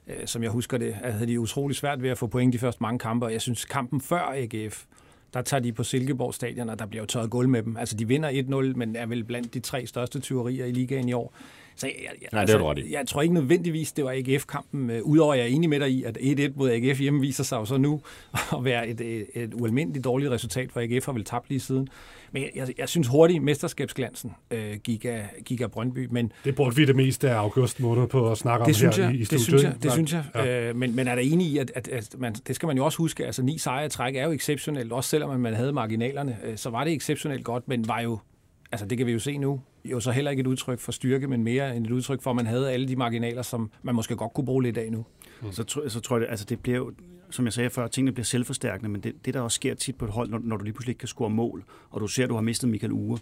øh, 0.08 0.16
som 0.26 0.44
jeg 0.44 0.52
husker 0.52 0.78
det, 0.78 0.94
havde 0.94 1.28
de 1.28 1.40
utrolig 1.40 1.76
svært 1.76 2.04
ved 2.04 2.10
at 2.10 2.18
få 2.18 2.28
point 2.28 2.54
de 2.54 2.60
første 2.60 2.84
mange 2.84 3.00
kampe, 3.00 3.26
og 3.26 3.34
jeg 3.34 3.42
synes, 3.42 3.66
kampen 3.66 4.02
før 4.02 4.34
AGF, 4.36 4.86
der 5.34 5.42
tager 5.42 5.62
de 5.62 5.74
på 5.74 5.84
Silkeborg 5.84 6.34
stadion, 6.34 6.70
og 6.70 6.80
der 6.80 6.86
bliver 6.86 7.02
jo 7.02 7.06
tørret 7.06 7.30
gulv 7.30 7.50
med 7.50 7.64
dem. 7.64 7.78
Altså, 7.78 7.96
de 7.96 8.08
vinder 8.08 8.30
1-0, 8.74 8.78
men 8.78 8.96
er 8.96 9.06
vel 9.06 9.24
blandt 9.24 9.54
de 9.54 9.60
tre 9.60 9.86
største 9.86 10.20
tyverier 10.20 10.66
i 10.66 10.72
ligaen 10.72 11.10
i 11.10 11.14
år. 11.14 11.34
Så 11.76 11.88
jeg, 11.88 11.96
jeg, 12.04 12.30
Nej, 12.32 12.42
altså, 12.42 12.58
det 12.58 12.70
altså, 12.70 12.92
jeg 12.92 13.08
tror 13.08 13.22
ikke 13.22 13.34
nødvendigvis, 13.34 13.92
det 13.92 14.06
var 14.06 14.12
AGF-kampen. 14.12 14.90
Uh, 14.90 14.98
Udover 15.04 15.34
jeg 15.34 15.44
er 15.44 15.48
enig 15.48 15.70
med 15.70 15.80
dig 15.80 15.90
i, 15.90 16.04
at 16.04 16.18
1-1 16.18 16.52
mod 16.56 16.70
AGF 16.70 17.00
hjemme 17.00 17.22
viser 17.22 17.44
sig 17.44 17.56
jo 17.56 17.66
så 17.66 17.78
nu 17.78 18.02
at 18.58 18.64
være 18.66 18.88
et, 18.88 19.02
et, 19.02 19.26
et 19.34 19.54
ualmindeligt 19.54 20.06
dårligt 20.06 20.32
resultat, 20.32 20.72
for 20.72 20.80
AGF 20.80 21.06
har 21.06 21.14
vel 21.14 21.24
tabt 21.24 21.50
lige 21.50 21.60
siden. 21.60 21.88
Men 22.34 22.44
jeg, 22.44 22.52
jeg, 22.56 22.68
jeg 22.78 22.90
synes 22.90 23.08
hurtigt, 23.08 23.44
mesterskabsglansen 23.44 24.32
uh, 24.54 24.76
gik, 24.84 25.06
af, 25.06 25.30
gik 25.46 25.62
af 25.62 25.72
Brøndby. 25.72 26.08
Men, 26.12 26.32
det 26.46 26.56
brugte 26.56 26.76
vi 26.76 26.86
det 26.86 26.96
meste 26.96 27.30
af 27.30 27.36
august 27.36 27.80
måned 27.80 28.08
på 28.08 28.32
at 28.32 28.38
snakke 28.38 28.62
det 28.66 28.70
om 28.70 28.74
synes 28.74 28.98
her 28.98 29.04
jeg, 29.04 29.16
i, 29.16 29.18
i 29.18 29.24
Det 29.24 29.42
synes 29.42 29.64
jeg, 29.64 29.76
det 29.84 29.92
synes 29.92 30.14
jeg. 30.14 30.24
Ja. 30.36 30.70
Uh, 30.70 30.76
men, 30.76 30.96
men 30.96 31.08
er 31.08 31.16
der 31.16 31.22
enig 31.22 31.48
i, 31.48 31.58
at, 31.58 31.72
at, 31.76 31.88
at 31.88 32.16
man, 32.18 32.34
det 32.48 32.56
skal 32.56 32.68
man 32.68 32.78
jo 32.78 32.86
også 32.86 32.98
huske, 32.98 33.26
altså 33.26 33.44
ni 33.44 33.58
sejre 33.58 33.90
træk 33.90 34.16
er 34.16 34.26
jo 34.26 34.32
exceptionelt, 34.32 34.92
også 34.92 35.10
selvom 35.10 35.40
man 35.40 35.54
havde 35.54 35.74
marginalerne, 35.74 36.38
uh, 36.50 36.56
så 36.56 36.70
var 36.70 36.84
det 36.84 36.94
exceptionelt 36.94 37.44
godt, 37.44 37.68
men 37.68 37.88
var 37.88 38.00
jo 38.00 38.20
altså 38.72 38.86
det 38.86 38.98
kan 38.98 39.08
vi 39.08 39.12
jo 39.12 39.20
se 39.20 39.38
nu, 39.38 39.62
jo 39.86 40.00
så 40.00 40.12
heller 40.12 40.32
ikke 40.32 40.42
et 40.42 40.48
udtryk 40.48 40.80
for 40.80 40.92
styrke, 40.92 41.28
men 41.28 41.44
mere 41.44 41.76
end 41.76 41.86
et 41.86 41.92
udtryk 41.92 42.22
for, 42.22 42.30
at 42.30 42.36
man 42.36 42.46
havde 42.46 42.72
alle 42.72 42.88
de 42.88 42.96
marginaler, 42.96 43.42
som 43.42 43.72
man 43.84 43.96
måske 43.96 44.16
godt 44.16 44.34
kunne 44.34 44.46
bruge 44.46 44.64
lidt 44.64 44.78
af 44.78 44.92
nu. 44.92 45.06
Mm. 45.44 45.52
Så, 45.52 45.82
så 45.88 46.00
tror 46.00 46.18
jeg, 46.18 46.30
altså 46.30 46.46
det 46.46 46.60
bliver 46.60 46.78
jo, 46.78 46.94
som 47.30 47.46
jeg 47.46 47.54
sagde 47.54 47.70
før, 47.70 47.88
tingene 47.88 48.12
bliver 48.12 48.26
selvforstærkende, 48.26 48.90
men 48.90 49.02
det, 49.02 49.26
det 49.26 49.34
der 49.34 49.42
også 49.42 49.56
sker 49.56 49.74
tit 49.74 49.96
på 49.96 50.06
et 50.06 50.12
hold, 50.12 50.30
når, 50.30 50.40
når 50.44 50.58
du 50.58 50.64
lige 50.64 50.74
pludselig 50.74 50.92
ikke 50.92 51.00
kan 51.00 51.08
score 51.08 51.30
mål, 51.30 51.64
og 51.90 52.02
du 52.02 52.08
ser, 52.08 52.24
at 52.24 52.30
du 52.30 52.36
har 52.36 52.42
mistet 52.42 52.70
Michael 52.70 52.94
Ure, 52.94 53.20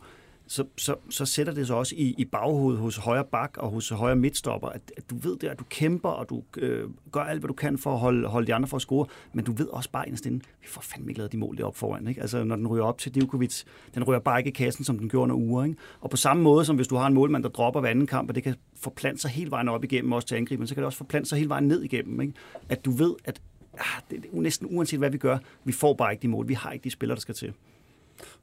så, 0.47 0.65
så, 0.77 0.95
så 1.09 1.25
sætter 1.25 1.53
det 1.53 1.67
sig 1.67 1.75
også 1.75 1.95
i, 1.97 2.15
i 2.17 2.25
baghovedet 2.25 2.81
hos 2.81 2.97
højre 2.97 3.25
bak 3.25 3.57
og 3.57 3.69
hos 3.69 3.89
højre 3.89 4.15
midtstopper, 4.15 4.67
at, 4.67 4.81
at 4.97 5.09
du 5.09 5.15
ved 5.15 5.37
det, 5.37 5.47
at 5.47 5.59
du 5.59 5.63
kæmper, 5.69 6.09
og 6.09 6.29
du 6.29 6.43
øh, 6.57 6.89
gør 7.11 7.21
alt, 7.21 7.39
hvad 7.39 7.47
du 7.47 7.53
kan 7.53 7.77
for 7.77 7.93
at 7.93 7.99
holde, 7.99 8.27
holde 8.27 8.47
de 8.47 8.53
andre 8.53 8.67
for 8.67 8.77
at 8.77 8.81
score, 8.81 9.05
men 9.33 9.45
du 9.45 9.51
ved 9.51 9.67
også 9.67 9.89
bare 9.91 10.07
inderst 10.07 10.25
inde, 10.25 10.39
vi 10.61 10.67
får 10.67 10.81
fandme 10.81 11.09
ikke 11.09 11.19
lavet 11.19 11.31
de 11.31 11.37
mål 11.37 11.57
deroppe 11.57 11.79
foran. 11.79 12.07
Ikke? 12.07 12.21
Altså, 12.21 12.43
når 12.43 12.55
den 12.55 12.67
ryger 12.67 12.83
op 12.83 12.97
til 12.97 13.15
Divkovic, 13.15 13.63
den 13.95 14.03
ryger 14.03 14.19
bare 14.19 14.39
ikke 14.39 14.49
i 14.49 14.53
kassen, 14.53 14.83
som 14.83 14.99
den 14.99 15.09
gjorde 15.09 15.23
under 15.23 15.35
uger. 15.35 15.63
Ikke? 15.63 15.75
Og 16.01 16.09
på 16.09 16.17
samme 16.17 16.43
måde, 16.43 16.65
som 16.65 16.75
hvis 16.75 16.87
du 16.87 16.95
har 16.95 17.07
en 17.07 17.13
målmand, 17.13 17.43
der 17.43 17.49
dropper 17.49 17.79
hver 17.79 17.89
anden 17.89 18.07
kamp, 18.07 18.29
og 18.29 18.35
det 18.35 18.43
kan 18.43 18.55
forplante 18.75 19.21
sig 19.21 19.31
hele 19.31 19.51
vejen 19.51 19.69
op 19.69 19.83
igennem, 19.83 20.11
også 20.11 20.27
til 20.27 20.35
angriben, 20.35 20.67
så 20.67 20.73
kan 20.75 20.81
det 20.81 20.85
også 20.85 20.97
forplante 20.97 21.29
sig 21.29 21.37
hele 21.37 21.49
vejen 21.49 21.67
ned 21.67 21.83
igennem. 21.83 22.21
Ikke? 22.21 22.33
At 22.69 22.85
du 22.85 22.91
ved, 22.91 23.15
at 23.25 23.41
ah, 23.73 24.01
det, 24.11 24.25
er 24.33 24.41
næsten 24.41 24.67
uanset 24.69 24.99
hvad 24.99 25.09
vi 25.09 25.17
gør, 25.17 25.37
vi 25.63 25.71
får 25.71 25.93
bare 25.93 26.11
ikke 26.11 26.21
de 26.21 26.27
mål. 26.27 26.47
Vi 26.47 26.53
har 26.53 26.71
ikke 26.71 26.83
de 26.83 26.91
spillere, 26.91 27.15
der 27.15 27.21
skal 27.21 27.35
til. 27.35 27.53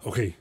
Okay, 0.05 0.33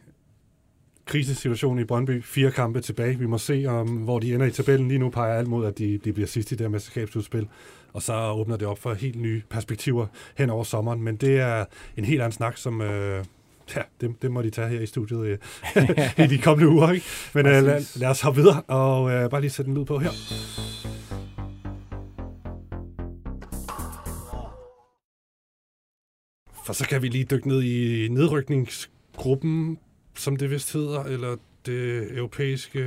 krisesituation 1.07 1.79
i 1.79 1.83
Brøndby. 1.83 2.23
Fire 2.23 2.51
kampe 2.51 2.81
tilbage. 2.81 3.19
Vi 3.19 3.25
må 3.25 3.37
se, 3.37 3.65
om, 3.67 3.87
hvor 3.87 4.19
de 4.19 4.33
ender 4.33 4.45
i 4.45 4.51
tabellen. 4.51 4.87
Lige 4.87 4.99
nu 4.99 5.09
peger 5.09 5.33
alt 5.33 5.47
mod, 5.47 5.65
at 5.65 5.77
de, 5.77 5.97
de 5.97 6.13
bliver 6.13 6.27
sidst 6.27 6.51
i 6.51 6.55
det 6.55 6.61
her 6.61 6.69
mesterskabsudspil. 6.69 7.47
Og 7.93 8.01
så 8.01 8.31
åbner 8.31 8.57
det 8.57 8.67
op 8.67 8.79
for 8.79 8.93
helt 8.93 9.21
nye 9.21 9.41
perspektiver 9.49 10.07
hen 10.37 10.49
over 10.49 10.63
sommeren. 10.63 11.01
Men 11.01 11.15
det 11.15 11.39
er 11.39 11.65
en 11.97 12.05
helt 12.05 12.21
anden 12.21 12.31
snak, 12.31 12.57
som... 12.57 12.81
Øh, 12.81 13.25
ja, 13.75 13.81
det, 14.01 14.21
det 14.21 14.31
må 14.31 14.41
de 14.41 14.49
tage 14.49 14.67
her 14.67 14.79
i 14.79 14.85
studiet 14.85 15.25
øh, 15.25 15.37
i 16.25 16.27
de 16.27 16.37
kommende 16.37 16.71
uger. 16.71 16.91
Ikke? 16.91 17.05
Men 17.33 17.45
øh, 17.45 17.63
lad, 17.63 17.99
lad 17.99 18.09
os 18.09 18.21
hoppe 18.21 18.41
videre 18.41 18.61
og 18.61 19.11
øh, 19.11 19.29
bare 19.29 19.41
lige 19.41 19.51
sætte 19.51 19.69
den 19.71 19.77
lyd 19.77 19.85
på 19.85 19.99
her. 19.99 20.11
For 26.65 26.73
så 26.73 26.87
kan 26.87 27.01
vi 27.01 27.07
lige 27.07 27.23
dykke 27.23 27.47
ned 27.47 27.63
i 27.63 28.07
nedrykningsgruppen 28.07 29.77
som 30.17 30.35
det 30.35 30.51
vist 30.51 30.73
hedder, 30.73 31.03
eller 31.03 31.35
det 31.65 32.17
europæiske 32.17 32.79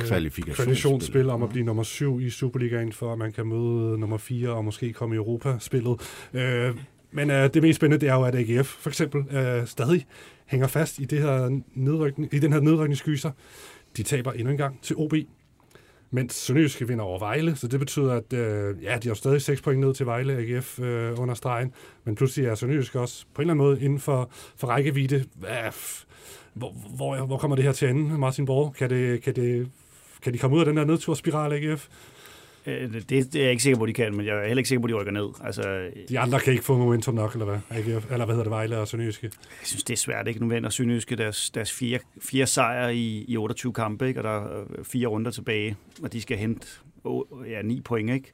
kvalifikationsspil 0.00 1.30
om 1.30 1.42
at 1.42 1.48
blive 1.48 1.64
nummer 1.64 1.82
syv 1.82 2.20
i 2.20 2.30
Superligaen, 2.30 2.92
for 2.92 3.12
at 3.12 3.18
man 3.18 3.32
kan 3.32 3.46
møde 3.46 3.98
nummer 3.98 4.16
4 4.16 4.50
og 4.50 4.64
måske 4.64 4.92
komme 4.92 5.14
i 5.14 5.18
Europa-spillet. 5.18 6.00
Øh, 6.34 6.74
men 7.10 7.30
øh, 7.30 7.54
det 7.54 7.62
mest 7.62 7.76
spændende, 7.76 8.00
det 8.06 8.10
er 8.10 8.14
jo, 8.14 8.22
at 8.22 8.34
AGF 8.34 8.66
for 8.66 8.90
eksempel 8.90 9.36
øh, 9.36 9.66
stadig 9.66 10.06
hænger 10.46 10.66
fast 10.66 10.98
i, 10.98 11.04
det 11.04 11.22
her 11.22 11.60
nedrykning, 11.74 12.34
i 12.34 12.38
den 12.38 12.52
her 12.52 12.60
nedrykningsskyser. 12.60 13.30
De 13.96 14.02
taber 14.02 14.32
endnu 14.32 14.50
en 14.50 14.56
gang 14.56 14.82
til 14.82 14.96
OB, 14.96 15.14
mens 16.10 16.34
Sønderjyske 16.34 16.88
vinder 16.88 17.04
over 17.04 17.18
Vejle, 17.18 17.56
så 17.56 17.68
det 17.68 17.80
betyder, 17.80 18.14
at 18.14 18.32
øh, 18.32 18.82
ja, 18.82 18.98
de 19.02 19.08
har 19.08 19.14
stadig 19.14 19.42
6 19.42 19.60
point 19.60 19.80
ned 19.80 19.94
til 19.94 20.06
Vejle 20.06 20.32
AGF 20.32 20.80
øh, 20.80 21.20
under 21.20 21.34
stregen, 21.34 21.72
men 22.04 22.14
pludselig 22.14 22.46
er 22.46 22.54
Sønderjyske 22.54 23.00
også 23.00 23.24
på 23.34 23.42
en 23.42 23.50
eller 23.50 23.54
anden 23.54 23.66
måde 23.66 23.80
inden 23.80 24.00
for, 24.00 24.30
for 24.56 24.66
rækkevidde. 24.66 25.24
Hvor, 26.54 26.72
hvor, 26.96 27.26
hvor 27.26 27.38
kommer 27.38 27.56
det 27.56 27.64
her 27.64 27.72
til 27.72 27.88
ende, 27.88 28.18
Martin 28.18 28.44
Borg? 28.44 28.74
Kan, 28.74 28.90
det, 28.90 29.22
kan, 29.22 29.36
det, 29.36 29.68
kan 30.22 30.32
de 30.32 30.38
komme 30.38 30.56
ud 30.56 30.60
af 30.60 30.66
den 30.66 30.76
der 30.76 30.84
nedturspiral, 30.84 31.52
AGF? 31.52 31.88
Øh, 32.66 32.92
det, 32.92 33.08
det 33.10 33.34
er 33.34 33.42
jeg 33.42 33.50
ikke 33.50 33.62
sikker 33.62 33.78
på, 33.78 33.86
de 33.86 33.92
kan, 33.92 34.16
men 34.16 34.26
jeg 34.26 34.36
er 34.36 34.46
heller 34.46 34.58
ikke 34.58 34.68
sikker 34.68 34.80
på, 34.80 34.86
de 34.86 34.94
rykker 34.94 35.12
ned. 35.12 35.28
Altså, 35.44 35.90
de 36.08 36.18
andre 36.18 36.40
kan 36.40 36.52
ikke 36.52 36.64
få 36.64 36.76
momentum 36.76 37.14
nok, 37.14 37.32
eller 37.32 37.44
hvad? 37.44 37.58
AGF, 37.70 38.10
eller 38.10 38.24
hvad 38.24 38.34
hedder 38.34 38.42
det, 38.42 38.50
Vejle 38.50 38.78
og 38.78 38.88
Sønderjyske? 38.88 39.30
Jeg 39.60 39.66
synes, 39.66 39.84
det 39.84 39.92
er 39.92 39.98
svært. 39.98 40.28
Ikke? 40.28 40.40
Nu 40.40 40.48
vender 40.48 40.70
Sønderjyske 40.70 41.16
deres, 41.16 41.50
deres 41.50 41.72
fire, 41.72 41.98
fire 42.22 42.46
sejre 42.46 42.96
i, 42.96 43.24
i 43.28 43.36
28 43.36 43.72
kampe, 43.72 44.08
ikke? 44.08 44.20
og 44.20 44.24
der 44.24 44.44
er 44.44 44.64
fire 44.82 45.06
runder 45.06 45.30
tilbage, 45.30 45.76
og 46.02 46.12
de 46.12 46.22
skal 46.22 46.38
hente 46.38 46.66
ja, 47.48 47.62
ni 47.62 47.80
point. 47.80 48.10
Ikke? 48.10 48.32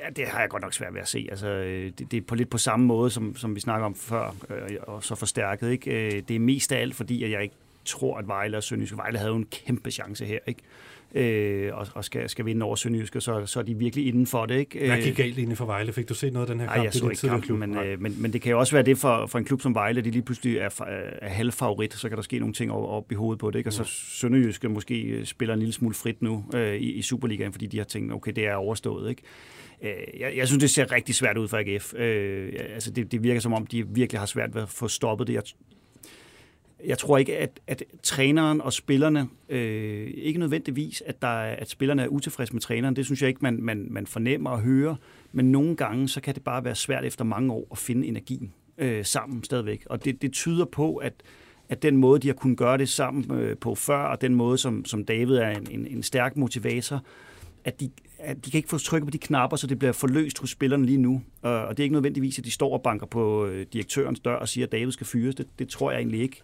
Ja, 0.00 0.10
det 0.16 0.28
har 0.28 0.40
jeg 0.40 0.48
godt 0.48 0.62
nok 0.62 0.72
svært 0.72 0.94
ved 0.94 1.00
at 1.00 1.08
se. 1.08 1.26
Altså, 1.30 1.48
øh, 1.48 1.92
det, 1.98 2.10
det 2.10 2.16
er 2.16 2.20
på 2.22 2.34
lidt 2.34 2.50
på 2.50 2.58
samme 2.58 2.86
måde, 2.86 3.10
som, 3.10 3.36
som 3.36 3.54
vi 3.54 3.60
snakker 3.60 3.86
om 3.86 3.94
før, 3.94 4.34
øh, 4.50 4.76
og 4.82 5.04
så 5.04 5.14
forstærket. 5.14 5.70
Ikke? 5.70 5.90
Øh, 5.90 6.22
det 6.28 6.36
er 6.36 6.40
mest 6.40 6.72
af 6.72 6.80
alt, 6.80 6.94
fordi 6.94 7.24
at 7.24 7.30
jeg 7.30 7.42
ikke 7.42 7.54
tror, 7.84 8.18
at 8.18 8.28
Vejle 8.28 8.56
og 8.56 8.62
Sønderjyske 8.62 8.96
Vejle 8.96 9.18
havde 9.18 9.32
en 9.32 9.46
kæmpe 9.46 9.90
chance 9.90 10.24
her. 10.24 10.38
Ikke? 10.46 10.62
øh, 11.14 11.70
og, 11.74 11.86
og 11.94 12.04
skal, 12.04 12.28
skal 12.28 12.44
vinde 12.44 12.64
over 12.64 12.76
Sønderjyske, 12.76 13.20
så, 13.20 13.46
så 13.46 13.58
er 13.58 13.62
de 13.62 13.74
virkelig 13.74 14.06
inden 14.06 14.26
for 14.26 14.46
det. 14.46 14.54
Ikke? 14.54 14.86
Hvad 14.86 15.02
gik 15.02 15.16
galt 15.16 15.38
inden 15.38 15.56
for 15.56 15.64
Vejle? 15.64 15.92
Fik 15.92 16.08
du 16.08 16.14
set 16.14 16.32
noget 16.32 16.48
af 16.48 16.52
den 16.52 16.60
her 16.60 16.66
kamp? 16.66 16.76
Nej, 16.76 16.84
jeg 16.84 16.92
så 16.92 17.08
ikke 17.08 17.28
kampen, 17.28 17.58
men, 17.58 17.78
øh, 17.78 18.00
men, 18.00 18.22
men 18.22 18.32
det 18.32 18.42
kan 18.42 18.50
jo 18.50 18.58
også 18.58 18.72
være 18.72 18.82
det 18.82 18.98
for, 18.98 19.26
for 19.26 19.38
en 19.38 19.44
klub 19.44 19.62
som 19.62 19.74
Vejle, 19.74 20.00
de 20.00 20.10
lige 20.10 20.22
pludselig 20.22 20.56
er, 20.56 20.80
er 21.22 21.28
halvfavorit, 21.28 21.94
så 21.94 22.08
kan 22.08 22.16
der 22.16 22.22
ske 22.22 22.38
nogle 22.38 22.54
ting 22.54 22.72
op, 22.72 22.88
op 22.88 23.12
i 23.12 23.14
hovedet 23.14 23.40
på 23.40 23.50
det. 23.50 23.58
Ikke? 23.58 23.68
Og 23.68 23.72
så. 23.72 23.84
Sønderjyske 23.84 24.68
måske 24.68 25.02
øh, 25.02 25.24
spiller 25.24 25.54
en 25.54 25.58
lille 25.58 25.72
smule 25.72 25.94
frit 25.94 26.22
nu 26.22 26.44
øh, 26.54 26.74
i, 26.74 26.92
i 26.92 27.02
Superligaen, 27.02 27.52
fordi 27.52 27.66
de 27.66 27.78
har 27.78 27.84
tænkt, 27.84 28.12
okay, 28.12 28.32
det 28.32 28.46
er 28.46 28.54
overstået. 28.54 29.10
Ikke? 29.10 29.22
Øh, 29.82 30.20
jeg, 30.20 30.36
jeg 30.36 30.48
synes, 30.48 30.60
det 30.60 30.70
ser 30.70 30.92
rigtig 30.92 31.14
svært 31.14 31.38
ud 31.38 31.48
for 31.48 31.56
AGF. 31.56 31.94
Øh, 31.94 32.52
altså 32.74 32.90
det, 32.90 33.12
det 33.12 33.22
virker 33.22 33.40
som 33.40 33.52
om, 33.52 33.66
de 33.66 33.88
virkelig 33.88 34.20
har 34.20 34.26
svært 34.26 34.54
ved 34.54 34.62
at 34.62 34.68
få 34.68 34.88
stoppet 34.88 35.26
det. 35.26 35.34
Jeg, 35.34 35.42
jeg 36.86 36.98
tror 36.98 37.18
ikke, 37.18 37.38
at, 37.38 37.60
at 37.66 37.82
træneren 38.02 38.60
og 38.60 38.72
spillerne, 38.72 39.28
øh, 39.48 40.10
ikke 40.16 40.38
nødvendigvis, 40.38 41.02
at, 41.06 41.22
der 41.22 41.28
er, 41.28 41.56
at 41.56 41.70
spillerne 41.70 42.02
er 42.02 42.08
utilfredse 42.08 42.52
med 42.52 42.60
træneren. 42.60 42.96
Det 42.96 43.04
synes 43.04 43.22
jeg 43.22 43.28
ikke, 43.28 43.40
man, 43.42 43.62
man, 43.62 43.86
man 43.90 44.06
fornemmer 44.06 44.50
og 44.50 44.60
hører. 44.60 44.96
Men 45.32 45.52
nogle 45.52 45.76
gange, 45.76 46.08
så 46.08 46.20
kan 46.20 46.34
det 46.34 46.44
bare 46.44 46.64
være 46.64 46.74
svært 46.74 47.04
efter 47.04 47.24
mange 47.24 47.52
år 47.52 47.68
at 47.72 47.78
finde 47.78 48.06
energien. 48.06 48.52
øh, 48.78 49.04
sammen 49.04 49.44
stadigvæk. 49.44 49.86
Og 49.86 50.04
det, 50.04 50.22
det 50.22 50.32
tyder 50.32 50.64
på, 50.64 50.96
at, 50.96 51.12
at 51.68 51.82
den 51.82 51.96
måde, 51.96 52.20
de 52.20 52.26
har 52.28 52.34
kunnet 52.34 52.58
gøre 52.58 52.78
det 52.78 52.88
sammen 52.88 53.38
øh, 53.38 53.56
på 53.56 53.74
før, 53.74 53.98
og 53.98 54.20
den 54.20 54.34
måde, 54.34 54.58
som, 54.58 54.84
som 54.84 55.04
David 55.04 55.36
er 55.36 55.50
en, 55.50 55.66
en, 55.70 55.86
en 55.86 56.02
stærk 56.02 56.36
motivator, 56.36 57.02
at 57.64 57.80
de, 57.80 57.90
at 58.18 58.44
de 58.44 58.50
kan 58.50 58.58
ikke 58.58 58.68
få 58.68 58.78
trykket 58.78 59.06
på 59.06 59.10
de 59.10 59.18
knapper, 59.18 59.56
så 59.56 59.66
det 59.66 59.78
bliver 59.78 59.92
forløst 59.92 60.38
hos 60.38 60.50
spillerne 60.50 60.86
lige 60.86 60.98
nu. 60.98 61.14
Øh, 61.46 61.50
og 61.50 61.70
det 61.70 61.78
er 61.80 61.84
ikke 61.84 61.92
nødvendigvis, 61.92 62.38
at 62.38 62.44
de 62.44 62.50
står 62.50 62.72
og 62.72 62.82
banker 62.82 63.06
på 63.06 63.46
øh, 63.46 63.66
direktørens 63.72 64.20
dør 64.20 64.34
og 64.34 64.48
siger, 64.48 64.66
at 64.66 64.72
David 64.72 64.92
skal 64.92 65.06
fyres. 65.06 65.34
Det, 65.34 65.46
det 65.58 65.68
tror 65.68 65.90
jeg 65.90 65.98
egentlig 65.98 66.20
ikke. 66.20 66.42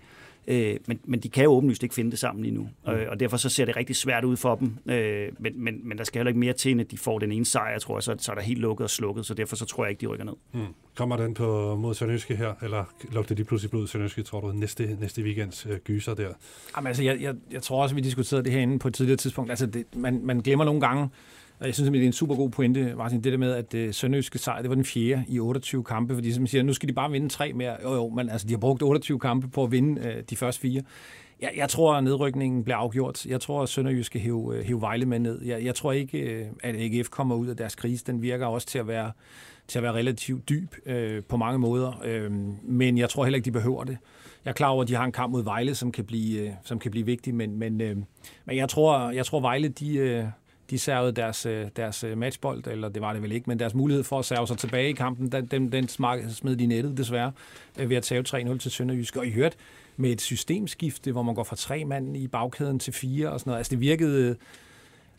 Øh, 0.49 0.76
men, 0.86 1.01
men 1.05 1.20
de 1.20 1.28
kan 1.28 1.45
jo 1.45 1.51
åbenlyst 1.51 1.82
ikke 1.82 1.95
finde 1.95 2.11
det 2.11 2.18
sammen 2.18 2.43
lige 2.43 2.55
nu. 2.55 2.68
Mm. 2.86 2.93
Øh, 2.93 3.07
og 3.11 3.20
derfor 3.20 3.36
så 3.36 3.49
ser 3.49 3.64
det 3.64 3.76
rigtig 3.76 3.97
svært 3.97 4.24
ud 4.24 4.36
for 4.36 4.55
dem. 4.55 4.78
Øh, 4.86 5.28
men, 5.38 5.64
men, 5.64 5.88
men 5.88 5.99
der 5.99 6.05
skal 6.05 6.18
heller 6.18 6.28
ikke 6.28 6.41
mere 6.41 6.53
til, 6.53 6.70
end 6.70 6.80
at 6.80 6.91
de 6.91 6.99
får 6.99 7.18
den 7.18 7.32
ene 7.32 7.45
sejr, 7.45 7.78
tror 7.78 7.97
jeg, 7.97 8.03
så, 8.03 8.16
så 8.18 8.32
er 8.32 8.34
der 8.34 8.43
helt 8.43 8.61
lukket 8.61 8.84
og 8.84 8.91
slukket. 8.91 9.26
Så 9.26 9.34
derfor 9.34 9.57
så 9.57 9.64
tror 9.64 9.84
jeg 9.84 9.91
ikke, 9.91 10.01
de 10.01 10.07
rykker 10.07 10.24
ned. 10.24 10.34
Mm. 10.53 10.61
Kommer 10.95 11.16
den 11.16 11.34
på 11.34 11.76
mod 11.76 11.95
Sønderjyske 11.95 12.36
her, 12.36 12.55
eller 12.62 12.84
lugter 13.12 13.34
de 13.34 13.45
pludselig 13.45 13.70
blod 13.70 13.86
Sønderjyske, 13.86 14.22
tror 14.22 14.41
du, 14.41 14.53
næste, 14.53 14.97
næste 15.01 15.22
weekends 15.22 15.66
øh, 15.66 15.78
gyser 15.78 16.14
der? 16.14 16.28
Jamen, 16.76 16.86
altså, 16.86 17.03
jeg, 17.03 17.20
jeg, 17.20 17.34
jeg 17.51 17.62
tror 17.62 17.82
også, 17.82 17.93
at 17.93 17.97
vi 17.97 18.01
diskuterede 18.01 18.45
det 18.45 18.53
herinde 18.53 18.78
på 18.78 18.88
et 18.88 18.95
tidligere 18.95 19.16
tidspunkt. 19.16 19.51
Altså, 19.51 19.66
det, 19.66 19.84
man, 19.97 20.20
man 20.24 20.41
glemmer 20.41 20.64
nogle 20.64 20.80
gange, 20.80 21.09
og 21.61 21.66
jeg 21.66 21.74
synes, 21.74 21.90
det 21.90 22.02
er 22.02 22.06
en 22.06 22.12
super 22.12 22.34
god 22.34 22.50
pointe, 22.50 22.94
Martin, 22.96 23.24
det 23.24 23.32
der 23.32 23.38
med, 23.38 23.52
at 23.52 23.74
øh, 23.74 23.94
Sønderjyske 23.94 24.38
sejr, 24.38 24.61
det 24.61 24.68
var 24.68 24.74
den 24.74 24.84
fjerde 24.84 25.24
i 25.28 25.38
28 25.38 25.84
kampe, 25.84 26.14
fordi 26.14 26.32
som 26.32 26.46
siger, 26.46 26.62
nu 26.62 26.72
skal 26.72 26.88
de 26.88 26.92
bare 26.92 27.11
vinde 27.11 27.28
tre 27.28 27.52
mere. 27.52 27.76
Jo, 27.82 27.94
jo, 27.94 28.08
men 28.08 28.30
altså, 28.30 28.46
de 28.46 28.52
har 28.52 28.58
brugt 28.58 28.82
28 28.82 29.18
kampe 29.18 29.48
på 29.48 29.64
at 29.64 29.72
vinde 29.72 30.00
øh, 30.00 30.22
de 30.30 30.36
første 30.36 30.61
fire. 30.61 30.82
Jeg, 31.40 31.50
jeg 31.56 31.68
tror, 31.68 31.94
at 31.94 32.04
nedrykningen 32.04 32.64
bliver 32.64 32.76
afgjort. 32.76 33.26
Jeg 33.26 33.40
tror, 33.40 33.62
at 33.62 33.68
Sønderjyske 33.68 34.18
hæve, 34.18 34.56
øh, 34.56 34.64
hæve 34.64 34.80
Vejle 34.80 35.06
med 35.06 35.18
ned. 35.18 35.42
Jeg, 35.42 35.64
jeg 35.64 35.74
tror 35.74 35.92
ikke, 35.92 36.18
øh, 36.18 36.46
at 36.62 36.76
AGF 36.76 37.08
kommer 37.08 37.34
ud 37.36 37.46
af 37.46 37.56
deres 37.56 37.74
krise. 37.74 38.04
Den 38.06 38.22
virker 38.22 38.46
også 38.46 38.66
til 38.66 38.78
at 38.78 38.86
være, 38.86 39.12
til 39.68 39.78
at 39.78 39.82
være 39.82 39.92
relativt 39.92 40.48
dyb 40.48 40.74
øh, 40.86 41.22
på 41.22 41.36
mange 41.36 41.58
måder. 41.58 42.02
Øh, 42.04 42.32
men 42.62 42.98
jeg 42.98 43.11
tror 43.11 43.24
heller 43.24 43.36
ikke, 43.36 43.44
de 43.44 43.52
behøver 43.52 43.84
det. 43.84 43.98
Jeg 44.44 44.50
er 44.50 44.54
klar 44.54 44.68
over, 44.68 44.82
at 44.82 44.88
de 44.88 44.94
har 44.94 45.04
en 45.04 45.12
kamp 45.12 45.32
mod 45.32 45.44
Vejle, 45.44 45.74
som 45.74 45.92
kan 45.92 46.04
blive, 46.04 46.40
øh, 46.40 46.50
som 46.64 46.78
kan 46.78 46.90
blive 46.90 47.06
vigtig, 47.06 47.34
men, 47.34 47.56
men, 47.56 47.80
øh, 47.80 47.96
men 48.44 48.56
jeg, 48.56 48.68
tror, 48.68 49.11
jeg 49.11 49.26
tror, 49.26 49.40
Vejle, 49.40 49.68
de... 49.68 49.96
øh, 49.96 50.24
de 50.70 50.78
servede 50.78 51.12
deres, 51.12 51.46
deres 51.76 52.04
matchbold, 52.16 52.66
eller 52.66 52.88
det 52.88 53.02
var 53.02 53.12
det 53.12 53.22
vel 53.22 53.32
ikke, 53.32 53.50
men 53.50 53.58
deres 53.58 53.74
mulighed 53.74 54.04
for 54.04 54.18
at 54.18 54.24
serve 54.24 54.46
sig 54.46 54.58
tilbage 54.58 54.88
i 54.88 54.92
kampen, 54.92 55.32
den, 55.32 55.46
den, 55.46 55.72
den 55.72 55.88
smed 55.88 56.56
de 56.56 56.66
nettet 56.66 56.96
desværre 56.96 57.32
ved 57.76 57.96
at 57.96 58.02
tage 58.02 58.24
3-0 58.28 58.58
til 58.58 58.70
Sønderjysk. 58.70 59.16
Og 59.16 59.26
I 59.26 59.30
hørte 59.30 59.56
med 59.96 60.10
et 60.10 60.20
systemskifte, 60.20 61.12
hvor 61.12 61.22
man 61.22 61.34
går 61.34 61.44
fra 61.44 61.56
tre 61.56 61.84
mand 61.84 62.16
i 62.16 62.26
bagkæden 62.26 62.78
til 62.78 62.92
fire 62.92 63.32
og 63.32 63.40
sådan 63.40 63.50
noget. 63.50 63.58
Altså 63.58 63.70
det 63.70 63.80
virkede, 63.80 64.36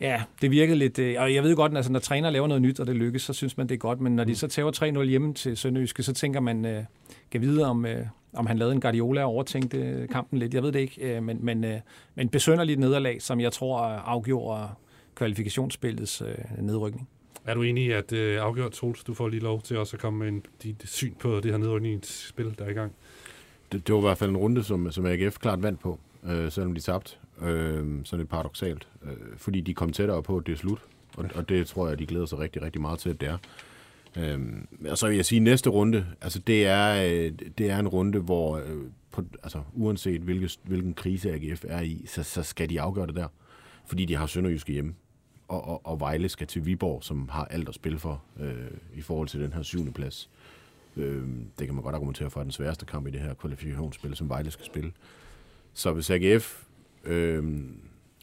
ja, 0.02 0.24
det 0.42 0.52
virkede 0.52 0.78
lidt, 0.78 1.00
og 1.00 1.34
jeg 1.34 1.44
ved 1.44 1.56
godt, 1.56 1.72
at 1.72 1.78
altså, 1.78 1.92
når 1.92 2.00
træner 2.00 2.30
laver 2.30 2.48
noget 2.48 2.62
nyt, 2.62 2.80
og 2.80 2.88
det 2.88 2.96
lykkes, 2.96 3.22
så 3.22 3.34
synes 3.34 3.58
man, 3.58 3.70
det 3.70 3.76
er 3.76 3.80
godt, 3.80 4.02
men 4.02 4.16
når 4.16 4.24
de 4.24 4.36
så 4.36 4.48
tager 4.48 5.02
3-0 5.02 5.04
hjemme 5.04 5.34
til 5.34 5.58
Sønderjyske, 5.58 6.04
så 6.04 6.14
tænker 6.14 6.40
man, 6.40 6.66
uh, 6.66 6.84
kan 7.32 7.42
vide 7.42 7.66
om, 7.66 7.86
om 8.34 8.46
han 8.46 8.58
lavede 8.58 8.76
en 8.76 8.82
Guardiola 8.82 9.22
og 9.22 9.30
overtænkte 9.30 10.08
kampen 10.12 10.40
lidt. 10.40 10.54
Jeg 10.54 10.64
ved 10.64 10.72
det 10.72 10.80
ikke, 10.80 11.18
uh, 11.18 11.24
men, 11.24 11.46
men, 11.46 11.64
uh, 11.64 11.72
men 12.16 12.30
besønderligt 12.30 12.80
nederlag, 12.80 13.22
som 13.22 13.40
jeg 13.40 13.52
tror 13.52 13.80
afgjorde 13.80 14.68
kvalifikationsspillets 15.16 16.22
øh, 16.22 16.36
nedrykning. 16.60 17.10
Er 17.46 17.54
du 17.54 17.62
enig 17.62 17.86
i, 17.86 17.92
at 17.92 18.14
øh, 18.14 18.42
afgjort, 18.42 18.72
Troels, 18.72 19.04
du 19.04 19.14
får 19.14 19.30
lige 19.30 19.44
lov 19.44 19.62
til 19.62 19.78
også 19.78 19.96
at 19.96 20.02
komme 20.02 20.20
med 20.20 20.28
en, 20.28 20.46
dit 20.64 20.84
syn 20.86 21.14
på 21.20 21.40
det 21.40 21.52
her 21.52 21.58
nedrykningsspil, 21.58 22.56
der 22.58 22.66
er 22.66 22.70
i 22.70 22.74
gang? 22.74 22.92
Det, 23.72 23.88
det 23.88 23.96
var 23.96 24.02
i 24.02 24.04
hvert 24.04 24.18
fald 24.18 24.30
en 24.30 24.38
runde, 24.38 24.64
som, 24.64 24.92
som 24.92 25.06
AGF 25.06 25.38
klart 25.38 25.64
vandt 25.64 25.80
på, 25.80 26.00
øh, 26.24 26.52
selvom 26.52 26.74
de 26.74 26.82
tabte. 26.82 27.16
Øh, 27.42 27.86
sådan 28.04 28.20
lidt 28.20 28.30
paradoxalt. 28.30 28.88
Øh, 29.04 29.38
fordi 29.38 29.62
de 29.62 29.74
kom 29.74 29.92
tættere 29.92 30.24
på, 30.24 30.38
at 30.38 30.48
det 30.48 30.54
er 30.54 30.58
slut. 30.58 30.80
Og, 31.18 31.26
og 31.36 31.50
det 31.50 31.68
tror 31.68 31.90
jeg, 31.90 32.00
de 32.00 32.06
glæder 32.06 32.26
sig 32.26 32.40
rigtig, 32.40 32.62
rigtig 32.62 32.82
meget 32.82 33.00
til, 33.00 33.10
at 33.10 33.22
det 33.22 33.30
er. 33.30 33.38
Øh, 34.18 34.40
og 34.90 34.98
så 34.98 35.08
vil 35.08 35.16
jeg 35.16 35.26
sige, 35.26 35.38
at 35.38 35.44
næste 35.44 35.70
runde, 35.70 36.06
altså 36.22 36.40
det 36.40 36.68
er, 36.68 37.06
øh, 37.06 37.32
det 37.58 37.70
er 37.70 37.80
en 37.80 37.88
runde, 37.88 38.20
hvor 38.20 38.58
øh, 38.58 38.84
på, 39.12 39.24
altså, 39.44 39.62
uanset 39.74 40.22
hvilke, 40.22 40.50
hvilken 40.64 40.94
krise 40.94 41.34
AGF 41.34 41.66
er 41.68 41.82
i, 41.82 42.06
så, 42.08 42.24
så 42.24 42.44
skal 42.44 42.70
de 42.70 42.82
afgøre 42.82 43.08
det 43.08 43.16
der. 43.16 43.28
Fordi 43.92 44.06
de 44.06 44.16
har 44.16 44.26
Sønderjyske 44.26 44.74
hjemme 44.74 44.94
og, 45.48 45.68
og, 45.68 45.86
og 45.86 46.00
Vejle 46.00 46.30
skal 46.30 46.48
til 46.48 46.66
Viborg, 46.66 47.04
som 47.04 47.30
har 47.30 47.46
alt 47.46 47.70
at 47.70 47.76
spille 47.76 48.00
for 48.00 48.22
øh, 48.40 48.72
i 48.94 49.02
forhold 49.02 49.28
til 49.28 49.40
den 49.40 49.54
her 49.54 49.62
syvende 49.62 49.92
plads. 49.92 50.30
Øh, 50.98 51.28
det 51.60 51.68
kan 51.68 51.76
man 51.76 51.84
godt 51.84 51.96
argumentere 51.96 52.30
for, 52.30 52.40
at 52.40 52.44
den 52.44 52.52
sværeste 52.52 52.86
kamp 52.86 53.08
i 53.08 53.12
det 53.12 53.20
her 53.20 53.34
kvalifikationsspil, 53.34 54.16
som 54.16 54.30
Vejle 54.30 54.52
skal 54.52 54.66
spille. 54.66 54.92
Så 55.74 55.94
hvis 55.94 56.10
AGF 56.10 56.64
øh, 57.04 57.64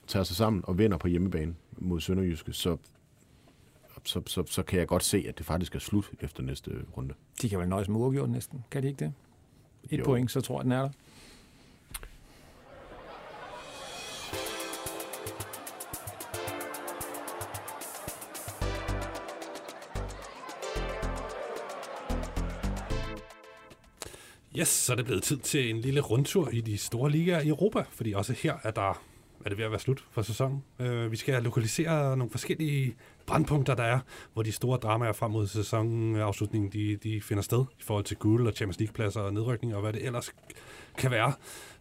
tager 0.06 0.24
sig 0.24 0.36
sammen 0.36 0.64
og 0.66 0.78
vinder 0.78 0.96
på 0.96 1.08
hjemmebane 1.08 1.54
mod 1.78 2.00
Sønderjyske, 2.00 2.52
så, 2.52 2.76
så, 4.04 4.22
så, 4.26 4.42
så 4.46 4.62
kan 4.62 4.78
jeg 4.78 4.88
godt 4.88 5.04
se, 5.04 5.24
at 5.28 5.38
det 5.38 5.46
faktisk 5.46 5.74
er 5.74 5.78
slut 5.78 6.10
efter 6.20 6.42
næste 6.42 6.70
runde. 6.96 7.14
De 7.42 7.48
kan 7.48 7.58
vel 7.58 7.68
nøjes 7.68 7.88
med 7.88 7.96
uafgjort 7.96 8.30
næsten, 8.30 8.64
kan 8.70 8.82
de 8.82 8.88
ikke 8.88 9.04
det? 9.04 9.12
Et 9.90 9.98
jo. 9.98 10.04
point, 10.04 10.30
så 10.30 10.40
tror 10.40 10.58
jeg, 10.58 10.64
den 10.64 10.72
er 10.72 10.82
der. 10.82 10.90
Yes, 24.59 24.68
så 24.68 24.92
er 24.92 24.96
det 24.96 25.04
blevet 25.04 25.22
tid 25.22 25.36
til 25.36 25.70
en 25.70 25.80
lille 25.80 26.00
rundtur 26.00 26.48
i 26.52 26.61
de 26.61 26.78
store 26.78 27.11
ligaer 27.11 27.40
i 27.40 27.48
Europa, 27.48 27.84
fordi 27.90 28.12
også 28.12 28.32
her 28.32 28.54
er 28.62 28.70
der 28.70 29.02
er 29.44 29.48
det 29.48 29.59
ved 29.59 29.64
at 29.64 29.70
være 29.70 29.80
slut 29.80 30.04
for 30.11 30.22
sæsonen. 30.22 30.62
Uh, 30.78 31.12
vi 31.12 31.16
skal 31.16 31.42
lokalisere 31.42 32.16
nogle 32.16 32.30
forskellige 32.30 32.96
brandpunkter, 33.26 33.74
der 33.74 33.82
er, 33.82 33.98
hvor 34.32 34.42
de 34.42 34.52
store 34.52 34.78
dramaer 34.78 35.12
frem 35.12 35.30
mod 35.30 35.46
sæsonafslutningen, 35.46 36.68
øh, 36.68 36.72
de, 36.72 36.96
de 36.96 37.20
finder 37.20 37.42
sted 37.42 37.64
i 37.78 37.82
forhold 37.82 38.04
til 38.04 38.16
guld 38.16 38.46
og 38.46 38.52
Champions 38.52 38.78
League-pladser 38.78 39.20
og 39.20 39.32
nedrykning 39.32 39.74
og 39.74 39.80
hvad 39.80 39.92
det 39.92 40.06
ellers 40.06 40.32
kan 40.98 41.11
være. 41.11 41.32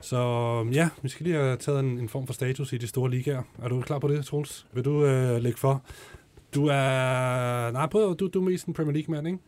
Så 0.01 0.61
mm, 0.65 0.71
ja, 0.71 0.89
vi 1.01 1.09
skal 1.09 1.23
lige 1.23 1.36
have 1.36 1.57
taget 1.57 1.80
en, 1.80 1.99
en 1.99 2.09
form 2.09 2.28
for 2.28 2.34
status 2.34 2.73
i 2.73 2.78
de 2.78 2.88
store 2.88 3.09
ligaer. 3.09 3.43
Er 3.63 3.67
du 3.67 3.82
klar 3.82 3.99
på 3.99 4.07
det, 4.07 4.25
Troels? 4.25 4.67
Vil 4.73 4.86
du 4.86 4.91
uh, 4.91 5.41
lægge 5.41 5.57
for? 5.57 5.84
Du 6.55 6.67
er... 6.67 7.71
Nej, 7.71 7.88
prøv, 7.88 8.15
du, 8.15 8.28
du 8.28 8.39
er 8.39 8.43
mest 8.43 8.65
en 8.65 8.73
Premier 8.73 8.93
League-mand, 8.93 9.28
ikke? 9.28 9.39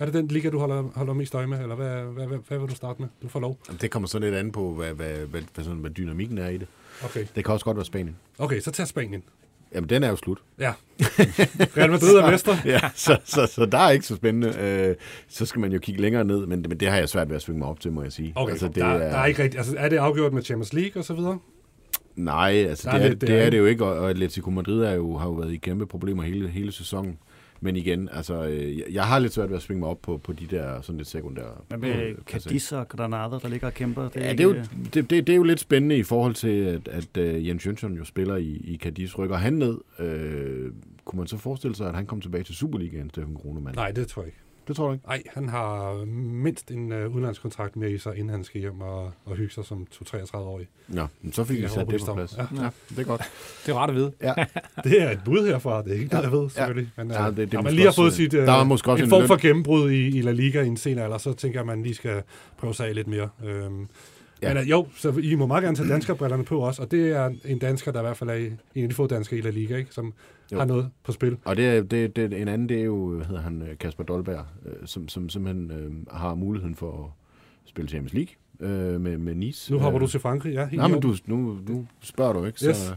Er 0.00 0.04
det 0.04 0.14
den 0.14 0.26
liga, 0.26 0.50
du 0.50 0.58
holder, 0.58 0.82
holder 0.94 1.12
mest 1.12 1.34
øje 1.34 1.46
med, 1.46 1.60
eller 1.60 1.74
hvad, 1.74 1.88
hvad, 1.88 2.26
hvad, 2.26 2.38
hvad 2.48 2.58
vil 2.58 2.68
du 2.68 2.74
starte 2.74 3.02
med? 3.02 3.08
Du 3.22 3.28
får 3.28 3.40
lov. 3.40 3.58
Jamen, 3.68 3.78
det 3.80 3.90
kommer 3.90 4.06
så 4.08 4.18
lidt 4.18 4.34
an 4.34 4.52
på, 4.52 4.74
hvad, 4.74 4.92
hvad, 4.92 5.12
hvad, 5.12 5.42
hvad, 5.54 5.64
sådan, 5.64 5.78
hvad 5.78 5.90
dynamikken 5.90 6.38
er 6.38 6.48
i 6.48 6.58
det. 6.58 6.68
Okay. 7.04 7.26
Det 7.34 7.44
kan 7.44 7.52
også 7.54 7.64
godt 7.64 7.76
være 7.76 7.84
Spanien. 7.86 8.16
Okay, 8.38 8.60
så 8.60 8.70
tag 8.70 8.86
Spanien. 8.86 9.22
Jamen, 9.74 9.90
den 9.90 10.02
er 10.02 10.08
jo 10.08 10.16
slut. 10.16 10.38
Ja. 10.58 10.72
Real 11.00 11.90
Madrid 11.90 12.16
er 12.16 12.30
mester. 12.30 12.56
ja, 12.64 12.80
så, 12.94 13.18
så, 13.24 13.46
så 13.46 13.66
der 13.66 13.78
er 13.78 13.90
ikke 13.90 14.06
så 14.06 14.16
spændende. 14.16 14.58
Øh, 14.58 14.96
så 15.28 15.46
skal 15.46 15.60
man 15.60 15.72
jo 15.72 15.78
kigge 15.78 16.00
længere 16.00 16.24
ned, 16.24 16.46
men, 16.46 16.64
men 16.68 16.80
det 16.80 16.88
har 16.88 16.96
jeg 16.96 17.08
svært 17.08 17.28
ved 17.28 17.36
at 17.36 17.42
svinge 17.42 17.58
mig 17.58 17.68
op 17.68 17.80
til, 17.80 17.92
må 17.92 18.02
jeg 18.02 18.12
sige. 18.12 18.32
Okay, 18.36 18.50
altså, 18.50 18.66
det 18.66 18.76
der, 18.76 18.84
er, 18.86 18.98
der 18.98 19.18
er 19.18 19.26
ikke 19.26 19.42
rigtigt. 19.42 19.58
Altså, 19.58 19.74
er 19.78 19.88
det 19.88 19.96
afgjort 19.96 20.32
med 20.32 20.42
Champions 20.42 20.72
League 20.72 21.00
og 21.00 21.04
så 21.04 21.14
videre? 21.14 21.38
Nej, 22.16 22.50
altså 22.68 22.90
det 22.90 23.02
er, 23.02 23.08
lidt, 23.08 23.20
det, 23.20 23.30
er, 23.30 23.34
det 23.34 23.46
er 23.46 23.50
det 23.50 23.58
jo 23.58 23.66
ikke, 23.66 23.84
og 23.84 24.10
Atletico 24.10 24.50
Madrid 24.50 24.82
er 24.82 24.92
jo, 24.94 25.16
har 25.16 25.26
jo 25.26 25.32
været 25.32 25.52
i 25.52 25.56
kæmpe 25.56 25.86
problemer 25.86 26.22
hele, 26.22 26.48
hele 26.48 26.72
sæsonen. 26.72 27.18
Men 27.60 27.76
igen, 27.76 28.08
altså, 28.12 28.44
øh, 28.44 28.94
jeg 28.94 29.04
har 29.04 29.18
lidt 29.18 29.32
svært 29.32 29.48
ved 29.50 29.56
at 29.56 29.62
svinge 29.62 29.80
mig 29.80 29.88
op 29.88 30.02
på, 30.02 30.16
på 30.16 30.32
de 30.32 30.46
der 30.46 30.80
sådan 30.80 30.96
lidt 30.96 31.08
sekundære... 31.08 31.54
Hvad 31.68 31.78
med 31.78 32.14
Cadiz 32.26 32.72
og 32.72 32.88
Granada, 32.88 33.38
der 33.42 33.48
ligger 33.48 33.66
og 33.66 33.74
kæmper? 33.74 34.08
Det 34.08 34.20
ja, 34.20 34.32
det 34.32 34.40
er, 34.40 34.44
jo, 34.44 34.54
det, 34.94 35.10
det, 35.10 35.26
det 35.26 35.28
er 35.28 35.36
jo 35.36 35.42
lidt 35.42 35.60
spændende 35.60 35.96
i 35.96 36.02
forhold 36.02 36.34
til, 36.34 36.48
at, 36.64 36.88
at 36.88 37.16
uh, 37.16 37.48
Jens 37.48 37.66
Jønsson 37.66 37.94
jo 37.94 38.04
spiller 38.04 38.36
i, 38.36 38.50
i 38.64 38.76
Cadiz. 38.76 39.18
Rykker 39.18 39.36
han 39.36 39.52
ned? 39.52 39.78
Øh, 39.98 40.72
kunne 41.04 41.18
man 41.18 41.26
så 41.26 41.36
forestille 41.36 41.76
sig, 41.76 41.88
at 41.88 41.94
han 41.94 42.06
kom 42.06 42.20
tilbage 42.20 42.44
til 42.44 42.54
Superligaen, 42.54 43.10
Steffen 43.10 43.34
Grunemann? 43.34 43.76
Nej, 43.76 43.90
det 43.90 44.08
tror 44.08 44.22
jeg 44.22 44.26
ikke. 44.26 44.38
Det 44.68 44.76
tror 44.76 44.86
du 44.86 44.92
ikke? 44.92 45.06
Nej, 45.06 45.22
han 45.34 45.48
har 45.48 46.04
mindst 46.04 46.70
en 46.70 46.92
uh, 46.92 47.16
udlandskontrakt 47.16 47.76
med 47.76 47.90
i 47.90 47.98
sig, 47.98 48.16
inden 48.16 48.28
han 48.28 48.44
skal 48.44 48.60
hjem 48.60 48.80
og, 48.80 49.12
og 49.24 49.36
hygge 49.36 49.54
sig 49.54 49.64
som 49.64 49.86
2-33-årig. 49.94 50.68
Ja, 50.94 51.06
men 51.22 51.32
så 51.32 51.44
fik 51.44 51.62
vi 51.62 51.68
sat 51.68 51.86
det 51.90 52.00
på 52.06 52.14
plads. 52.14 52.36
Ja. 52.36 52.62
ja. 52.62 52.68
det 52.88 52.98
er 52.98 53.04
godt. 53.04 53.22
Det 53.66 53.72
er 53.72 53.76
rart 53.76 53.90
at 53.90 53.96
vide. 53.96 54.12
Ja. 54.22 54.34
det 54.84 55.02
er 55.02 55.10
et 55.10 55.20
bud 55.24 55.46
herfra, 55.46 55.82
det 55.82 55.90
er 55.90 55.94
ikke 55.94 56.08
ja. 56.16 56.16
noget, 56.16 56.32
jeg 56.32 56.42
ved, 56.42 56.50
selvfølgelig. 56.50 56.92
Men, 56.96 57.10
ja, 57.10 57.26
det, 57.26 57.36
det 57.36 57.52
når 57.52 57.62
man 57.62 57.72
lige 57.72 57.84
har 57.84 57.92
fået 57.92 58.12
sit, 58.12 58.32
der 58.32 58.52
er 58.52 58.64
måske 58.64 58.90
også 58.90 59.04
en, 59.04 59.06
en 59.06 59.10
form 59.10 59.26
for 59.26 59.36
gennembrud 59.36 59.90
i, 59.90 60.18
i 60.18 60.20
La 60.20 60.32
Liga 60.32 60.62
i 60.62 60.66
en 60.66 60.76
sen 60.76 60.98
alder, 60.98 61.18
så 61.18 61.32
tænker 61.32 61.60
jeg, 61.60 61.60
at 61.60 61.66
man 61.66 61.82
lige 61.82 61.94
skal 61.94 62.22
prøve 62.58 62.74
sig 62.74 62.88
af 62.88 62.94
lidt 62.94 63.06
mere. 63.06 63.28
Øhm, 63.44 63.88
Ja. 64.42 64.54
Men 64.54 64.64
jo, 64.66 64.86
så 64.96 65.10
I 65.22 65.34
må 65.34 65.46
meget 65.46 65.64
gerne 65.64 65.76
tage 65.76 65.88
danskerbrillerne 65.88 66.44
på 66.44 66.58
også, 66.58 66.82
og 66.82 66.90
det 66.90 67.10
er 67.10 67.30
en 67.44 67.58
dansker, 67.58 67.92
der 67.92 68.00
i 68.00 68.02
hvert 68.02 68.16
fald 68.16 68.30
er 68.30 68.34
en 68.74 68.82
af 68.82 68.88
de 68.88 68.94
få 68.94 69.06
danskere 69.06 69.38
i 69.38 69.42
La 69.42 69.50
Liga, 69.50 69.76
ikke? 69.76 69.94
som 69.94 70.14
jo. 70.52 70.58
har 70.58 70.64
noget 70.64 70.90
på 71.04 71.12
spil. 71.12 71.36
Og 71.44 71.56
det 71.56 71.66
er, 71.66 71.82
det, 71.82 72.16
det, 72.16 72.40
en 72.40 72.48
anden, 72.48 72.68
det 72.68 72.80
er 72.80 72.84
jo, 72.84 73.22
hedder 73.22 73.40
han, 73.40 73.76
Kasper 73.80 74.04
Dolberg, 74.04 74.44
øh, 74.66 74.72
som, 74.84 75.08
som 75.08 75.28
simpelthen 75.28 75.70
øh, 75.70 76.16
har 76.16 76.34
muligheden 76.34 76.74
for 76.74 77.04
at 77.04 77.10
spille 77.68 77.88
Champions 77.88 78.12
League 78.12 78.34
øh, 78.60 79.00
med, 79.00 79.18
med 79.18 79.34
Nice. 79.34 79.72
Nu 79.72 79.78
hopper 79.78 80.00
øh, 80.00 80.06
du 80.06 80.10
til 80.10 80.20
Frankrig, 80.20 80.52
ja. 80.54 80.68
Nej, 80.72 80.88
men 80.88 81.00
du, 81.00 81.14
nu, 81.26 81.58
nu 81.68 81.86
spørger 82.00 82.32
du, 82.32 82.44
ikke? 82.44 82.66
Yes. 82.66 82.76
Så, 82.76 82.94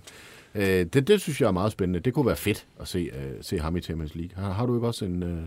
øh, 0.56 0.64
det, 0.64 1.08
det 1.08 1.22
synes 1.22 1.42
jeg 1.42 1.48
er 1.48 1.52
meget 1.52 1.72
spændende. 1.72 2.00
Det 2.00 2.14
kunne 2.14 2.26
være 2.26 2.36
fedt 2.36 2.68
at 2.80 2.88
se, 2.88 3.00
øh, 3.00 3.32
se 3.42 3.60
ham 3.60 3.76
i 3.76 3.82
Champions 3.82 4.16
League. 4.16 4.44
Har, 4.44 4.54
har 4.54 4.66
du 4.66 4.76
ikke 4.76 4.88
også 4.88 5.06
en... 5.06 5.24
Øh, 5.24 5.42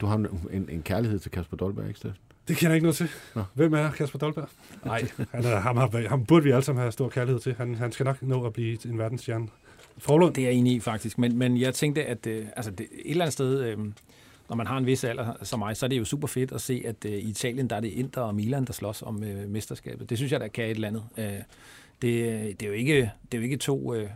du 0.00 0.06
har 0.06 0.16
en, 0.52 0.68
en 0.68 0.82
kærlighed 0.82 1.18
til 1.18 1.30
Kasper 1.30 1.56
Dolberg, 1.56 1.88
ikke 1.88 1.98
Steffen? 1.98 2.20
Det 2.48 2.56
kender 2.56 2.70
jeg 2.70 2.74
ikke 2.74 2.84
noget 2.84 2.96
til. 2.96 3.08
Nå. 3.34 3.42
Hvem 3.54 3.74
er 3.74 3.90
Kasper 3.90 4.18
Dolberg? 4.18 4.48
Nej, 4.84 5.08
han, 5.32 5.44
er, 5.44 5.60
ham, 5.60 5.76
ham, 5.76 5.90
ham 6.08 6.24
burde 6.24 6.44
vi 6.44 6.50
alle 6.50 6.62
sammen 6.62 6.80
have 6.80 6.92
stor 6.92 7.08
kærlighed 7.08 7.40
til. 7.40 7.54
Han, 7.54 7.74
han 7.74 7.92
skal 7.92 8.04
nok 8.04 8.22
nå 8.22 8.46
at 8.46 8.52
blive 8.52 8.86
en 8.86 8.98
verdensstjerne. 8.98 9.48
Forlund? 9.98 10.34
Det 10.34 10.44
er 10.44 10.48
jeg 10.48 10.54
enig 10.56 10.72
i, 10.72 10.80
faktisk. 10.80 11.18
Men, 11.18 11.38
men 11.38 11.60
jeg 11.60 11.74
tænkte, 11.74 12.04
at 12.04 12.26
øh, 12.26 12.46
altså, 12.56 12.70
det, 12.70 12.86
et 12.92 13.10
eller 13.10 13.24
andet 13.24 13.32
sted, 13.32 13.64
øh, 13.64 13.78
når 14.48 14.56
man 14.56 14.66
har 14.66 14.78
en 14.78 14.86
vis 14.86 15.04
alder 15.04 15.32
som 15.42 15.58
mig, 15.58 15.76
så 15.76 15.86
er 15.86 15.88
det 15.88 15.98
jo 15.98 16.04
super 16.04 16.28
fedt 16.28 16.52
at 16.52 16.60
se, 16.60 16.82
at 16.86 17.04
øh, 17.06 17.12
i 17.12 17.30
Italien, 17.30 17.70
der 17.70 17.76
er 17.76 17.80
det 17.80 17.88
Inter 17.88 18.20
og 18.20 18.34
Milan, 18.34 18.64
der 18.64 18.72
slås 18.72 19.02
om 19.02 19.24
øh, 19.24 19.48
mesterskabet. 19.48 20.10
Det 20.10 20.18
synes 20.18 20.32
jeg, 20.32 20.40
der 20.40 20.48
kan 20.48 20.64
et 20.64 20.70
eller 20.70 20.88
andet. 20.88 21.04
Øh, 21.16 21.24
det, 21.24 22.60
det, 22.60 22.62
er 22.62 22.66
jo 22.66 22.72
ikke, 22.72 22.94
det 23.32 23.34
er 23.34 23.38
jo 23.38 23.44
ikke 23.44 23.56
to 23.56 23.94
øh, 23.94 24.08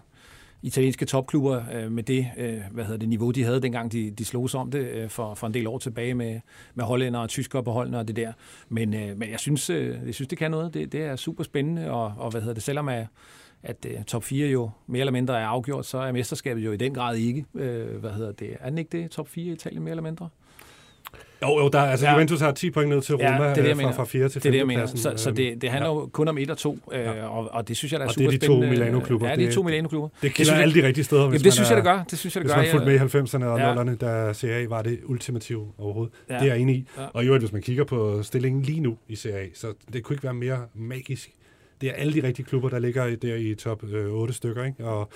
italienske 0.63 1.07
topklubber 1.07 1.63
øh, 1.75 1.93
med 1.93 2.03
det, 2.03 2.27
øh, 2.37 2.61
hvad 2.71 2.85
hedder 2.85 2.99
det 2.99 3.09
niveau, 3.09 3.31
de 3.31 3.45
havde 3.45 3.63
dengang 3.63 3.93
de, 3.93 4.11
de 4.11 4.25
slog 4.25 4.51
sig 4.51 4.61
om 4.61 4.71
det 4.71 4.79
øh, 4.79 5.09
for, 5.09 5.35
for 5.35 5.47
en 5.47 5.55
del 5.55 5.67
år 5.67 5.79
tilbage 5.79 6.15
med, 6.15 6.41
med 6.75 6.85
hollænder 6.85 7.21
og 7.21 7.29
tyskere 7.29 7.63
på 7.63 7.71
holdene 7.73 7.99
og 7.99 8.09
det 8.09 8.17
der. 8.17 8.33
Men, 8.69 8.95
øh, 8.95 9.19
men 9.19 9.31
jeg, 9.31 9.41
synes, 9.41 9.71
øh, 9.71 9.99
jeg 10.07 10.15
synes, 10.15 10.29
det 10.29 10.39
kan 10.39 10.51
noget. 10.51 10.75
Det, 10.75 10.93
det 10.93 11.03
er 11.03 11.17
super 11.17 11.45
spændende, 11.45 11.91
og, 11.91 12.15
og 12.19 12.31
hvad 12.31 12.41
hedder 12.41 12.55
det, 12.55 12.63
selvom 12.63 12.89
øh, 12.89 13.07
at, 13.63 13.87
at 13.87 13.99
uh, 13.99 14.05
top 14.05 14.25
4 14.25 14.49
jo 14.49 14.71
mere 14.87 15.01
eller 15.01 15.13
mindre 15.13 15.41
er 15.41 15.47
afgjort, 15.47 15.87
så 15.87 15.99
er 15.99 16.13
mesterskabet 16.13 16.65
jo 16.65 16.73
i 16.73 16.77
den 16.77 16.95
grad 16.95 17.17
ikke. 17.17 17.45
Øh, 17.55 17.97
hvad 17.97 18.11
hedder 18.11 18.33
det? 18.33 18.57
Er 18.61 18.69
den 18.69 18.79
ikke 18.79 19.03
det? 19.03 19.11
Top 19.11 19.29
4 19.29 19.45
i 19.45 19.53
Italien 19.53 19.83
mere 19.83 19.91
eller 19.91 20.03
mindre? 20.03 20.29
Jo, 21.43 21.59
jo, 21.59 21.69
der, 21.69 21.81
altså 21.81 22.07
ja. 22.07 22.13
Juventus 22.13 22.41
har 22.41 22.53
10 22.53 22.71
point 22.71 22.91
ned 22.91 23.03
til 23.03 23.15
Roma 23.15 23.45
ja, 23.45 23.55
det 23.55 23.65
det, 23.65 23.77
fra, 23.77 23.91
fra 23.91 24.05
4 24.05 24.29
til 24.29 24.41
5. 24.41 24.43
Det 24.43 24.49
er 24.49 24.53
det, 24.53 24.59
jeg 24.59 24.67
mener. 24.67 24.87
Så, 24.87 25.13
så 25.17 25.31
det, 25.31 25.63
det 25.63 25.71
handler 25.71 25.89
ja. 25.89 25.95
jo 25.95 26.07
kun 26.13 26.29
om 26.29 26.39
1 26.39 26.51
og 26.51 26.59
2, 26.59 26.79
øh, 26.93 27.01
ja. 27.01 27.27
og, 27.27 27.49
og 27.53 27.69
det 27.69 27.77
synes 27.77 27.93
jeg, 27.93 28.01
der 28.01 28.07
er 28.07 28.11
super 28.11 28.31
spændende. 28.31 28.57
Og 28.57 28.63
det 28.63 28.69
er 28.69 28.71
de 28.71 28.77
to 28.77 28.85
Milano-klubber. 28.85 29.29
Ja, 29.29 29.37
det 29.37 29.45
er 29.45 29.49
de 29.49 29.55
to 29.55 29.63
Milano-klubber. 29.63 30.09
Det 30.23 30.35
kilder 30.35 30.55
alle 30.55 30.75
de 30.75 30.87
rigtige 30.87 31.05
steder, 31.05 31.29
hvis 31.29 31.35
Jamen, 31.35 31.45
det 31.45 31.53
synes 31.53 31.69
jeg, 31.69 31.77
det 31.77 31.85
gør. 31.85 32.03
Det 32.11 32.19
synes 32.19 32.37
jeg, 32.37 32.45
det 32.45 32.51
hvis 32.51 32.55
gør. 32.55 32.63
man 32.63 32.71
fulgte 32.71 32.87
med 32.87 33.41
i 33.41 33.43
90'erne 33.43 33.45
og 33.45 33.73
0'erne, 33.73 33.97
da 33.97 34.33
CA 34.33 34.67
var 34.69 34.83
det 34.83 35.01
ultimative 35.05 35.67
overhovedet. 35.79 36.15
Ja. 36.31 36.35
Det 36.35 36.43
er 36.43 36.47
jeg 36.47 36.59
enig 36.59 36.77
i. 36.77 36.89
Ja. 36.99 37.05
Og 37.05 37.25
i 37.25 37.27
øvrigt, 37.27 37.43
hvis 37.43 37.53
man 37.53 37.63
kigger 37.63 37.85
på 37.85 38.23
stillingen 38.23 38.63
lige 38.63 38.81
nu 38.81 38.97
i 39.09 39.17
CA, 39.17 39.45
så 39.55 39.73
det 39.93 40.03
kunne 40.03 40.15
ikke 40.15 40.25
være 40.25 40.35
mere 40.35 40.59
magisk. 40.75 41.31
Det 41.81 41.89
er 41.89 41.93
alle 41.93 42.13
de 42.13 42.27
rigtige 42.27 42.47
klubber, 42.47 42.69
der 42.69 42.79
ligger 42.79 43.17
der 43.17 43.35
i 43.35 43.55
top 43.55 43.85
øh, 43.85 44.13
8 44.13 44.35
stykker, 44.35 44.65
ikke? 44.65 44.85
Og 44.85 45.11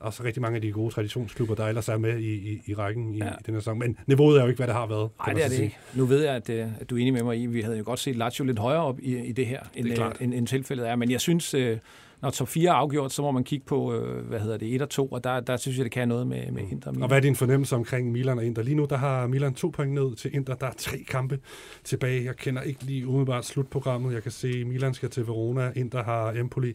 og 0.00 0.12
så 0.12 0.24
rigtig 0.24 0.42
mange 0.42 0.56
af 0.56 0.62
de 0.62 0.72
gode 0.72 0.94
traditionsklubber, 0.94 1.54
der 1.54 1.66
ellers 1.66 1.88
er 1.88 1.98
med 1.98 2.18
i, 2.18 2.34
i, 2.34 2.62
i 2.66 2.74
rækken 2.74 3.14
i, 3.14 3.18
ja. 3.18 3.28
i 3.28 3.32
den 3.46 3.54
her 3.54 3.60
sæson. 3.60 3.78
Men 3.78 3.96
niveauet 4.06 4.38
er 4.38 4.42
jo 4.42 4.48
ikke, 4.48 4.58
hvad 4.58 4.66
det 4.66 4.74
har 4.74 4.86
været. 4.86 5.10
Nej, 5.18 5.34
det 5.34 5.44
er 5.44 5.48
det 5.48 5.60
ikke. 5.60 5.76
Nu 5.94 6.04
ved 6.04 6.24
jeg, 6.24 6.34
at, 6.34 6.50
øh, 6.50 6.66
at 6.80 6.90
du 6.90 6.96
er 6.96 7.00
enig 7.00 7.12
med 7.12 7.22
mig 7.22 7.40
i, 7.40 7.46
vi 7.46 7.60
havde 7.60 7.78
jo 7.78 7.84
godt 7.84 7.98
set 7.98 8.16
Lazio 8.16 8.44
lidt 8.44 8.58
højere 8.58 8.82
op 8.82 9.00
i, 9.00 9.18
i 9.18 9.32
det 9.32 9.46
her, 9.46 9.60
end, 9.74 9.86
det 9.86 9.98
øh, 9.98 10.12
end, 10.20 10.34
end 10.34 10.46
tilfældet 10.46 10.88
er. 10.88 10.96
Men 10.96 11.10
jeg 11.10 11.20
synes, 11.20 11.54
øh, 11.54 11.78
når 12.22 12.30
top 12.30 12.48
4 12.48 12.70
er 12.70 12.74
afgjort, 12.74 13.12
så 13.12 13.22
må 13.22 13.30
man 13.30 13.44
kigge 13.44 13.66
på, 13.66 14.00
hvad 14.28 14.40
hedder 14.40 14.56
det, 14.56 14.74
1 14.74 14.82
og 14.82 14.90
2, 14.90 15.06
og 15.06 15.24
der, 15.24 15.40
der 15.40 15.56
synes 15.56 15.76
jeg, 15.76 15.84
det 15.84 15.92
kan 15.92 16.08
noget 16.08 16.26
med, 16.26 16.50
med 16.52 16.62
Inter. 16.70 16.90
Milan. 16.90 17.02
Og 17.02 17.08
hvad 17.08 17.16
er 17.16 17.22
din 17.22 17.36
fornemmelse 17.36 17.76
omkring 17.76 18.12
Milan 18.12 18.38
og 18.38 18.44
Inter? 18.44 18.62
Lige 18.62 18.74
nu, 18.74 18.86
der 18.90 18.96
har 18.96 19.26
Milan 19.26 19.54
to 19.54 19.68
point 19.68 19.92
ned 19.92 20.16
til 20.16 20.34
Inter. 20.34 20.54
Der 20.54 20.66
er 20.66 20.72
tre 20.76 20.98
kampe 21.08 21.38
tilbage. 21.84 22.24
Jeg 22.24 22.36
kender 22.36 22.62
ikke 22.62 22.84
lige 22.84 23.06
umiddelbart 23.06 23.44
slutprogrammet. 23.44 24.14
Jeg 24.14 24.22
kan 24.22 24.32
se, 24.32 24.64
Milan 24.64 24.94
skal 24.94 25.10
til 25.10 25.26
Verona, 25.26 25.72
Inter 25.76 26.02
har 26.02 26.32
Empoli. 26.32 26.74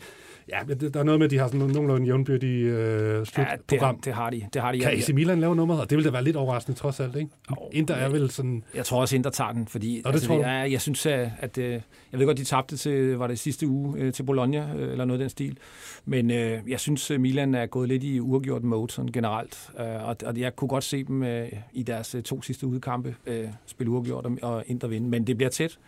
Ja, 0.49 0.73
der 0.73 0.99
er 0.99 1.03
noget 1.03 1.19
med, 1.19 1.25
at 1.25 1.31
de 1.31 1.37
har 1.37 1.47
sådan 1.47 1.67
nogenlunde 1.67 2.05
jævnbyrdige 2.07 2.65
øh, 2.65 3.25
slutprogram. 3.25 3.47
Ja, 3.47 3.95
det, 3.95 4.05
det, 4.05 4.13
har 4.13 4.29
de. 4.29 4.47
Det 4.53 4.61
har 4.61 4.71
de. 4.71 4.79
Kan 4.79 4.91
AC 4.91 5.09
Milan 5.09 5.39
lave 5.39 5.55
nummer? 5.55 5.77
Og 5.77 5.89
det 5.89 5.97
vil 5.97 6.05
da 6.05 6.11
være 6.11 6.23
lidt 6.23 6.35
overraskende 6.35 6.79
trods 6.79 6.99
alt, 6.99 7.15
ikke? 7.15 7.29
Oh, 7.57 7.69
Inter 7.71 7.95
er 7.95 8.09
vel 8.09 8.31
sådan... 8.31 8.63
Jeg 8.75 8.85
tror 8.85 9.01
også, 9.01 9.15
Inter 9.15 9.29
tager 9.29 9.51
den, 9.51 9.67
fordi... 9.67 9.97
Det 9.97 10.05
altså, 10.05 10.27
tror 10.27 10.35
det, 10.37 10.43
jeg, 10.43 10.71
jeg 10.71 10.81
synes, 10.81 11.05
at... 11.05 11.29
at 11.39 11.57
øh, 11.57 11.81
jeg 12.11 12.19
ved 12.19 12.25
godt, 12.25 12.37
de 12.37 12.43
tabte 12.43 12.77
til, 12.77 13.17
var 13.17 13.27
det 13.27 13.39
sidste 13.39 13.67
uge, 13.67 13.99
øh, 13.99 14.13
til 14.13 14.23
Bologna, 14.23 14.69
øh, 14.75 14.91
eller 14.91 15.05
noget 15.05 15.19
af 15.19 15.23
den 15.23 15.29
stil. 15.29 15.57
Men 16.05 16.31
øh, 16.31 16.59
jeg 16.67 16.79
synes, 16.79 17.11
Milan 17.19 17.55
er 17.55 17.65
gået 17.65 17.89
lidt 17.89 18.03
i 18.03 18.19
uafgjort 18.19 18.63
mode 18.63 18.91
sådan 18.91 19.11
generelt. 19.11 19.71
Øh, 19.79 20.07
og, 20.07 20.15
og 20.25 20.37
jeg 20.37 20.55
kunne 20.55 20.67
godt 20.67 20.83
se 20.83 21.03
dem 21.03 21.23
øh, 21.23 21.51
i 21.73 21.83
deres 21.83 22.15
to 22.25 22.41
sidste 22.41 22.67
udkampe 22.67 23.15
øh, 23.25 23.47
spille 23.65 23.91
uafgjort 23.91 24.25
og, 24.25 24.37
og 24.41 24.63
Inter 24.67 24.87
vinde. 24.87 25.09
Men 25.09 25.27
det 25.27 25.37
bliver 25.37 25.49
tæt. 25.49 25.79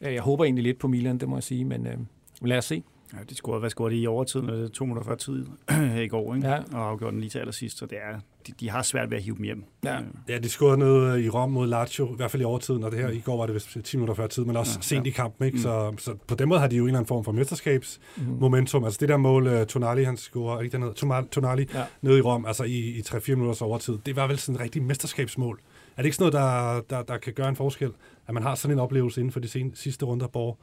Jeg 0.00 0.22
håber 0.22 0.44
egentlig 0.44 0.64
lidt 0.64 0.78
på 0.78 0.88
Milan, 0.88 1.18
det 1.18 1.28
må 1.28 1.36
jeg 1.36 1.42
sige, 1.42 1.64
men 1.64 1.86
øh, 1.86 1.96
lad 2.42 2.58
os 2.58 2.64
se. 2.64 2.82
Ja, 3.12 3.18
de 3.28 3.34
scorede, 3.34 3.60
hvad 3.60 3.70
scorede 3.70 3.94
de 3.94 4.00
i 4.00 4.06
overtiden? 4.06 4.48
Det 4.48 4.72
to 4.72 4.84
minutter 4.84 5.04
før 5.04 5.14
tid 5.14 5.46
i 6.04 6.08
går, 6.08 6.34
ikke? 6.34 6.48
Ja. 6.48 6.58
og 6.72 6.88
afgjorde 6.90 7.12
den 7.12 7.20
lige 7.20 7.30
til 7.30 7.38
allersidst, 7.38 7.78
så 7.78 7.86
det 7.86 7.98
er, 7.98 8.20
de, 8.46 8.52
de 8.60 8.70
har 8.70 8.82
svært 8.82 9.10
ved 9.10 9.16
at 9.16 9.22
hive 9.22 9.36
dem 9.36 9.44
hjem. 9.44 9.64
Ja, 9.84 9.98
ja 10.28 10.38
de 10.38 10.48
scorede 10.48 10.78
noget 10.78 11.24
i 11.24 11.28
Rom 11.28 11.50
mod 11.50 11.66
Lazio, 11.66 12.12
i 12.12 12.16
hvert 12.16 12.30
fald 12.30 12.42
i 12.42 12.44
overtiden, 12.44 12.84
og 12.84 12.90
det 12.90 13.00
her 13.00 13.08
i 13.08 13.20
går 13.20 13.36
var 13.36 13.46
det 13.46 13.54
vist 13.54 13.76
10 13.84 13.96
minutter 13.96 14.14
før 14.14 14.26
tid, 14.26 14.44
men 14.44 14.56
også 14.56 14.72
ja, 14.78 14.82
sent 14.82 15.06
ja. 15.06 15.10
i 15.10 15.12
kampen. 15.12 15.46
Ikke? 15.46 15.56
Mm. 15.56 15.62
Så, 15.62 15.94
så 15.98 16.14
på 16.26 16.34
den 16.34 16.48
måde 16.48 16.60
har 16.60 16.66
de 16.68 16.76
jo 16.76 16.82
en 16.82 16.88
eller 16.88 16.98
anden 16.98 17.08
form 17.08 17.24
for 17.24 17.32
mesterskabsmomentum. 17.32 18.82
Mm. 18.82 18.84
Altså 18.84 18.98
det 19.00 19.08
der 19.08 19.16
mål, 19.16 19.66
Tonali, 19.66 20.02
han 20.04 20.16
scorer, 20.16 20.60
ikke 20.60 20.72
dernede, 20.72 21.26
Tonali 21.30 21.66
ja. 21.74 21.84
nede 22.02 22.18
i 22.18 22.20
Rom, 22.20 22.46
altså 22.46 22.64
i, 22.64 22.78
i 22.78 23.00
3-4 23.00 23.30
minutters 23.30 23.62
overtid, 23.62 23.98
det 24.06 24.16
var 24.16 24.26
vel 24.26 24.38
sådan 24.38 24.56
en 24.56 24.60
rigtig 24.60 24.82
mesterskabsmål. 24.82 25.60
Er 25.96 26.02
det 26.02 26.06
ikke 26.06 26.16
sådan 26.16 26.32
noget, 26.32 26.82
der, 26.90 26.96
der, 26.96 27.02
der 27.02 27.18
kan 27.18 27.32
gøre 27.32 27.48
en 27.48 27.56
forskel, 27.56 27.92
at 28.26 28.34
man 28.34 28.42
har 28.42 28.54
sådan 28.54 28.76
en 28.76 28.80
oplevelse 28.80 29.20
inden 29.20 29.32
for 29.32 29.40
de 29.40 29.48
sen, 29.48 29.74
sidste 29.74 30.06
runder, 30.06 30.26
Borg? 30.26 30.58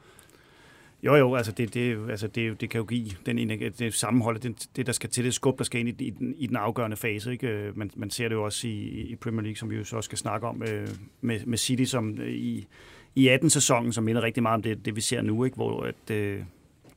Jo, 1.06 1.14
jo, 1.14 1.34
altså 1.34 1.52
det, 1.52 1.74
det, 1.74 2.10
altså 2.10 2.26
det, 2.26 2.60
det 2.60 2.70
kan 2.70 2.78
jo 2.78 2.84
give 2.84 3.10
den, 3.26 3.48
det 3.78 3.94
sammenhold, 3.94 4.38
det, 4.38 4.68
det, 4.76 4.86
der 4.86 4.92
skal 4.92 5.10
til, 5.10 5.24
det 5.24 5.34
skub, 5.34 5.58
der 5.58 5.64
skal 5.64 5.80
ind 5.80 5.88
i, 5.88 6.04
i, 6.04 6.10
den, 6.10 6.34
i 6.38 6.46
den 6.46 6.56
afgørende 6.56 6.96
fase. 6.96 7.32
Ikke? 7.32 7.48
Øh, 7.48 7.78
man, 7.78 7.90
man 7.96 8.10
ser 8.10 8.28
det 8.28 8.34
jo 8.34 8.44
også 8.44 8.68
i, 8.68 8.70
i 9.10 9.16
Premier 9.16 9.42
League, 9.42 9.56
som 9.56 9.70
vi 9.70 9.76
jo 9.76 9.84
så 9.84 10.02
skal 10.02 10.18
snakke 10.18 10.46
om, 10.46 10.62
øh, 10.62 10.88
med, 11.20 11.40
med 11.46 11.58
City, 11.58 11.84
som 11.84 12.18
øh, 12.20 12.32
i, 12.32 12.66
i 13.14 13.28
18-sæsonen, 13.28 13.92
som 13.92 14.04
minder 14.04 14.22
rigtig 14.22 14.42
meget 14.42 14.54
om 14.54 14.62
det, 14.62 14.84
det 14.84 14.96
vi 14.96 15.00
ser 15.00 15.22
nu, 15.22 15.44
ikke? 15.44 15.56
hvor 15.56 15.82
at, 15.82 16.10
øh, 16.10 16.40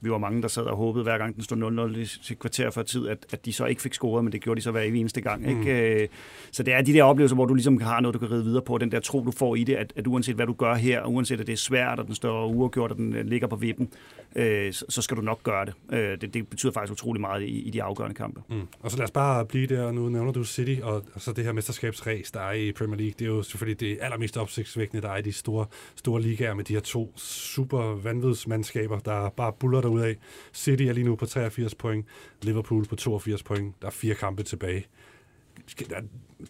vi 0.02 0.12
var 0.12 0.18
mange, 0.18 0.42
der 0.42 0.48
sad 0.48 0.64
og 0.64 0.78
håbede, 0.78 1.04
hver 1.04 1.18
gang 1.18 1.36
den 1.36 1.44
stod 1.44 1.58
0-0 1.98 2.24
til 2.24 2.36
kvarter 2.36 2.70
før 2.70 2.84
tid, 2.84 3.08
at, 3.08 3.26
at 3.32 3.46
de 3.46 3.54
så 3.54 3.66
ikke 3.66 3.82
fik 3.82 3.94
scoret, 3.94 4.24
men 4.24 4.34
det 4.34 4.42
gjorde 4.42 4.58
de 4.58 4.64
så 4.64 4.72
hver 4.72 4.82
eneste 4.82 5.22
gang. 5.22 5.42
Mm. 5.42 5.60
Ikke? 5.60 6.02
Øh, 6.02 6.08
så 6.52 6.64
det 6.64 6.74
er 6.74 6.82
de 6.82 6.94
der 6.94 7.04
oplevelser, 7.04 7.36
hvor 7.36 7.46
du 7.46 7.54
ligesom 7.54 7.82
har 7.82 8.00
noget, 8.00 8.14
du 8.14 8.20
kan 8.20 8.32
ride 8.32 8.44
videre 8.44 8.62
på, 8.62 8.78
den 8.78 8.92
der 8.92 9.00
tro, 9.00 9.24
du 9.24 9.32
får 9.32 9.56
i 9.56 9.64
det, 9.64 9.76
at, 9.76 9.94
at 9.96 10.08
uanset 10.08 10.36
hvad 10.36 10.46
du 10.48 10.54
gør 10.54 10.76
her, 10.76 11.06
uanset 11.06 11.40
at 11.40 11.48
det 11.48 11.54
er 11.54 11.58
svært, 11.58 12.00
og 12.00 12.08
den 12.08 12.16
står 12.16 12.48
uafgjort, 12.48 12.92
og 12.92 12.98
den 12.98 13.16
øh, 13.16 13.26
ligger 13.26 13.48
på 13.48 13.56
vippen, 13.56 13.90
øh, 14.36 14.74
så, 14.74 14.86
så 14.90 15.02
skal 15.02 15.18
du 15.18 15.22
nok 15.22 15.44
gøre 15.44 15.66
det. 15.66 15.74
Øh, 15.92 16.22
det. 16.22 16.34
Det 16.34 16.48
betyder 16.48 16.72
faktisk 16.72 16.92
utrolig 16.92 17.22
meget 17.22 17.42
i, 17.42 17.62
i 17.62 17.70
de 17.70 17.84
afgørende 17.84 18.16
kampe. 18.16 18.42
Mm. 18.50 18.68
Og 18.80 18.92
så 18.92 18.98
lad 18.98 19.04
os 19.04 19.12
bare 19.12 19.46
blive 19.46 19.68
der, 19.68 19.92
nu 19.92 20.10
nævner 20.10 20.32
du 20.32 20.44
City, 20.44 20.82
og, 20.84 21.06
og 21.14 21.22
så 21.22 21.34
det 21.34 21.46
her 21.46 21.52
mesterskabsræs, 21.52 22.32
der 22.32 22.40
er 22.40 22.52
i 22.52 22.72
Premier 22.72 22.98
League, 22.98 23.14
det 23.20 23.26
er 23.26 23.30
jo 23.30 23.44
selvfølgelig 23.44 23.80
det 23.80 23.98
allermest 24.02 24.38
opsigtsvækkende, 24.38 25.02
der 25.02 25.10
er 25.10 25.18
i 25.18 25.22
de 25.22 25.34
store, 25.34 25.66
store 25.96 26.22
ligaer 26.22 26.54
med 26.54 26.64
de 26.64 26.74
her 26.74 26.82
to 26.82 27.14
super 27.18 27.84
vanvidsmandskaber, 27.84 29.00
der 29.00 29.30
bare 29.30 29.54
buller 29.60 29.82
derudad. 29.82 30.16
City 30.54 30.84
er 30.84 30.94
lige 30.94 31.06
nu 31.06 31.16
på 31.16 31.26
83 31.26 31.76
point, 31.76 32.06
Liverpool 32.42 32.86
på 32.86 32.96
82 32.96 33.44
point. 33.44 33.76
Der 33.82 33.88
er 33.88 33.92
fire 33.92 34.16
kampe 34.16 34.44
tilbage. 34.44 34.86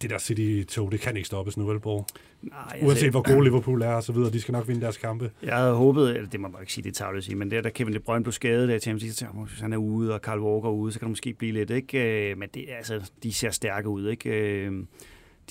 Det 0.02 0.10
der 0.10 0.18
City-tog, 0.18 0.92
det 0.92 1.00
kan 1.00 1.18
ikke 1.18 1.28
stoppes 1.28 1.58
nu, 1.58 1.66
vel, 1.66 1.80
Borg? 1.80 2.06
Nej, 2.42 2.60
altså, 2.72 2.88
Uanset 2.88 3.12
hvor 3.12 3.34
gode 3.34 3.44
Liverpool 3.44 3.82
er 3.82 3.94
og 3.94 4.04
så 4.04 4.14
videre, 4.14 4.32
de 4.32 4.42
skal 4.42 4.52
nok 4.52 4.68
vinde 4.68 4.82
deres 4.82 4.98
kampe. 4.98 5.32
Jeg 5.44 5.58
havde 5.58 5.74
håbet, 5.74 6.16
eller 6.16 6.30
det 6.30 6.40
må 6.40 6.48
man 6.48 6.62
ikke 6.62 6.74
sige, 6.74 6.84
det 6.84 6.94
tager 6.94 7.12
at 7.12 7.24
sige, 7.24 7.36
men 7.36 7.52
det 7.52 7.64
der 7.64 7.70
Kevin 7.70 7.94
De 7.94 8.00
Bruyne 8.00 8.24
blev 8.24 8.34
skadet, 8.34 8.70
der 8.70 8.80
Champions 8.80 9.22
League, 9.22 9.46
hvis 9.46 9.60
han 9.60 9.74
er 9.74 9.78
ude, 9.78 10.14
og 10.14 10.20
Carl 10.20 10.40
Walker 10.40 10.70
er 10.70 10.74
ude, 10.74 10.92
så 10.92 11.00
kan 11.00 11.06
det 11.06 11.12
måske 11.12 11.34
blive 11.34 11.52
lidt, 11.52 11.70
ikke? 11.70 12.32
Øh, 12.32 12.38
men 12.38 12.50
det, 12.54 12.66
altså, 12.78 13.12
de 13.24 13.34
ser 13.34 13.50
stærke 13.50 13.90
ud, 13.90 14.10
ikke? 14.10 14.30
Øh, 14.30 14.84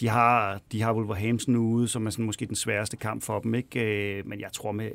de 0.00 0.08
har, 0.08 0.60
de 0.72 0.82
har 0.82 0.94
Wolverhampton 0.94 1.56
ude, 1.56 1.88
som 1.88 2.06
er 2.06 2.10
sådan 2.10 2.24
måske 2.24 2.46
den 2.46 2.56
sværeste 2.56 2.96
kamp 2.96 3.22
for 3.22 3.38
dem, 3.40 3.54
ikke? 3.54 3.80
Øh, 4.18 4.26
men 4.26 4.40
jeg 4.40 4.52
tror, 4.52 4.72
med, 4.72 4.90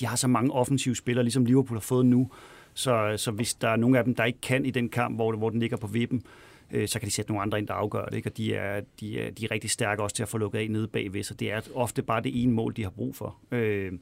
de 0.00 0.06
har 0.06 0.16
så 0.16 0.28
mange 0.28 0.52
offensive 0.52 0.96
spillere, 0.96 1.24
ligesom 1.24 1.44
Liverpool 1.44 1.76
har 1.76 1.80
fået 1.80 2.06
nu, 2.06 2.30
så, 2.74 3.14
så 3.16 3.30
hvis 3.30 3.54
der 3.54 3.68
er 3.68 3.76
nogle 3.76 3.98
af 3.98 4.04
dem, 4.04 4.14
der 4.14 4.24
ikke 4.24 4.40
kan 4.40 4.64
i 4.64 4.70
den 4.70 4.88
kamp, 4.88 5.16
hvor, 5.16 5.32
hvor 5.36 5.50
den 5.50 5.60
ligger 5.60 5.76
på 5.76 5.86
vippen, 5.86 6.22
øh, 6.72 6.88
så 6.88 6.98
kan 6.98 7.06
de 7.06 7.12
sætte 7.12 7.30
nogle 7.30 7.42
andre 7.42 7.58
ind, 7.58 7.66
der 7.66 7.74
afgør 7.74 8.04
det. 8.04 8.16
Ikke? 8.16 8.28
Og 8.28 8.36
de 8.36 8.54
er, 8.54 8.80
de, 9.00 9.20
er, 9.20 9.30
de 9.30 9.44
er 9.44 9.50
rigtig 9.50 9.70
stærke 9.70 10.02
også 10.02 10.16
til 10.16 10.22
at 10.22 10.28
få 10.28 10.38
lukket 10.38 10.58
af 10.58 10.70
nede 10.70 10.88
bagved, 10.88 11.22
så 11.22 11.34
det 11.34 11.52
er 11.52 11.60
ofte 11.74 12.02
bare 12.02 12.22
det 12.22 12.42
ene 12.42 12.52
mål, 12.52 12.76
de 12.76 12.82
har 12.82 12.90
brug 12.90 13.16
for. 13.16 13.36
Øh, 13.50 13.92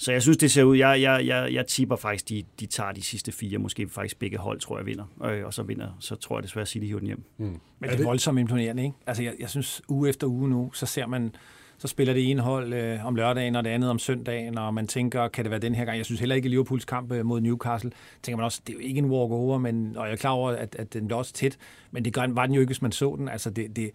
så 0.00 0.12
jeg 0.12 0.22
synes, 0.22 0.36
det 0.36 0.50
ser 0.50 0.62
ud. 0.62 0.76
Jeg, 0.76 1.02
jeg, 1.02 1.26
jeg, 1.26 1.52
jeg 1.52 1.66
tipper 1.66 1.96
faktisk, 1.96 2.28
de, 2.28 2.44
de 2.60 2.66
tager 2.66 2.92
de 2.92 3.02
sidste 3.02 3.32
fire, 3.32 3.58
måske 3.58 3.88
faktisk 3.88 4.18
begge 4.18 4.38
hold, 4.38 4.60
tror 4.60 4.78
jeg, 4.78 4.86
vinder. 4.86 5.04
Øh, 5.24 5.44
og 5.44 5.54
så 5.54 5.62
vinder, 5.62 5.96
så 6.00 6.16
tror 6.16 6.38
jeg 6.38 6.42
desværre, 6.42 6.62
at 6.62 6.68
City 6.68 6.86
hiver 6.86 6.98
den 6.98 7.06
hjem. 7.06 7.22
Mm. 7.38 7.60
Men 7.78 7.90
det 7.90 8.00
er 8.00 8.04
voldsomt 8.04 8.38
imponerende, 8.38 8.82
ikke? 8.82 8.96
Altså, 9.06 9.22
jeg, 9.22 9.34
jeg 9.40 9.50
synes, 9.50 9.82
uge 9.88 10.08
efter 10.08 10.26
uge 10.26 10.48
nu, 10.48 10.72
så 10.72 10.86
ser 10.86 11.06
man 11.06 11.34
så 11.78 11.88
spiller 11.88 12.14
det 12.14 12.30
ene 12.30 12.42
hold 12.42 12.72
øh, 12.72 13.06
om 13.06 13.16
lørdagen, 13.16 13.56
og 13.56 13.64
det 13.64 13.70
andet 13.70 13.90
om 13.90 13.98
søndagen, 13.98 14.58
og 14.58 14.74
man 14.74 14.86
tænker, 14.86 15.28
kan 15.28 15.44
det 15.44 15.50
være 15.50 15.60
den 15.60 15.74
her 15.74 15.84
gang? 15.84 15.96
Jeg 15.96 16.04
synes 16.04 16.20
heller 16.20 16.36
ikke, 16.36 16.46
at 16.46 16.50
Liverpools 16.50 16.84
kamp 16.84 17.12
øh, 17.12 17.26
mod 17.26 17.40
Newcastle, 17.40 17.90
tænker 18.22 18.36
man 18.36 18.44
også, 18.44 18.60
det 18.66 18.72
er 18.72 18.76
jo 18.76 18.80
ikke 18.88 18.98
en 18.98 19.04
walk-over, 19.04 19.58
men, 19.58 19.96
og 19.96 20.06
jeg 20.06 20.12
er 20.12 20.16
klar 20.16 20.30
over, 20.30 20.50
at, 20.50 20.76
at 20.78 20.92
den 20.94 21.06
bliver 21.06 21.18
også 21.18 21.32
tæt, 21.32 21.58
men 21.90 22.04
det 22.04 22.16
var 22.16 22.46
den 22.46 22.54
jo 22.54 22.60
ikke, 22.60 22.68
hvis 22.68 22.82
man 22.82 22.92
så 22.92 23.14
den. 23.18 23.28
Altså 23.28 23.50
det, 23.50 23.76
det, 23.76 23.90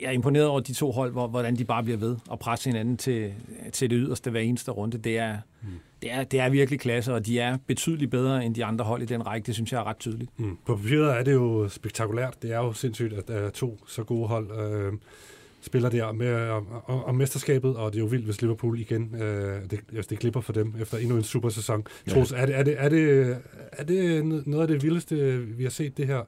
jeg 0.00 0.06
er 0.06 0.10
imponeret 0.10 0.46
over 0.46 0.60
de 0.60 0.72
to 0.72 0.90
hold, 0.90 1.12
hvor, 1.12 1.26
hvordan 1.26 1.56
de 1.56 1.64
bare 1.64 1.82
bliver 1.82 1.98
ved 1.98 2.16
og 2.28 2.38
presse 2.38 2.70
hinanden 2.70 2.96
til, 2.96 3.32
til 3.72 3.90
det 3.90 3.98
yderste 4.02 4.30
hver 4.30 4.40
eneste 4.40 4.70
runde. 4.70 4.98
Det 4.98 5.18
er, 5.18 5.36
mm. 5.62 5.68
det, 6.02 6.12
er, 6.12 6.24
det 6.24 6.40
er 6.40 6.48
virkelig 6.48 6.80
klasse, 6.80 7.14
og 7.14 7.26
de 7.26 7.40
er 7.40 7.58
betydeligt 7.66 8.10
bedre 8.10 8.44
end 8.44 8.54
de 8.54 8.64
andre 8.64 8.84
hold 8.84 9.02
i 9.02 9.06
den 9.06 9.26
række. 9.26 9.46
Det 9.46 9.54
synes 9.54 9.72
jeg 9.72 9.78
er 9.78 9.84
ret 9.84 9.98
tydeligt. 9.98 10.30
Mm. 10.36 10.58
På 10.66 10.76
papiret 10.76 11.18
er 11.18 11.22
det 11.22 11.32
jo 11.32 11.68
spektakulært. 11.68 12.42
Det 12.42 12.52
er 12.52 12.58
jo 12.58 12.72
sindssygt, 12.72 13.12
at 13.12 13.28
der 13.28 13.34
er 13.34 13.50
to 13.50 13.78
så 13.86 14.04
gode 14.04 14.28
hold. 14.28 14.50
Øh, 14.58 14.92
spiller 15.60 15.88
der 15.88 16.12
med 16.12 16.48
om, 16.48 16.66
om 16.86 17.14
mesterskabet, 17.14 17.76
og 17.76 17.92
det 17.92 17.98
er 17.98 18.02
jo 18.02 18.08
vildt, 18.08 18.24
hvis 18.24 18.42
Liverpool 18.42 18.80
igen, 18.80 19.14
øh, 19.14 19.70
det, 19.70 19.80
altså 19.94 20.08
det 20.10 20.18
klipper 20.18 20.40
for 20.40 20.52
dem 20.52 20.74
efter 20.80 20.98
endnu 20.98 21.16
en 21.16 21.22
super 21.22 21.48
sæson. 21.48 21.86
Ja. 22.06 22.12
Troels, 22.12 22.32
er 22.32 22.46
det, 22.46 22.54
er, 22.56 22.62
det, 22.62 22.74
er, 22.78 22.88
det, 22.88 23.38
er 23.72 23.84
det 23.84 24.46
noget 24.46 24.62
af 24.62 24.68
det 24.68 24.82
vildeste, 24.82 25.38
vi 25.38 25.62
har 25.62 25.70
set 25.70 25.96
det 25.96 26.06
her? 26.06 26.22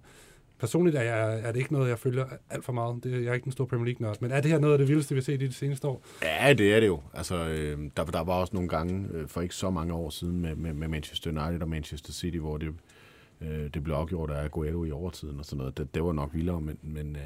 Personligt 0.59 0.97
er, 0.97 1.03
jeg, 1.03 1.41
er 1.41 1.53
det 1.53 1.59
ikke 1.59 1.72
noget, 1.72 1.89
jeg 1.89 1.99
følger 1.99 2.24
alt 2.51 2.64
for 2.64 2.72
meget. 2.72 3.05
Det, 3.05 3.12
jeg 3.12 3.31
er 3.31 3.35
ikke 3.35 3.45
den 3.45 3.53
store 3.53 3.66
Premier 3.66 3.85
League-nørd. 3.85 4.16
Men 4.20 4.31
er 4.31 4.41
det 4.41 4.51
her 4.51 4.59
noget 4.59 4.74
af 4.74 4.79
det 4.79 4.89
vildeste, 4.89 5.14
vi 5.14 5.20
har 5.20 5.24
set 5.24 5.43
i 5.43 5.47
de 5.47 5.53
seneste 5.53 5.89
år? 5.89 6.03
Ja, 6.22 6.53
det 6.53 6.74
er 6.74 6.81
det 6.81 6.87
jo. 6.87 7.01
Altså, 7.14 7.49
øh, 7.49 7.79
der, 7.97 8.05
der 8.05 8.24
var 8.24 8.33
også 8.33 8.55
nogle 8.55 8.68
gange, 8.68 9.09
øh, 9.12 9.29
for 9.29 9.41
ikke 9.41 9.55
så 9.55 9.70
mange 9.70 9.95
år 9.95 10.11
siden, 10.11 10.41
med, 10.41 10.55
med, 10.55 10.72
med 10.72 10.89
Manchester 10.89 11.31
United 11.31 11.62
og 11.62 11.68
Manchester 11.68 12.12
City, 12.12 12.37
hvor 12.37 12.57
det, 12.57 12.68
øh, 13.41 13.70
det 13.74 13.85
blev 13.85 13.95
afgjort 13.95 14.31
af 14.31 14.45
Aguero 14.45 14.85
i 14.85 14.91
overtiden 14.91 15.39
og 15.39 15.45
sådan 15.45 15.59
noget. 15.59 15.79
Det, 15.79 15.95
det 15.95 16.05
var 16.05 16.12
nok 16.12 16.31
vildere, 16.35 16.61
men, 16.61 16.79
men 16.83 17.16
øh, 17.16 17.22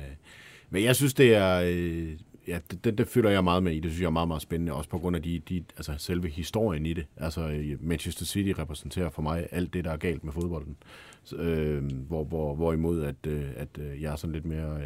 men 0.73 0.85
jeg 0.85 0.97
synes, 0.97 1.15
det 1.15 1.35
er... 1.35 1.63
Øh, 1.65 2.13
ja, 2.49 2.59
det, 2.71 2.85
det, 2.85 2.99
det 2.99 3.09
føler 3.09 3.31
jeg 3.31 3.45
meget 3.45 3.63
med 3.63 3.73
i. 3.73 3.81
Det 3.81 3.91
synes 3.91 4.01
jeg 4.01 4.07
er 4.07 4.11
meget, 4.11 4.29
meget 4.29 4.43
spændende, 4.43 4.73
også 4.73 4.91
på 4.91 4.99
grund 4.99 5.17
af 5.17 5.23
de, 5.23 5.39
de, 5.49 5.65
altså 5.77 5.95
selve 5.99 6.29
historien 6.29 6.87
i 6.87 6.93
det. 6.93 7.07
Altså 7.17 7.49
øh, 7.49 7.77
Manchester 7.81 8.25
City 8.25 8.61
repræsenterer 8.61 9.11
for 9.11 9.23
mig 9.23 9.47
alt 9.51 9.75
det, 9.75 9.85
der 9.85 9.91
er 9.91 9.97
galt 9.97 10.25
med 10.25 10.33
fodbolden. 10.33 10.77
Så, 11.25 11.37
øh, 11.37 11.85
hvor, 12.09 12.25
hvor, 12.25 12.55
hvorimod 12.55 13.03
at, 13.03 13.27
øh, 13.27 13.45
at 13.57 13.69
øh, 13.79 14.03
jeg 14.03 14.13
er 14.13 14.17
sådan 14.17 14.33
lidt 14.33 14.47
mere 14.47 14.79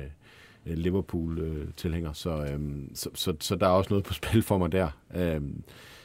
øh, 0.66 0.76
Liverpool-tilhænger. 0.76 2.12
Så, 2.12 2.49
øhm, 2.53 2.91
så, 2.95 3.11
så, 3.14 3.34
så 3.41 3.57
der 3.57 3.66
er 3.66 3.70
også 3.70 3.91
noget 3.91 4.05
på 4.05 4.14
spil 4.20 4.43
for 4.43 4.59
mig 4.59 4.72
der. 4.72 4.89
Øhm, 5.14 5.62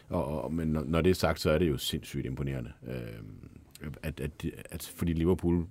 og, 0.09 0.43
og, 0.43 0.53
men 0.53 0.67
når, 0.67 0.83
når 0.83 1.01
det 1.01 1.09
er 1.09 1.15
sagt, 1.15 1.39
så 1.39 1.51
er 1.51 1.57
det 1.57 1.69
jo 1.69 1.77
sindssygt 1.77 2.25
imponerende. 2.25 2.71
øhm, 2.87 3.49
at, 4.03 4.19
at, 4.19 4.31
at, 4.71 4.93
fordi 4.95 5.13
Liverpool 5.13 5.65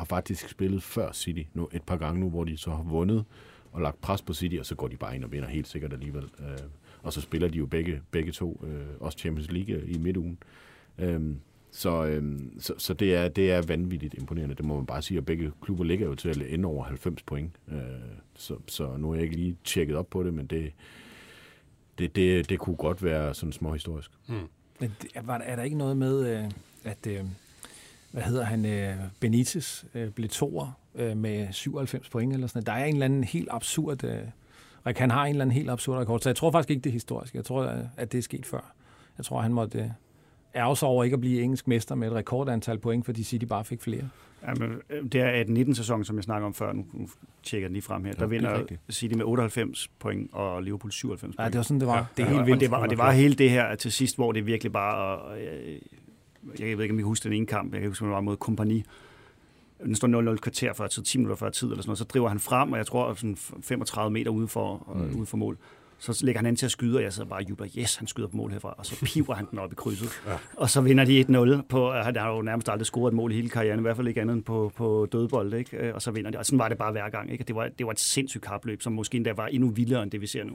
har 0.00 0.04
faktisk 0.04 0.48
spillet 0.48 0.82
før 0.82 1.12
City 1.12 1.42
nu, 1.54 1.68
et 1.72 1.82
par 1.82 1.96
gange 1.96 2.20
nu, 2.20 2.30
hvor 2.30 2.44
de 2.44 2.56
så 2.56 2.70
har 2.70 2.82
vundet 2.82 3.24
og 3.72 3.80
lagt 3.80 4.00
pres 4.00 4.22
på 4.22 4.34
City, 4.34 4.56
og 4.56 4.66
så 4.66 4.74
går 4.74 4.88
de 4.88 4.96
bare 4.96 5.14
ind 5.14 5.24
og 5.24 5.32
vinder 5.32 5.48
helt 5.48 5.68
sikkert 5.68 5.92
alligevel. 5.92 6.24
Øh, 6.38 6.58
og 7.02 7.12
så 7.12 7.20
spiller 7.20 7.48
de 7.48 7.58
jo 7.58 7.66
begge, 7.66 8.00
begge 8.10 8.32
to, 8.32 8.64
øh, 8.66 8.86
også 9.00 9.18
Champions 9.18 9.50
League 9.50 9.86
i 9.86 9.98
midtugen. 9.98 10.38
Øh, 10.98 11.20
så, 11.70 12.04
øh, 12.04 12.38
så, 12.58 12.74
så 12.78 12.94
det, 12.94 13.14
er, 13.14 13.28
det 13.28 13.52
er 13.52 13.62
vanvittigt 13.62 14.14
imponerende, 14.14 14.54
det 14.54 14.64
må 14.64 14.76
man 14.76 14.86
bare 14.86 15.02
sige, 15.02 15.20
og 15.20 15.26
begge 15.26 15.52
klubber 15.62 15.84
ligger 15.84 16.06
jo 16.06 16.14
til 16.14 16.28
at 16.28 16.52
ende 16.54 16.68
over 16.68 16.84
90 16.84 17.22
point. 17.22 17.52
Øh, 17.68 17.78
så, 18.34 18.56
så 18.66 18.96
nu 18.96 19.08
har 19.08 19.14
jeg 19.14 19.24
ikke 19.24 19.36
lige 19.36 19.56
tjekket 19.64 19.96
op 19.96 20.10
på 20.10 20.22
det, 20.22 20.34
men 20.34 20.46
det, 20.46 20.72
det, 21.98 22.16
det, 22.16 22.48
det 22.48 22.58
kunne 22.58 22.76
godt 22.76 23.04
være 23.04 23.34
sådan 23.34 23.52
små 23.52 23.72
historisk. 23.72 24.10
Mm. 24.28 24.48
Men 24.80 24.96
er, 25.14 25.32
er 25.32 25.56
der 25.56 25.62
ikke 25.62 25.78
noget 25.78 25.96
med, 25.96 26.36
øh, 26.36 26.50
at 26.84 27.06
øh, 27.06 27.24
hvad 28.10 28.22
hedder 28.22 28.44
han, 28.44 28.66
øh, 28.66 28.94
Benitez 29.20 29.84
blev 30.14 30.28
toer 30.28 30.76
med 31.14 31.52
97 31.52 32.08
point 32.08 32.32
eller 32.32 32.46
sådan 32.46 32.66
Der 32.66 32.72
er 32.72 32.84
en 32.84 32.94
eller 32.94 33.04
anden 33.04 33.24
helt 33.24 33.48
absurd, 33.50 34.04
Rik, 34.86 34.98
han 34.98 35.10
har 35.10 35.24
en 35.24 35.30
eller 35.30 35.44
anden 35.44 35.56
helt 35.56 35.70
absurd 35.70 35.98
rekord, 35.98 36.20
så 36.20 36.28
jeg 36.28 36.36
tror 36.36 36.50
faktisk 36.50 36.70
ikke, 36.70 36.80
det 36.80 36.90
er 36.90 36.92
historisk. 36.92 37.34
Jeg 37.34 37.44
tror, 37.44 37.82
at 37.96 38.12
det 38.12 38.18
er 38.18 38.22
sket 38.22 38.46
før. 38.46 38.74
Jeg 39.18 39.24
tror, 39.24 39.40
han 39.40 39.52
måtte 39.52 39.94
ærge 40.54 40.76
sig 40.76 40.88
over 40.88 41.04
ikke 41.04 41.14
at 41.14 41.20
blive 41.20 41.42
engelsk 41.42 41.68
mester 41.68 41.94
med 41.94 42.08
et 42.08 42.14
rekordantal 42.14 42.78
point, 42.78 43.04
fordi 43.04 43.22
City 43.22 43.44
bare 43.44 43.64
fik 43.64 43.82
flere. 43.82 44.08
Jamen, 44.46 44.78
øh, 44.90 45.04
det 45.04 45.20
er 45.20 45.44
18-19 45.44 45.74
sæson, 45.74 46.04
som 46.04 46.16
jeg 46.16 46.24
snakker 46.24 46.46
om 46.46 46.54
før. 46.54 46.72
Nu, 46.72 46.84
nu 46.92 47.08
tjekker 47.42 47.68
jeg 47.68 47.72
lige 47.72 47.82
frem 47.82 48.04
her. 48.04 48.12
Der 48.12 48.20
ja, 48.20 48.26
vinder 48.26 48.62
City 48.90 49.14
med 49.14 49.24
98 49.24 49.88
point, 49.98 50.30
og 50.32 50.62
Liverpool 50.62 50.92
97 50.92 51.36
point. 51.36 51.44
Ja, 51.44 51.48
det 51.50 51.56
var 51.56 51.62
sådan, 51.62 51.80
det 51.80 51.88
var. 51.88 51.96
Ja. 51.96 52.04
Det 52.16 52.22
er 52.22 52.28
helt 52.28 52.46
vildt. 52.46 52.56
Og 52.56 52.60
det 52.60 52.70
var, 52.70 52.78
og 52.78 52.90
det 52.90 52.98
var 52.98 53.12
hele 53.12 53.34
det 53.34 53.50
her 53.50 53.74
til 53.74 53.92
sidst, 53.92 54.16
hvor 54.16 54.32
det 54.32 54.46
virkelig 54.46 54.72
bare... 54.72 55.18
Og, 55.18 55.38
jeg, 56.58 56.68
jeg 56.68 56.76
ved 56.76 56.84
ikke, 56.84 56.92
om 56.92 56.98
I 56.98 57.02
kan 57.02 57.06
huske 57.06 57.24
den 57.24 57.32
ene 57.32 57.46
kamp. 57.46 57.72
Jeg 57.72 57.80
kan 57.80 57.90
huske, 57.90 58.04
det 58.04 58.12
var 58.12 58.20
mod 58.20 58.36
kompani. 58.36 58.84
Den 59.84 59.94
står 59.94 60.32
0-0 60.34 60.36
kvarter 60.36 60.72
før 60.72 60.86
tid, 60.86 61.02
10 61.02 61.18
minutter 61.18 61.36
før 61.36 61.50
tid, 61.50 61.68
eller 61.68 61.82
sådan 61.82 61.88
noget. 61.88 61.98
Så 61.98 62.04
driver 62.04 62.28
han 62.28 62.40
frem, 62.40 62.72
og 62.72 62.78
jeg 62.78 62.86
tror, 62.86 63.14
sådan 63.14 63.36
35 63.36 64.10
meter 64.10 64.30
ude 64.30 64.48
for, 64.48 64.92
mm. 64.94 65.18
ude 65.18 65.26
for 65.26 65.36
mål 65.36 65.58
så 66.00 66.20
lægger 66.24 66.38
han 66.38 66.46
ind 66.46 66.56
til 66.56 66.66
at 66.66 66.72
skyde, 66.72 66.96
og 66.96 67.02
jeg 67.02 67.12
så 67.12 67.24
bare 67.24 67.42
jubler, 67.48 67.68
yes, 67.78 67.96
han 67.96 68.06
skyder 68.06 68.28
på 68.28 68.36
mål 68.36 68.52
herfra, 68.52 68.74
og 68.78 68.86
så 68.86 68.96
piver 69.06 69.34
han 69.34 69.46
den 69.50 69.58
op 69.58 69.72
i 69.72 69.74
krydset. 69.74 70.20
Ja. 70.26 70.32
Og 70.56 70.70
så 70.70 70.80
vinder 70.80 71.04
de 71.04 71.20
1-0 71.58 71.62
på, 71.68 71.92
han 71.92 72.16
har 72.16 72.34
jo 72.34 72.42
nærmest 72.42 72.68
aldrig 72.68 72.86
scoret 72.86 73.10
et 73.10 73.16
mål 73.16 73.32
i 73.32 73.34
hele 73.34 73.48
karrieren, 73.48 73.80
i 73.80 73.82
hvert 73.82 73.96
fald 73.96 74.08
ikke 74.08 74.20
andet 74.20 74.34
end 74.34 74.42
på, 74.42 74.72
på 74.76 75.08
dødbold, 75.12 75.54
ikke? 75.54 75.76
Øh, 75.76 75.94
og 75.94 76.02
så 76.02 76.10
vinder 76.10 76.30
de. 76.30 76.38
Og 76.38 76.46
sådan 76.46 76.58
var 76.58 76.68
det 76.68 76.78
bare 76.78 76.92
hver 76.92 77.08
gang, 77.08 77.32
ikke? 77.32 77.44
Det 77.44 77.56
var, 77.56 77.68
det 77.78 77.86
var 77.86 77.92
et 77.92 78.00
sindssygt 78.00 78.44
kapløb, 78.44 78.82
som 78.82 78.92
måske 78.92 79.16
endda 79.16 79.32
var 79.32 79.46
endnu 79.46 79.70
vildere 79.70 80.02
end 80.02 80.10
det, 80.10 80.20
vi 80.20 80.26
ser 80.26 80.44
nu. 80.44 80.52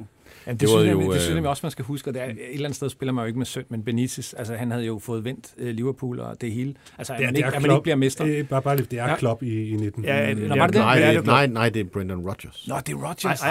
Ja, 0.48 0.52
det, 0.52 0.62
det, 0.62 0.70
synes 0.70 0.92
jo, 0.92 1.02
jeg, 1.02 1.10
det 1.14 1.22
synes 1.22 1.42
jeg 1.42 1.50
også, 1.50 1.66
man 1.66 1.72
skal 1.72 1.86
huske, 1.86 2.10
og 2.10 2.14
det 2.14 2.22
er, 2.22 2.26
et 2.26 2.38
eller 2.54 2.66
andet 2.66 2.76
sted 2.76 2.90
spiller 2.90 3.14
man 3.14 3.22
jo 3.24 3.28
ikke 3.28 3.40
med 3.40 3.46
søn, 3.46 3.64
men 3.70 3.84
Benitez, 3.84 4.34
altså 4.34 4.56
han 4.56 4.72
havde 4.72 4.86
jo 4.86 5.00
fået 5.00 5.24
vendt 5.24 5.54
uh, 5.58 5.68
Liverpool 5.68 6.20
og 6.20 6.42
det 6.42 6.52
hele. 6.52 6.76
Altså, 6.98 7.14
at, 7.14 7.20
det, 7.20 7.26
man, 7.26 7.34
det 7.34 7.40
ikke, 7.40 7.56
at 7.56 7.62
man 7.62 7.72
ikke 7.72 7.84
bliver 7.84 7.96
mester. 7.96 8.26
Det 8.26 8.40
er 8.40 8.44
bare, 8.44 8.62
bare 8.62 8.78
det 8.78 8.94
er 8.94 9.10
ja. 9.10 9.16
Klopp 9.16 9.44
i, 9.44 9.70
i 9.70 9.76
19. 9.76 10.04
Ja, 10.04 10.30
ja, 10.30 10.48
var 10.58 10.68
det 10.68 10.74
det? 10.74 10.82
Nej, 10.82 11.22
nej, 11.22 11.48
nej, 11.48 11.70
det 11.70 11.80
er 11.80 11.84
Brendan 11.84 12.20
Rodgers. 12.20 12.68
Nå, 12.68 12.76
det 12.86 12.94
er 12.94 13.08
Rodgers. 13.08 13.42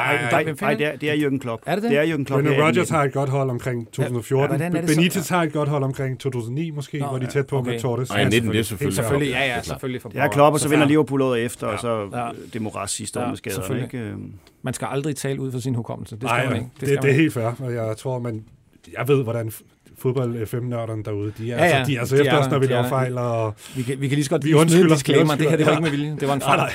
Nej, 0.61 0.97
det 1.01 1.11
er 1.11 1.28
Jürgen 1.28 1.38
Klopp. 1.38 1.62
Er 1.66 1.74
det 1.74 1.84
det? 1.85 1.91
Det 1.91 2.11
er 2.11 2.16
Jürgen 2.16 2.24
Klopp. 2.24 2.47
Rodgers 2.47 2.89
har 2.89 3.05
et 3.05 3.12
godt 3.12 3.30
hold 3.30 3.51
omkring 3.51 3.87
2014. 3.93 4.61
Ja, 4.61 4.68
Benitez 4.68 5.28
har 5.28 5.43
et 5.43 5.53
godt 5.53 5.68
hold 5.68 5.85
omkring 5.85 6.20
2009 6.20 6.70
måske, 6.70 6.99
Nå, 6.99 7.07
hvor 7.07 7.18
de 7.18 7.24
er 7.24 7.30
tæt 7.30 7.47
på 7.47 7.59
okay. 7.59 7.70
med 7.70 7.80
Torres. 7.80 8.11
Nej, 8.11 8.24
19, 8.24 8.51
det 8.51 8.59
er 8.59 8.62
selvfølgelig. 8.62 8.97
selvfølgelig 8.97 9.32
ja, 9.32 9.47
ja, 9.47 9.62
selvfølgelig. 9.62 10.03
For 10.03 10.11
ja, 10.14 10.28
Klopp, 10.28 10.55
og 10.55 10.61
så 10.61 10.68
vinder 10.68 10.87
Liverpool 10.87 11.22
året 11.22 11.45
efter, 11.45 11.66
og 11.66 11.80
så 11.80 12.09
det 12.53 12.62
moras 12.62 12.91
sidste 12.91 13.20
år 13.20 13.28
med 13.28 13.37
skaderne. 13.37 13.82
Ikke? 13.82 14.14
Man 14.62 14.74
skal 14.74 14.89
aldrig 14.91 15.16
tale 15.16 15.41
ud 15.41 15.53
for 15.53 15.59
sin 15.59 15.74
hukommelse. 15.74 16.16
Det 16.16 16.28
skal 16.28 16.49
man 16.49 16.57
ikke. 16.57 16.70
Det, 16.80 17.03
det 17.03 17.11
er 17.11 17.14
helt 17.14 17.32
fair, 17.32 17.53
og 17.61 17.74
jeg 17.74 17.97
tror, 17.97 18.18
man 18.18 18.45
jeg 18.99 19.09
ved, 19.09 19.22
hvordan 19.22 19.53
fodbold 19.99 20.47
FM-nørderne 20.47 21.03
derude, 21.05 21.32
de 21.38 21.53
er, 21.53 21.64
ja, 21.64 21.70
ja. 21.70 21.78
Altså, 21.78 21.90
de 21.90 21.97
er 21.97 22.01
altså 22.01 22.16
de 22.16 22.20
efter 22.20 22.38
os, 22.38 22.51
når 22.51 22.59
vi 22.59 22.66
laver 22.66 22.88
fejl. 22.88 23.18
Og 23.18 23.55
vi, 23.76 23.82
kan, 23.82 24.01
vi 24.01 24.09
kan 24.09 24.14
lige 24.14 24.24
så 24.24 24.30
godt 24.30 24.45
vi 24.45 24.55
undskylder, 24.55 24.95
disclaimer. 24.95 25.34
Det 25.34 25.51
her 25.51 25.57
det 25.57 25.66
var 25.66 25.72
ikke 25.72 25.82
med 25.82 25.90
vilje. 25.90 26.16
Det 26.20 26.28
var 26.28 26.34
en 26.34 26.40
fejl. 26.40 26.59
Nej, 26.59 26.72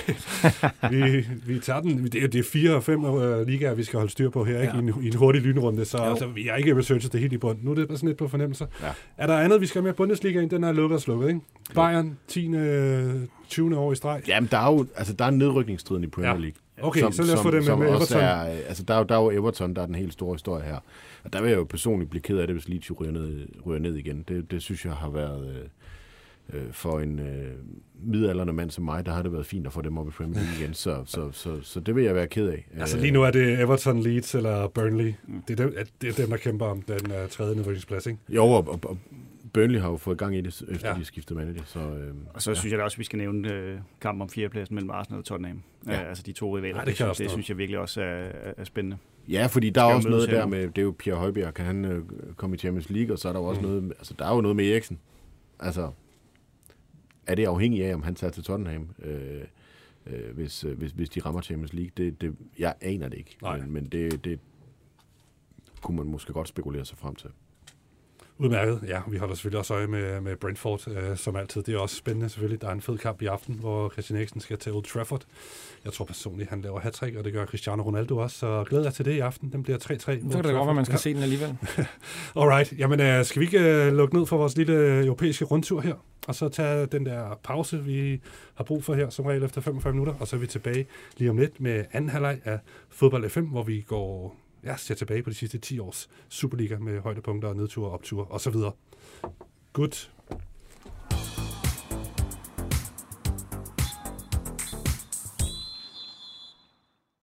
nej. 0.81 1.11
vi, 1.11 1.27
vi 1.45 1.59
tager 1.59 1.81
den. 1.81 2.03
Det 2.03 2.23
er, 2.23 2.27
det 2.27 2.39
er 2.39 2.43
fire 2.43 2.75
og 2.75 2.83
fem 2.83 3.03
uh, 3.03 3.47
ligaer, 3.47 3.73
vi 3.73 3.83
skal 3.83 3.97
holde 3.97 4.11
styr 4.11 4.29
på 4.29 4.43
her 4.43 4.55
ja. 4.55 4.61
ikke? 4.61 4.75
I, 4.75 4.79
en, 4.79 4.93
i 5.03 5.07
en 5.07 5.13
hurtig 5.13 5.41
lynrunde. 5.41 5.85
Så 5.85 5.97
altså, 5.97 6.27
vi 6.27 6.43
har 6.49 6.55
ikke 6.55 6.77
researchet 6.77 7.13
det 7.13 7.19
helt 7.19 7.33
i 7.33 7.37
bund. 7.37 7.57
Nu 7.61 7.71
er 7.71 7.75
det 7.75 7.87
sådan 7.89 8.07
lidt 8.07 8.17
på 8.17 8.27
fornemmelser. 8.27 8.65
Ja. 8.83 8.87
Er 9.17 9.27
der 9.27 9.39
andet, 9.39 9.61
vi 9.61 9.65
skal 9.65 9.83
med 9.83 9.93
Bundesliga? 9.93 10.45
Den 10.45 10.63
er 10.63 10.71
lukket 10.71 10.95
og 10.95 11.01
slukket, 11.01 11.27
ikke? 11.27 11.39
Bayern, 11.75 12.17
10. 12.27 12.53
20. 13.49 13.77
år 13.77 13.91
i 13.91 13.95
streg. 13.95 14.21
Jamen, 14.27 14.47
der 14.51 14.57
er 14.57 14.71
jo 14.71 14.85
altså, 14.95 15.13
der 15.13 15.25
er 15.25 15.29
nedrykningsstriden 15.29 16.03
i 16.03 16.07
Premier 16.07 16.37
League. 16.37 16.53
Okay, 16.81 16.99
som, 16.99 17.11
så 17.11 17.23
lad 17.23 17.33
os 17.33 17.41
få 17.41 17.51
det 17.51 17.67
med, 17.67 17.75
med 17.75 17.87
Everton. 17.87 18.21
Er, 18.21 18.41
altså, 18.41 18.83
der 18.83 18.93
er, 18.93 19.03
der 19.03 19.15
er 19.15 19.19
jo 19.19 19.31
Everton, 19.31 19.73
der 19.73 19.81
er 19.81 19.85
den 19.85 19.95
helt 19.95 20.13
store 20.13 20.33
historie 20.33 20.63
her. 20.63 20.77
Og 21.23 21.33
der 21.33 21.41
vil 21.41 21.49
jeg 21.49 21.57
jo 21.57 21.63
personligt 21.63 22.09
blive 22.09 22.21
ked 22.21 22.37
af 22.37 22.47
det, 22.47 22.55
hvis 22.55 22.69
Leeds 22.69 22.99
ryger 22.99 23.11
ned, 23.11 23.47
ryger 23.65 23.79
ned 23.79 23.95
igen. 23.95 24.25
Det, 24.27 24.51
det 24.51 24.61
synes 24.61 24.85
jeg 24.85 24.93
har 24.93 25.09
været... 25.09 25.49
Øh, 25.49 25.65
øh, 26.53 26.63
for 26.71 26.99
en 26.99 27.19
øh, 27.19 27.51
midalderne 28.03 28.53
mand 28.53 28.71
som 28.71 28.83
mig, 28.83 29.05
der 29.05 29.11
har 29.11 29.21
det 29.21 29.33
været 29.33 29.45
fint 29.45 29.67
at 29.67 29.73
få 29.73 29.81
dem 29.81 29.97
op 29.97 30.07
i 30.07 30.11
Premier 30.11 30.35
League 30.35 30.59
igen. 30.59 30.73
Så, 30.73 31.03
så, 31.05 31.31
så, 31.31 31.61
så 31.61 31.79
det 31.79 31.95
vil 31.95 32.03
jeg 32.03 32.15
være 32.15 32.27
ked 32.27 32.47
af. 32.47 32.67
Altså 32.77 32.97
lige 32.97 33.11
nu 33.11 33.23
er 33.23 33.31
det 33.31 33.59
Everton, 33.59 33.99
Leeds 33.99 34.35
eller 34.35 34.67
Burnley. 34.67 35.13
Mm. 35.27 35.41
Det, 35.47 35.59
er 35.59 35.63
dem, 35.63 35.75
det 36.01 36.09
er 36.09 36.13
dem, 36.13 36.29
der 36.29 36.37
kæmper 36.37 36.65
om 36.65 36.81
den 36.81 37.11
uh, 37.11 37.29
tredje 37.29 37.55
nedrykningsplads, 37.55 38.05
ikke? 38.05 38.19
Jo, 38.29 38.45
og, 38.45 38.67
og, 38.67 38.79
og 38.83 38.97
Burnley 39.53 39.79
har 39.79 39.89
jo 39.89 39.97
fået 39.97 40.17
gang 40.17 40.35
i 40.35 40.41
det, 40.41 40.63
efter 40.69 40.89
ja. 40.89 40.95
de 40.95 41.05
skiftede 41.05 41.39
manager. 41.39 41.63
Så, 41.65 41.79
øh, 41.79 42.13
og 42.33 42.41
så 42.41 42.51
ja. 42.51 42.55
synes 42.55 42.71
jeg 42.71 42.79
da 42.79 42.83
også, 42.83 42.95
at 42.95 42.99
vi 42.99 43.03
skal 43.03 43.17
nævne 43.17 43.53
øh, 43.53 43.79
kampen 44.01 44.21
om 44.21 44.29
fjerdepladsen 44.29 44.75
mellem 44.75 44.89
Arsenal 44.89 45.19
og 45.19 45.25
Tottenham. 45.25 45.61
Ja. 45.87 46.01
Øh, 46.01 46.09
altså 46.09 46.23
de 46.23 46.31
to 46.31 46.57
rivaler. 46.57 46.79
Ja, 46.79 46.85
det, 46.85 46.99
det, 46.99 47.17
det 47.17 47.31
synes 47.31 47.49
jeg 47.49 47.57
virkelig 47.57 47.79
også 47.79 48.01
er, 48.01 48.31
er 48.57 48.63
spændende. 48.63 48.97
Ja, 49.27 49.45
fordi 49.45 49.69
der 49.69 49.81
er 49.81 49.93
også 49.95 50.09
noget 50.09 50.29
der 50.29 50.45
med, 50.45 50.67
det 50.67 50.77
er 50.77 50.81
jo 50.81 50.95
Pierre 50.99 51.17
Højbjerg, 51.17 51.53
kan 51.53 51.65
han 51.65 51.85
øh, 51.85 52.03
komme 52.35 52.55
i 52.55 52.59
Champions 52.59 52.89
League, 52.89 53.15
og 53.15 53.19
så 53.19 53.29
er 53.29 53.33
der 53.33 53.39
jo 53.39 53.45
også 53.45 53.61
mm. 53.61 53.67
noget, 53.67 53.93
altså 53.97 54.13
der 54.19 54.25
er 54.25 54.35
jo 54.35 54.41
noget 54.41 54.55
med 54.55 54.71
Eriksen. 54.71 54.99
Altså, 55.59 55.91
er 57.27 57.35
det 57.35 57.45
afhængigt 57.45 57.85
af, 57.85 57.93
om 57.93 58.03
han 58.03 58.15
tager 58.15 58.31
til 58.31 58.43
Tottenham, 58.43 58.89
øh, 59.03 59.41
øh, 60.07 60.35
hvis, 60.35 60.63
øh, 60.63 60.77
hvis, 60.77 60.91
hvis 60.91 61.09
de 61.09 61.19
rammer 61.19 61.41
Champions 61.41 61.73
League? 61.73 61.91
Det, 61.97 62.21
det, 62.21 62.35
jeg 62.59 62.73
aner 62.81 63.09
det 63.09 63.17
ikke, 63.17 63.37
Nej. 63.41 63.59
men, 63.59 63.71
men 63.71 63.85
det, 63.85 64.25
det 64.25 64.39
kunne 65.81 65.97
man 65.97 66.05
måske 66.05 66.33
godt 66.33 66.47
spekulere 66.47 66.85
sig 66.85 66.97
frem 66.97 67.15
til. 67.15 67.29
Udmærket. 68.39 68.79
Ja, 68.87 69.01
vi 69.07 69.17
holder 69.17 69.35
selvfølgelig 69.35 69.59
også 69.59 69.73
øje 69.73 69.87
med, 69.87 70.21
med 70.21 70.35
Brentford, 70.35 70.87
øh, 70.87 71.17
som 71.17 71.35
altid. 71.35 71.63
Det 71.63 71.75
er 71.75 71.79
også 71.79 71.95
spændende 71.95 72.29
selvfølgelig. 72.29 72.61
Der 72.61 72.67
er 72.67 72.71
en 72.71 72.81
fed 72.81 72.97
kamp 72.97 73.21
i 73.21 73.25
aften, 73.25 73.55
hvor 73.59 73.89
Christian 73.89 74.17
Eriksen 74.17 74.41
skal 74.41 74.57
til 74.57 74.71
Old 74.71 74.83
Trafford. 74.83 75.21
Jeg 75.85 75.93
tror 75.93 76.05
personligt, 76.05 76.49
han 76.49 76.61
laver 76.61 76.79
hat 76.79 77.03
og 77.03 77.23
det 77.23 77.33
gør 77.33 77.45
Cristiano 77.45 77.83
Ronaldo 77.83 78.17
også. 78.17 78.37
Så 78.37 78.63
glæder 78.69 78.83
jeg 78.83 78.93
til 78.93 79.05
det 79.05 79.11
i 79.11 79.19
aften. 79.19 79.51
Den 79.51 79.63
bliver 79.63 79.77
3-3. 79.77 79.87
Så 79.97 80.05
kan 80.05 80.43
det 80.43 80.43
godt, 80.43 80.69
at 80.69 80.75
man 80.75 80.85
skal 80.85 80.93
ja. 80.93 80.97
se 80.97 81.13
den 81.13 81.23
alligevel. 81.23 81.57
Alright. 82.39 82.73
Jamen, 82.77 82.99
øh, 82.99 83.25
skal 83.25 83.39
vi 83.39 83.45
ikke 83.45 83.59
øh, 83.59 83.93
lukke 83.93 84.15
ned 84.15 84.25
for 84.25 84.37
vores 84.37 84.57
lille 84.57 85.05
europæiske 85.05 85.45
rundtur 85.45 85.81
her? 85.81 85.93
Og 86.27 86.35
så 86.35 86.49
tage 86.49 86.85
den 86.85 87.05
der 87.05 87.39
pause, 87.43 87.83
vi 87.83 88.21
har 88.55 88.63
brug 88.63 88.83
for 88.83 88.93
her, 88.93 89.09
som 89.09 89.25
regel 89.25 89.43
efter 89.43 89.61
45 89.61 89.93
minutter. 89.93 90.13
Og 90.19 90.27
så 90.27 90.35
er 90.35 90.39
vi 90.39 90.47
tilbage 90.47 90.87
lige 91.17 91.29
om 91.29 91.37
lidt 91.37 91.61
med 91.61 91.85
anden 91.91 92.09
halvleg 92.09 92.39
af 92.45 92.59
Fodbold 92.89 93.29
FM, 93.29 93.43
hvor 93.43 93.63
vi 93.63 93.81
går 93.87 94.35
jeg 94.63 94.79
ser 94.79 94.95
tilbage 94.95 95.23
på 95.23 95.29
de 95.29 95.35
sidste 95.35 95.57
10 95.57 95.79
års 95.79 96.09
Superliga 96.29 96.77
med 96.77 96.99
højdepunkter, 96.99 97.49
og 97.49 97.55
nedture, 97.55 97.91
opture 97.91 98.25
osv. 98.29 98.55
Good. 99.73 100.09